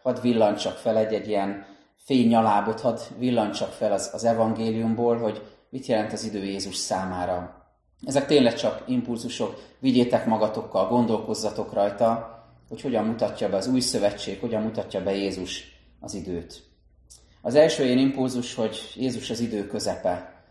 hadd 0.04 0.22
villancsak 0.22 0.78
fel, 0.78 0.98
egy-egy 0.98 1.28
ilyen 1.28 1.66
fénynyalábot 1.96 2.80
hadd 2.80 2.98
villancsak 3.18 3.72
fel 3.72 3.92
az, 3.92 4.10
az 4.14 4.24
evangéliumból, 4.24 5.18
hogy 5.18 5.42
mit 5.70 5.86
jelent 5.86 6.14
az 6.14 6.24
idő 6.24 6.44
Jézus 6.44 6.76
számára. 6.76 7.66
Ezek 8.06 8.26
tényleg 8.26 8.56
csak 8.56 8.84
impulzusok, 8.88 9.62
vigyétek 9.80 10.26
magatokkal, 10.26 10.88
gondolkozzatok 10.88 11.74
rajta, 11.74 12.40
hogy 12.70 12.82
hogyan 12.82 13.06
mutatja 13.06 13.50
be 13.50 13.58
az 13.58 13.68
új 13.68 13.80
szövetség, 13.80 14.40
hogyan 14.40 14.62
mutatja 14.62 15.04
be 15.04 15.16
Jézus 15.16 15.64
az 16.00 16.14
időt. 16.14 16.64
Az 17.42 17.56
első 17.56 17.86
ilyen 17.86 17.98
impulzus, 17.98 18.56
hogy 18.56 18.78
Jézus 18.96 19.30
az 19.30 19.40
idő 19.40 19.68
közepe. 19.68 20.44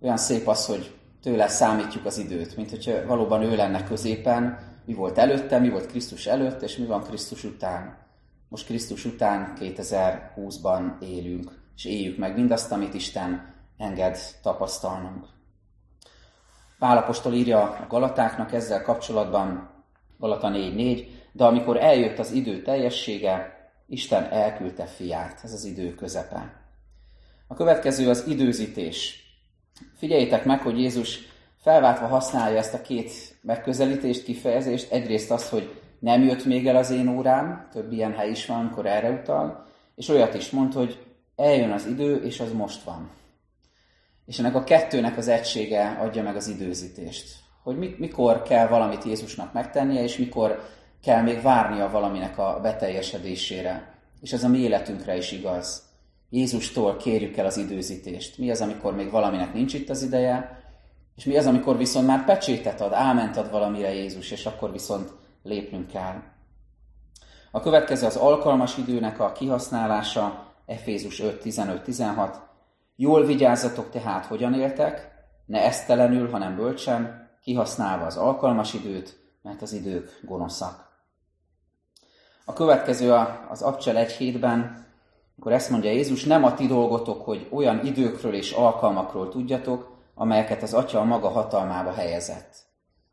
Olyan 0.00 0.16
szép 0.16 0.48
az, 0.48 0.66
hogy 0.66 0.99
tőle 1.22 1.48
számítjuk 1.48 2.04
az 2.04 2.18
időt, 2.18 2.56
mint 2.56 2.70
hogyha 2.70 3.06
valóban 3.06 3.42
ő 3.42 3.56
lenne 3.56 3.84
középen, 3.84 4.58
mi 4.84 4.94
volt 4.94 5.18
előtte, 5.18 5.58
mi 5.58 5.68
volt 5.68 5.86
Krisztus 5.86 6.26
előtt, 6.26 6.62
és 6.62 6.76
mi 6.76 6.86
van 6.86 7.02
Krisztus 7.02 7.44
után. 7.44 7.98
Most 8.48 8.66
Krisztus 8.66 9.04
után 9.04 9.52
2020-ban 9.60 11.00
élünk, 11.00 11.50
és 11.76 11.84
éljük 11.84 12.18
meg 12.18 12.34
mindazt, 12.34 12.72
amit 12.72 12.94
Isten 12.94 13.54
enged 13.76 14.18
tapasztalnunk. 14.42 15.26
Pálapostól 16.78 17.32
írja 17.32 17.62
a 17.62 17.86
Galatáknak 17.88 18.52
ezzel 18.52 18.82
kapcsolatban, 18.82 19.70
Galata 20.18 20.48
4.4, 20.48 21.06
de 21.32 21.44
amikor 21.44 21.76
eljött 21.76 22.18
az 22.18 22.32
idő 22.32 22.62
teljessége, 22.62 23.58
Isten 23.86 24.24
elküldte 24.24 24.84
fiát. 24.84 25.40
Ez 25.42 25.52
az 25.52 25.64
idő 25.64 25.94
közepe. 25.94 26.62
A 27.46 27.54
következő 27.54 28.08
az 28.08 28.26
időzítés. 28.26 29.24
Figyeljétek 29.96 30.44
meg, 30.44 30.60
hogy 30.60 30.78
Jézus 30.78 31.18
felváltva 31.62 32.06
használja 32.06 32.58
ezt 32.58 32.74
a 32.74 32.80
két 32.80 33.10
megközelítést, 33.42 34.24
kifejezést. 34.24 34.92
Egyrészt 34.92 35.30
azt, 35.30 35.48
hogy 35.48 35.80
nem 35.98 36.22
jött 36.22 36.44
még 36.44 36.66
el 36.66 36.76
az 36.76 36.90
én 36.90 37.08
órám, 37.08 37.68
több 37.72 37.92
ilyen 37.92 38.14
hely 38.14 38.30
is 38.30 38.46
van, 38.46 38.58
amikor 38.58 38.86
erre 38.86 39.10
utal, 39.10 39.66
és 39.94 40.08
olyat 40.08 40.34
is 40.34 40.50
mond, 40.50 40.72
hogy 40.72 41.06
eljön 41.36 41.70
az 41.70 41.86
idő, 41.86 42.16
és 42.16 42.40
az 42.40 42.52
most 42.52 42.82
van. 42.82 43.10
És 44.26 44.38
ennek 44.38 44.54
a 44.54 44.64
kettőnek 44.64 45.16
az 45.16 45.28
egysége 45.28 45.98
adja 46.00 46.22
meg 46.22 46.36
az 46.36 46.48
időzítést. 46.48 47.38
Hogy 47.62 47.96
mikor 47.98 48.42
kell 48.42 48.68
valamit 48.68 49.04
Jézusnak 49.04 49.52
megtennie, 49.52 50.02
és 50.02 50.16
mikor 50.16 50.68
kell 51.02 51.22
még 51.22 51.42
várnia 51.42 51.90
valaminek 51.90 52.38
a 52.38 52.58
beteljesedésére. 52.62 53.94
És 54.20 54.32
ez 54.32 54.44
a 54.44 54.48
mi 54.48 54.58
életünkre 54.58 55.16
is 55.16 55.32
igaz. 55.32 55.89
Jézustól 56.30 56.96
kérjük 56.96 57.36
el 57.36 57.46
az 57.46 57.56
időzítést. 57.56 58.38
Mi 58.38 58.50
az, 58.50 58.60
amikor 58.60 58.94
még 58.94 59.10
valaminek 59.10 59.52
nincs 59.54 59.74
itt 59.74 59.88
az 59.88 60.02
ideje, 60.02 60.62
és 61.16 61.24
mi 61.24 61.36
az, 61.36 61.46
amikor 61.46 61.76
viszont 61.76 62.06
már 62.06 62.24
pecsétet 62.24 62.80
ad, 62.80 62.92
áment 62.92 63.36
ad 63.36 63.50
valamire 63.50 63.94
Jézus, 63.94 64.30
és 64.30 64.46
akkor 64.46 64.72
viszont 64.72 65.12
lépnünk 65.42 65.86
kell. 65.86 66.22
A 67.50 67.60
következő 67.60 68.06
az 68.06 68.16
alkalmas 68.16 68.76
időnek 68.76 69.20
a 69.20 69.32
kihasználása, 69.32 70.48
Efézus 70.66 71.20
5, 71.20 71.40
15, 71.40 71.82
16. 71.82 72.40
Jól 72.96 73.24
vigyázzatok 73.24 73.90
tehát, 73.90 74.26
hogyan 74.26 74.54
éltek, 74.54 75.10
ne 75.46 75.64
esztelenül, 75.64 76.30
hanem 76.30 76.56
bölcsen, 76.56 77.30
kihasználva 77.42 78.06
az 78.06 78.16
alkalmas 78.16 78.74
időt, 78.74 79.18
mert 79.42 79.62
az 79.62 79.72
idők 79.72 80.20
gonoszak. 80.22 80.88
A 82.44 82.52
következő 82.52 83.12
az 83.48 83.62
Abcsel 83.62 83.96
egy 83.96 84.12
hétben, 84.12 84.86
akkor 85.40 85.52
ezt 85.52 85.70
mondja 85.70 85.90
Jézus, 85.90 86.24
nem 86.24 86.44
a 86.44 86.54
ti 86.54 86.66
dolgotok, 86.66 87.24
hogy 87.24 87.48
olyan 87.50 87.84
időkről 87.84 88.34
és 88.34 88.52
alkalmakról 88.52 89.28
tudjatok, 89.28 89.96
amelyeket 90.14 90.62
az 90.62 90.74
Atya 90.74 91.00
a 91.00 91.04
maga 91.04 91.28
hatalmába 91.28 91.92
helyezett. 91.92 92.48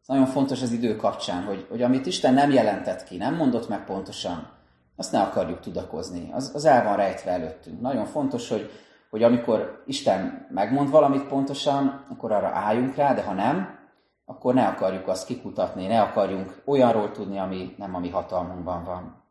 Ez 0.02 0.08
nagyon 0.08 0.26
fontos 0.26 0.62
az 0.62 0.72
idő 0.72 0.96
kapcsán, 0.96 1.44
hogy, 1.44 1.66
hogy 1.70 1.82
amit 1.82 2.06
Isten 2.06 2.34
nem 2.34 2.52
jelentett 2.52 3.04
ki, 3.04 3.18
nem 3.18 3.36
mondott 3.36 3.70
meg 3.70 3.86
pontosan, 3.86 4.50
azt 4.96 5.12
ne 5.12 5.22
akarjuk 5.22 5.60
tudakozni. 5.60 6.30
Az, 6.34 6.52
az 6.54 6.66
el 6.66 6.84
van 6.84 6.96
rejtve 6.96 7.32
előttünk. 7.32 7.82
Nagyon 7.82 8.06
fontos, 8.06 8.50
hogy, 8.50 8.70
hogy 9.10 9.24
amikor 9.24 9.84
Isten 9.86 10.48
megmond 10.50 10.90
valamit 10.90 11.28
pontosan, 11.28 12.06
akkor 12.10 12.32
arra 12.32 12.48
álljunk 12.48 12.96
rá, 12.96 13.14
de 13.14 13.24
ha 13.24 13.34
nem, 13.34 13.80
akkor 14.26 14.54
ne 14.54 14.68
akarjuk 14.68 15.08
azt 15.08 15.26
kikutatni, 15.26 15.88
ne 15.88 16.02
akarjunk 16.02 16.62
olyanról 16.66 17.12
tudni, 17.12 17.40
ami 17.40 17.76
nem 17.78 17.96
a 17.96 18.00
mi 18.00 18.10
hatalmunkban 18.10 18.84
van. 18.84 19.26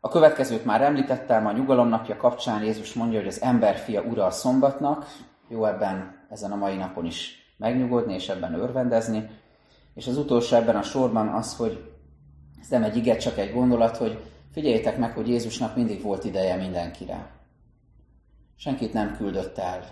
A 0.00 0.08
következőt 0.08 0.64
már 0.64 0.82
említettem, 0.82 1.46
a 1.46 1.52
nyugalom 1.52 1.88
napja 1.88 2.16
kapcsán 2.16 2.62
Jézus 2.62 2.94
mondja, 2.94 3.18
hogy 3.18 3.28
az 3.28 3.42
ember 3.42 3.76
fia 3.76 4.02
ura 4.02 4.24
a 4.24 4.30
szombatnak, 4.30 5.06
jó 5.48 5.64
ebben 5.64 6.26
ezen 6.30 6.52
a 6.52 6.56
mai 6.56 6.76
napon 6.76 7.04
is 7.04 7.36
megnyugodni 7.56 8.14
és 8.14 8.28
ebben 8.28 8.54
örvendezni. 8.54 9.30
És 9.94 10.06
az 10.06 10.16
utolsó 10.16 10.56
ebben 10.56 10.76
a 10.76 10.82
sorban 10.82 11.28
az, 11.28 11.56
hogy 11.56 11.92
ez 12.60 12.68
nem 12.68 12.82
egy 12.82 12.96
ige, 12.96 13.16
csak 13.16 13.38
egy 13.38 13.52
gondolat, 13.52 13.96
hogy 13.96 14.22
figyeljétek 14.52 14.98
meg, 14.98 15.12
hogy 15.12 15.28
Jézusnak 15.28 15.76
mindig 15.76 16.02
volt 16.02 16.24
ideje 16.24 16.56
mindenkire. 16.56 17.30
Senkit 18.56 18.92
nem 18.92 19.16
küldött 19.16 19.58
el. 19.58 19.84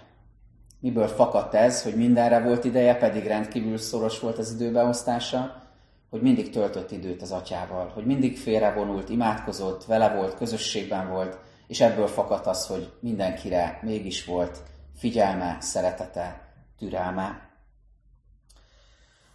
Miből 0.81 1.09
fakadt 1.09 1.55
ez, 1.55 1.83
hogy 1.83 1.95
mindenre 1.95 2.41
volt 2.41 2.65
ideje, 2.65 2.97
pedig 2.97 3.27
rendkívül 3.27 3.79
szoros 3.79 4.21
volt 4.21 4.39
az 4.39 4.53
időbeosztása? 4.53 5.66
Hogy 6.11 6.21
mindig 6.21 6.51
töltött 6.51 6.91
időt 6.91 7.23
az 7.23 7.33
atyával, 7.33 7.89
hogy 7.89 8.07
mindig 8.07 8.39
félrevonult, 8.39 9.09
imádkozott, 9.09 9.85
vele 9.85 10.15
volt, 10.15 10.37
közösségben 10.37 11.09
volt, 11.09 11.39
és 11.67 11.81
ebből 11.81 12.07
fakadt 12.07 12.47
az, 12.47 12.67
hogy 12.67 12.93
mindenkire 13.01 13.79
mégis 13.83 14.25
volt 14.25 14.63
figyelme, 14.97 15.57
szeretete, 15.61 16.55
türelme. 16.79 17.51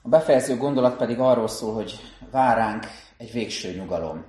A 0.02 0.10
befejező 0.10 0.58
gondolat 0.58 0.98
pedig 0.98 1.20
arról 1.20 1.48
szól, 1.48 1.74
hogy 1.74 2.00
vár 2.32 2.58
ránk 2.58 2.86
egy 3.18 3.32
végső 3.32 3.74
nyugalom. 3.74 4.26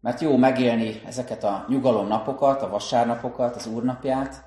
Mert 0.00 0.20
jó 0.20 0.36
megélni 0.36 1.02
ezeket 1.06 1.44
a 1.44 1.64
nyugalom 1.68 2.06
napokat, 2.06 2.62
a 2.62 2.68
vasárnapokat, 2.68 3.56
az 3.56 3.66
úrnapját, 3.66 4.44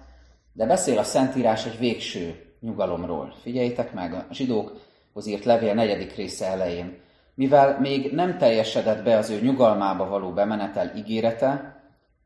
de 0.53 0.65
beszél 0.65 0.97
a 0.97 1.03
Szentírás 1.03 1.65
egy 1.65 1.77
végső 1.77 2.55
nyugalomról. 2.59 3.33
Figyeljétek 3.41 3.93
meg, 3.93 4.13
a 4.13 4.25
zsidókhoz 4.31 5.27
írt 5.27 5.45
levél 5.45 5.73
negyedik 5.73 6.15
része 6.15 6.45
elején 6.45 7.01
mivel 7.39 7.79
még 7.79 8.11
nem 8.11 8.37
teljesedett 8.37 9.03
be 9.03 9.17
az 9.17 9.29
ő 9.29 9.39
nyugalmába 9.39 10.07
való 10.07 10.31
bemenetel 10.31 10.91
ígérete, 10.95 11.81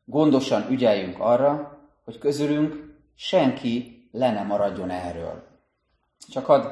gondosan 0.06 0.66
ügyeljünk 0.70 1.20
arra, 1.20 1.80
hogy 2.04 2.18
közülünk 2.18 2.96
senki 3.16 4.08
le 4.12 4.32
ne 4.32 4.44
maradjon 4.44 4.90
erről. 4.90 5.44
Csak 6.30 6.46
hadd 6.46 6.64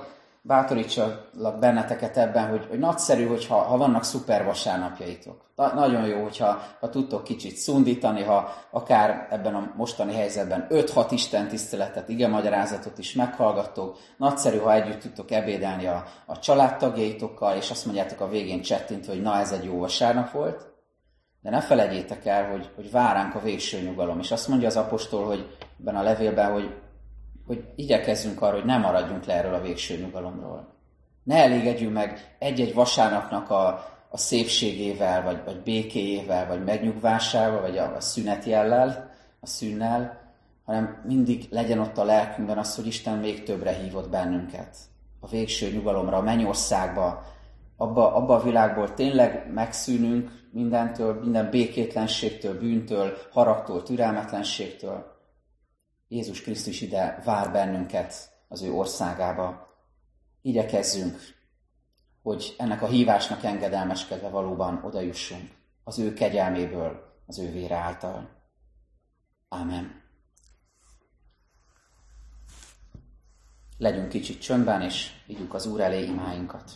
bátorítsalak 0.44 1.60
benneteket 1.60 2.18
ebben, 2.18 2.50
hogy, 2.50 2.66
hogy 2.70 2.80
nagyszerű, 2.80 3.28
hogyha 3.28 3.56
ha 3.56 3.78
vannak 3.78 4.04
szuper 4.04 4.46
vasárnapjaitok. 4.46 5.50
Na, 5.56 5.74
nagyon 5.74 6.06
jó, 6.06 6.24
hogyha 6.24 6.62
ha 6.80 6.90
tudtok 6.90 7.24
kicsit 7.24 7.56
szundítani, 7.56 8.24
ha 8.24 8.54
akár 8.72 9.28
ebben 9.30 9.56
a 9.56 9.74
mostani 9.76 10.14
helyzetben 10.14 10.68
5-6 10.70 11.08
Isten 11.10 11.48
tiszteletet, 11.48 12.10
ige 12.10 12.28
magyarázatot 12.28 12.98
is 12.98 13.14
meghallgattok. 13.14 13.98
Nagyszerű, 14.18 14.58
ha 14.58 14.74
együtt 14.74 15.02
tudtok 15.02 15.32
ebédelni 15.32 15.86
a, 15.86 16.04
a 16.26 16.40
családtagjaitokkal, 16.40 17.56
és 17.56 17.70
azt 17.70 17.86
mondjátok 17.86 18.20
a 18.20 18.30
végén 18.30 18.62
csettintve, 18.62 19.14
hogy 19.14 19.22
na 19.22 19.40
ez 19.40 19.52
egy 19.52 19.64
jó 19.64 19.80
vasárnap 19.80 20.32
volt. 20.32 20.70
De 21.42 21.50
ne 21.50 21.62
felejtjétek 21.62 22.26
el, 22.26 22.52
hogy, 22.52 22.70
hogy 22.76 22.92
vár 22.92 23.16
ránk 23.16 23.36
a 23.36 23.40
végső 23.40 23.80
nyugalom. 23.80 24.20
És 24.20 24.32
azt 24.32 24.48
mondja 24.48 24.68
az 24.68 24.78
apostol, 24.78 25.26
hogy 25.26 25.58
ebben 25.80 25.96
a 25.96 26.02
levélben, 26.02 26.52
hogy 26.52 26.81
hogy 27.52 27.66
igyekezzünk 27.76 28.42
arra, 28.42 28.56
hogy 28.56 28.66
ne 28.66 28.78
maradjunk 28.78 29.26
le 29.26 29.34
erről 29.34 29.54
a 29.54 29.62
végső 29.62 29.98
nyugalomról. 29.98 30.68
Ne 31.24 31.36
elégedjünk 31.36 31.94
meg 31.94 32.36
egy-egy 32.40 32.74
vasárnapnak 32.74 33.50
a, 33.50 33.66
a 34.10 34.18
szépségével, 34.18 35.24
vagy, 35.24 35.42
vagy 35.46 35.62
békéjével, 35.62 36.48
vagy 36.48 36.64
megnyugvásával, 36.64 37.62
vagy 37.62 37.78
a, 37.78 37.96
a 37.96 38.00
szünet 38.00 38.44
jellel, 38.44 39.12
a 39.40 39.46
szünnel, 39.46 40.20
hanem 40.66 41.02
mindig 41.08 41.48
legyen 41.50 41.80
ott 41.80 41.98
a 41.98 42.04
lelkünkben 42.04 42.58
az, 42.58 42.76
hogy 42.76 42.88
Isten 42.88 43.18
még 43.18 43.44
többre 43.44 43.72
hívott 43.72 44.10
bennünket. 44.10 44.78
A 45.20 45.28
végső 45.28 45.72
nyugalomra, 45.72 46.18
a 46.18 46.22
mennyországba, 46.22 47.24
abba, 47.78 48.16
abba 48.16 48.36
a 48.36 48.44
világból 48.44 48.94
tényleg 48.94 49.52
megszűnünk 49.54 50.32
mindentől, 50.52 51.20
minden 51.22 51.50
békétlenségtől, 51.50 52.60
bűntől, 52.60 53.18
haragtól, 53.32 53.84
türelmetlenségtől. 53.84 55.11
Jézus 56.12 56.42
Krisztus 56.42 56.82
ide 56.82 57.22
vár 57.26 57.52
bennünket 57.52 58.14
az 58.48 58.62
ő 58.62 58.74
országába. 58.74 59.76
Igyekezzünk, 60.42 61.20
hogy 62.22 62.56
ennek 62.58 62.82
a 62.82 62.88
hívásnak 62.88 63.44
engedelmeskedve 63.44 64.30
valóban 64.30 64.84
odajussunk 64.84 65.52
az 65.84 66.00
ő 66.00 66.14
kegyelméből, 66.14 67.16
az 67.26 67.40
ő 67.40 67.52
vére 67.52 67.76
által. 67.76 68.30
Amen. 69.48 70.02
Legyünk 73.78 74.10
kicsit 74.10 74.42
csöndben, 74.42 74.82
és 74.82 75.12
vigyük 75.28 75.54
az 75.54 75.66
Úr 75.66 75.82
elé 75.82 76.04
imáinkat. 76.06 76.72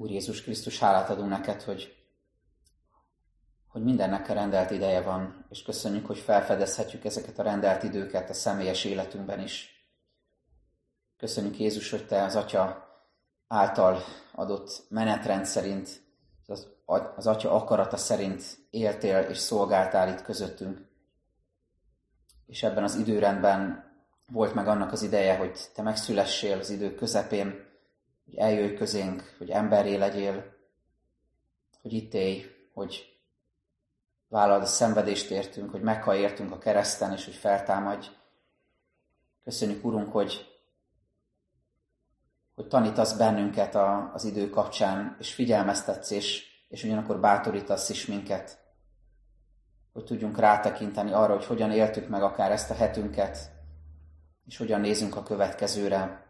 Úr 0.00 0.10
Jézus 0.10 0.42
Krisztus, 0.42 0.78
hálát 0.78 1.10
adunk 1.10 1.28
neked, 1.28 1.62
hogy, 1.62 1.96
hogy 3.68 3.82
mindennek 3.82 4.28
a 4.28 4.32
rendelt 4.32 4.70
ideje 4.70 5.02
van, 5.02 5.46
és 5.48 5.62
köszönjük, 5.62 6.06
hogy 6.06 6.18
felfedezhetjük 6.18 7.04
ezeket 7.04 7.38
a 7.38 7.42
rendelt 7.42 7.82
időket 7.82 8.30
a 8.30 8.34
személyes 8.34 8.84
életünkben 8.84 9.40
is. 9.40 9.84
Köszönjük 11.16 11.58
Jézus, 11.58 11.90
hogy 11.90 12.06
Te 12.06 12.22
az 12.22 12.36
Atya 12.36 12.88
által 13.48 14.02
adott 14.34 14.86
menetrend 14.88 15.44
szerint, 15.44 16.02
az, 16.46 16.68
az 17.16 17.26
Atya 17.26 17.52
akarata 17.52 17.96
szerint 17.96 18.42
éltél 18.70 19.18
és 19.18 19.38
szolgáltál 19.38 20.08
itt 20.08 20.22
közöttünk. 20.22 20.88
És 22.46 22.62
ebben 22.62 22.84
az 22.84 22.94
időrendben 22.94 23.84
volt 24.32 24.54
meg 24.54 24.68
annak 24.68 24.92
az 24.92 25.02
ideje, 25.02 25.36
hogy 25.36 25.58
Te 25.74 25.82
megszülessél 25.82 26.58
az 26.58 26.70
idő 26.70 26.94
közepén, 26.94 27.68
hogy 28.30 28.38
eljöjj 28.38 28.74
közénk, 28.74 29.34
hogy 29.38 29.50
emberré 29.50 29.96
legyél, 29.96 30.56
hogy 31.82 31.92
itt 31.92 32.14
élj, 32.14 32.44
hogy 32.72 33.18
vállald 34.28 34.62
a 34.62 34.66
szenvedést 34.66 35.30
értünk, 35.30 35.70
hogy 35.70 35.82
értünk 36.16 36.52
a 36.52 36.58
kereszten, 36.58 37.12
és 37.12 37.24
hogy 37.24 37.34
feltámadj. 37.34 38.08
Köszönjük, 39.44 39.84
Urunk, 39.84 40.12
hogy, 40.12 40.60
hogy 42.54 42.66
tanítasz 42.66 43.12
bennünket 43.12 43.74
a, 43.74 44.10
az 44.14 44.24
idő 44.24 44.50
kapcsán, 44.50 45.16
és 45.18 45.34
figyelmeztetsz, 45.34 46.10
és, 46.10 46.46
és 46.68 46.84
ugyanakkor 46.84 47.20
bátorítasz 47.20 47.88
is 47.88 48.06
minket, 48.06 48.58
hogy 49.92 50.04
tudjunk 50.04 50.38
rátekinteni 50.38 51.12
arra, 51.12 51.34
hogy 51.34 51.44
hogyan 51.44 51.70
éltük 51.70 52.08
meg 52.08 52.22
akár 52.22 52.52
ezt 52.52 52.70
a 52.70 52.74
hetünket, 52.74 53.50
és 54.46 54.56
hogyan 54.56 54.80
nézünk 54.80 55.16
a 55.16 55.22
következőre, 55.22 56.29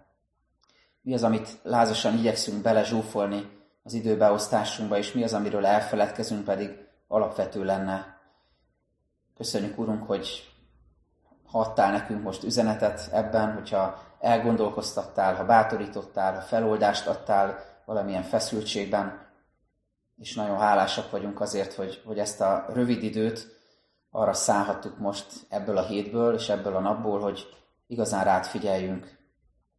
mi 1.03 1.15
az, 1.15 1.23
amit 1.23 1.59
lázasan 1.63 2.19
igyekszünk 2.19 2.63
belezsúfolni 2.63 3.59
az 3.83 3.93
időbeosztásunkba, 3.93 4.99
és 4.99 5.13
mi 5.13 5.23
az, 5.23 5.35
amiről 5.35 5.67
elfeledkezünk, 5.67 6.45
pedig 6.45 6.71
alapvető 7.09 7.65
lenne. 7.65 8.19
Köszönjük, 9.37 9.79
Urunk, 9.79 10.03
hogy 10.03 10.51
hattál 11.45 11.93
nekünk 11.93 12.23
most 12.23 12.43
üzenetet 12.43 13.09
ebben, 13.13 13.53
hogyha 13.53 14.03
elgondolkoztattál, 14.21 15.35
ha 15.35 15.45
bátorítottál, 15.45 16.35
ha 16.35 16.41
feloldást 16.41 17.07
adtál 17.07 17.65
valamilyen 17.85 18.23
feszültségben, 18.23 19.29
és 20.17 20.35
nagyon 20.35 20.59
hálásak 20.59 21.11
vagyunk 21.11 21.41
azért, 21.41 21.73
hogy, 21.73 22.03
hogy 22.05 22.19
ezt 22.19 22.41
a 22.41 22.67
rövid 22.73 23.03
időt 23.03 23.59
arra 24.11 24.33
szállhattuk 24.33 24.99
most 24.99 25.27
ebből 25.49 25.77
a 25.77 25.87
hétből 25.87 26.35
és 26.35 26.49
ebből 26.49 26.77
a 26.77 26.81
napból, 26.81 27.21
hogy 27.21 27.49
igazán 27.87 28.25
rád 28.25 28.45
figyeljünk, 28.45 29.20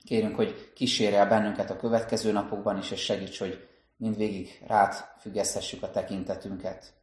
Kérünk, 0.04 0.36
hogy 0.36 0.72
kísérj 0.74 1.16
el 1.16 1.28
bennünket 1.28 1.70
a 1.70 1.76
következő 1.76 2.32
napokban 2.32 2.78
is, 2.78 2.92
és 2.92 3.02
segíts, 3.02 3.40
hogy 3.40 3.68
mindvégig 3.98 4.64
rád 4.68 4.94
függesztessük 5.20 5.84
a 5.84 5.92
tekintetünket. 5.92 6.94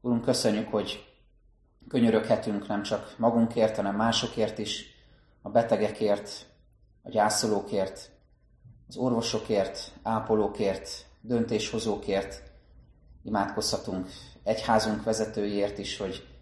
Urunk, 0.00 0.24
köszönjük, 0.24 0.68
hogy 0.68 1.14
könyöröghetünk 1.88 2.68
nem 2.68 2.82
csak 2.82 3.14
magunkért, 3.18 3.76
hanem 3.76 3.96
másokért 3.96 4.58
is, 4.58 4.84
a 5.42 5.50
betegekért, 5.50 6.46
a 7.02 7.10
gyászolókért, 7.10 8.10
az 8.88 8.96
orvosokért, 8.96 9.92
ápolókért, 10.02 11.06
döntéshozókért, 11.20 12.42
imádkozhatunk 13.22 14.08
egyházunk 14.42 15.04
vezetőiért 15.04 15.78
is, 15.78 15.96
hogy 15.96 16.35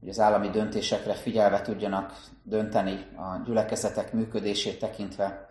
hogy 0.00 0.08
az 0.08 0.20
állami 0.20 0.48
döntésekre 0.48 1.14
figyelve 1.14 1.60
tudjanak 1.60 2.22
dönteni 2.42 3.06
a 3.16 3.42
gyülekezetek 3.44 4.12
működését 4.12 4.78
tekintve. 4.78 5.48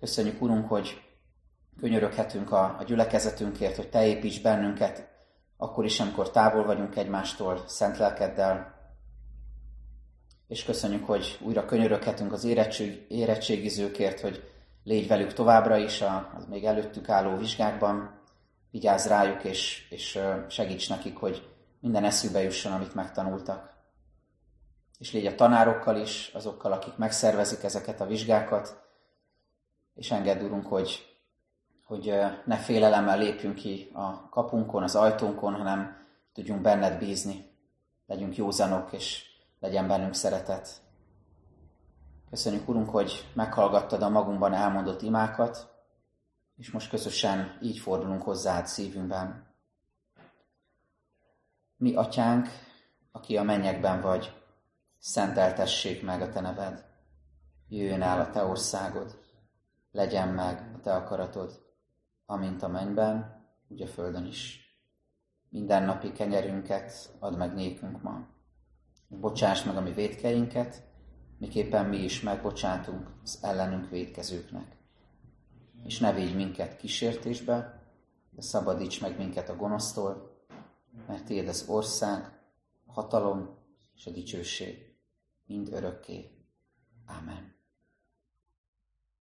Köszönjük, 0.00 0.42
Urunk, 0.42 0.68
hogy 0.68 1.02
könyöröghetünk 1.80 2.52
a, 2.52 2.76
a 2.78 2.82
gyülekezetünkért, 2.82 3.76
hogy 3.76 3.88
Te 3.88 4.06
építs 4.06 4.42
bennünket, 4.42 5.08
akkor 5.56 5.84
is, 5.84 6.00
amikor 6.00 6.30
távol 6.30 6.64
vagyunk 6.64 6.96
egymástól, 6.96 7.64
szent 7.66 7.98
lelkeddel. 7.98 8.74
És 10.48 10.64
köszönjük, 10.64 11.04
hogy 11.04 11.38
újra 11.42 11.64
könyöröghetünk 11.64 12.32
az 12.32 12.44
érettség, 12.44 13.06
érettségizőkért, 13.08 14.20
hogy 14.20 14.50
légy 14.84 15.08
velük 15.08 15.32
továbbra 15.32 15.76
is 15.76 16.00
a, 16.00 16.32
az 16.36 16.46
még 16.46 16.64
előttük 16.64 17.08
álló 17.08 17.36
vizsgákban, 17.36 18.20
vigyázz 18.70 19.06
rájuk, 19.06 19.44
és, 19.44 19.86
és 19.90 20.18
segíts 20.48 20.88
nekik, 20.88 21.16
hogy 21.16 21.53
minden 21.84 22.04
eszükbe 22.04 22.42
jusson, 22.42 22.72
amit 22.72 22.94
megtanultak. 22.94 23.72
És 24.98 25.12
légy 25.12 25.26
a 25.26 25.34
tanárokkal 25.34 25.96
is, 25.96 26.30
azokkal, 26.34 26.72
akik 26.72 26.96
megszervezik 26.96 27.62
ezeket 27.62 28.00
a 28.00 28.06
vizsgákat, 28.06 28.82
és 29.94 30.10
engedd, 30.10 30.42
Urunk, 30.42 30.66
hogy, 30.66 31.16
hogy 31.86 32.14
ne 32.44 32.56
félelemmel 32.56 33.18
lépjünk 33.18 33.54
ki 33.54 33.90
a 33.92 34.28
kapunkon, 34.28 34.82
az 34.82 34.94
ajtónkon, 34.94 35.54
hanem 35.54 35.96
tudjunk 36.32 36.60
benned 36.60 36.98
bízni, 36.98 37.50
legyünk 38.06 38.36
józanok, 38.36 38.92
és 38.92 39.24
legyen 39.60 39.86
bennünk 39.86 40.14
szeretet. 40.14 40.68
Köszönjük, 42.30 42.68
Urunk, 42.68 42.90
hogy 42.90 43.30
meghallgattad 43.34 44.02
a 44.02 44.08
magunkban 44.08 44.54
elmondott 44.54 45.02
imákat, 45.02 45.72
és 46.56 46.70
most 46.70 46.90
közösen 46.90 47.58
így 47.62 47.78
fordulunk 47.78 48.22
hozzád 48.22 48.66
szívünkben. 48.66 49.53
Mi, 51.84 51.94
atyánk, 51.94 52.48
aki 53.12 53.36
a 53.36 53.42
mennyekben 53.42 54.00
vagy, 54.00 54.32
szenteltessék 54.98 56.02
meg 56.02 56.22
a 56.22 56.28
te 56.28 56.40
neved. 56.40 56.84
Jöjjön 57.68 58.02
el 58.02 58.20
a 58.20 58.30
te 58.30 58.44
országod, 58.44 59.18
legyen 59.90 60.28
meg 60.28 60.70
a 60.76 60.80
te 60.80 60.94
akaratod, 60.94 61.62
amint 62.26 62.62
a 62.62 62.68
mennyben, 62.68 63.44
úgy 63.68 63.82
a 63.82 63.86
földön 63.86 64.26
is. 64.26 64.74
mindennapi 65.48 66.12
kenyerünket 66.12 67.16
add 67.18 67.36
meg 67.36 67.54
nékünk 67.54 68.02
ma. 68.02 68.26
Bocsáss 69.08 69.62
meg 69.64 69.76
a 69.76 69.80
mi 69.80 69.92
védkeinket, 69.92 70.82
miképpen 71.38 71.86
mi 71.86 71.96
is 71.96 72.20
megbocsátunk 72.20 73.10
az 73.22 73.38
ellenünk 73.42 73.88
védkezőknek. 73.88 74.76
És 75.82 75.98
ne 75.98 76.12
védj 76.12 76.34
minket 76.34 76.76
kísértésbe, 76.76 77.82
de 78.30 78.42
szabadíts 78.42 79.00
meg 79.00 79.16
minket 79.16 79.48
a 79.48 79.56
gonosztól, 79.56 80.33
mert 81.06 81.24
Téd 81.24 81.48
az 81.48 81.68
ország, 81.68 82.40
a 82.86 82.92
hatalom 82.92 83.58
és 83.94 84.06
a 84.06 84.10
dicsőség 84.10 84.96
mind 85.46 85.72
örökké. 85.72 86.30
Amen. 87.06 87.53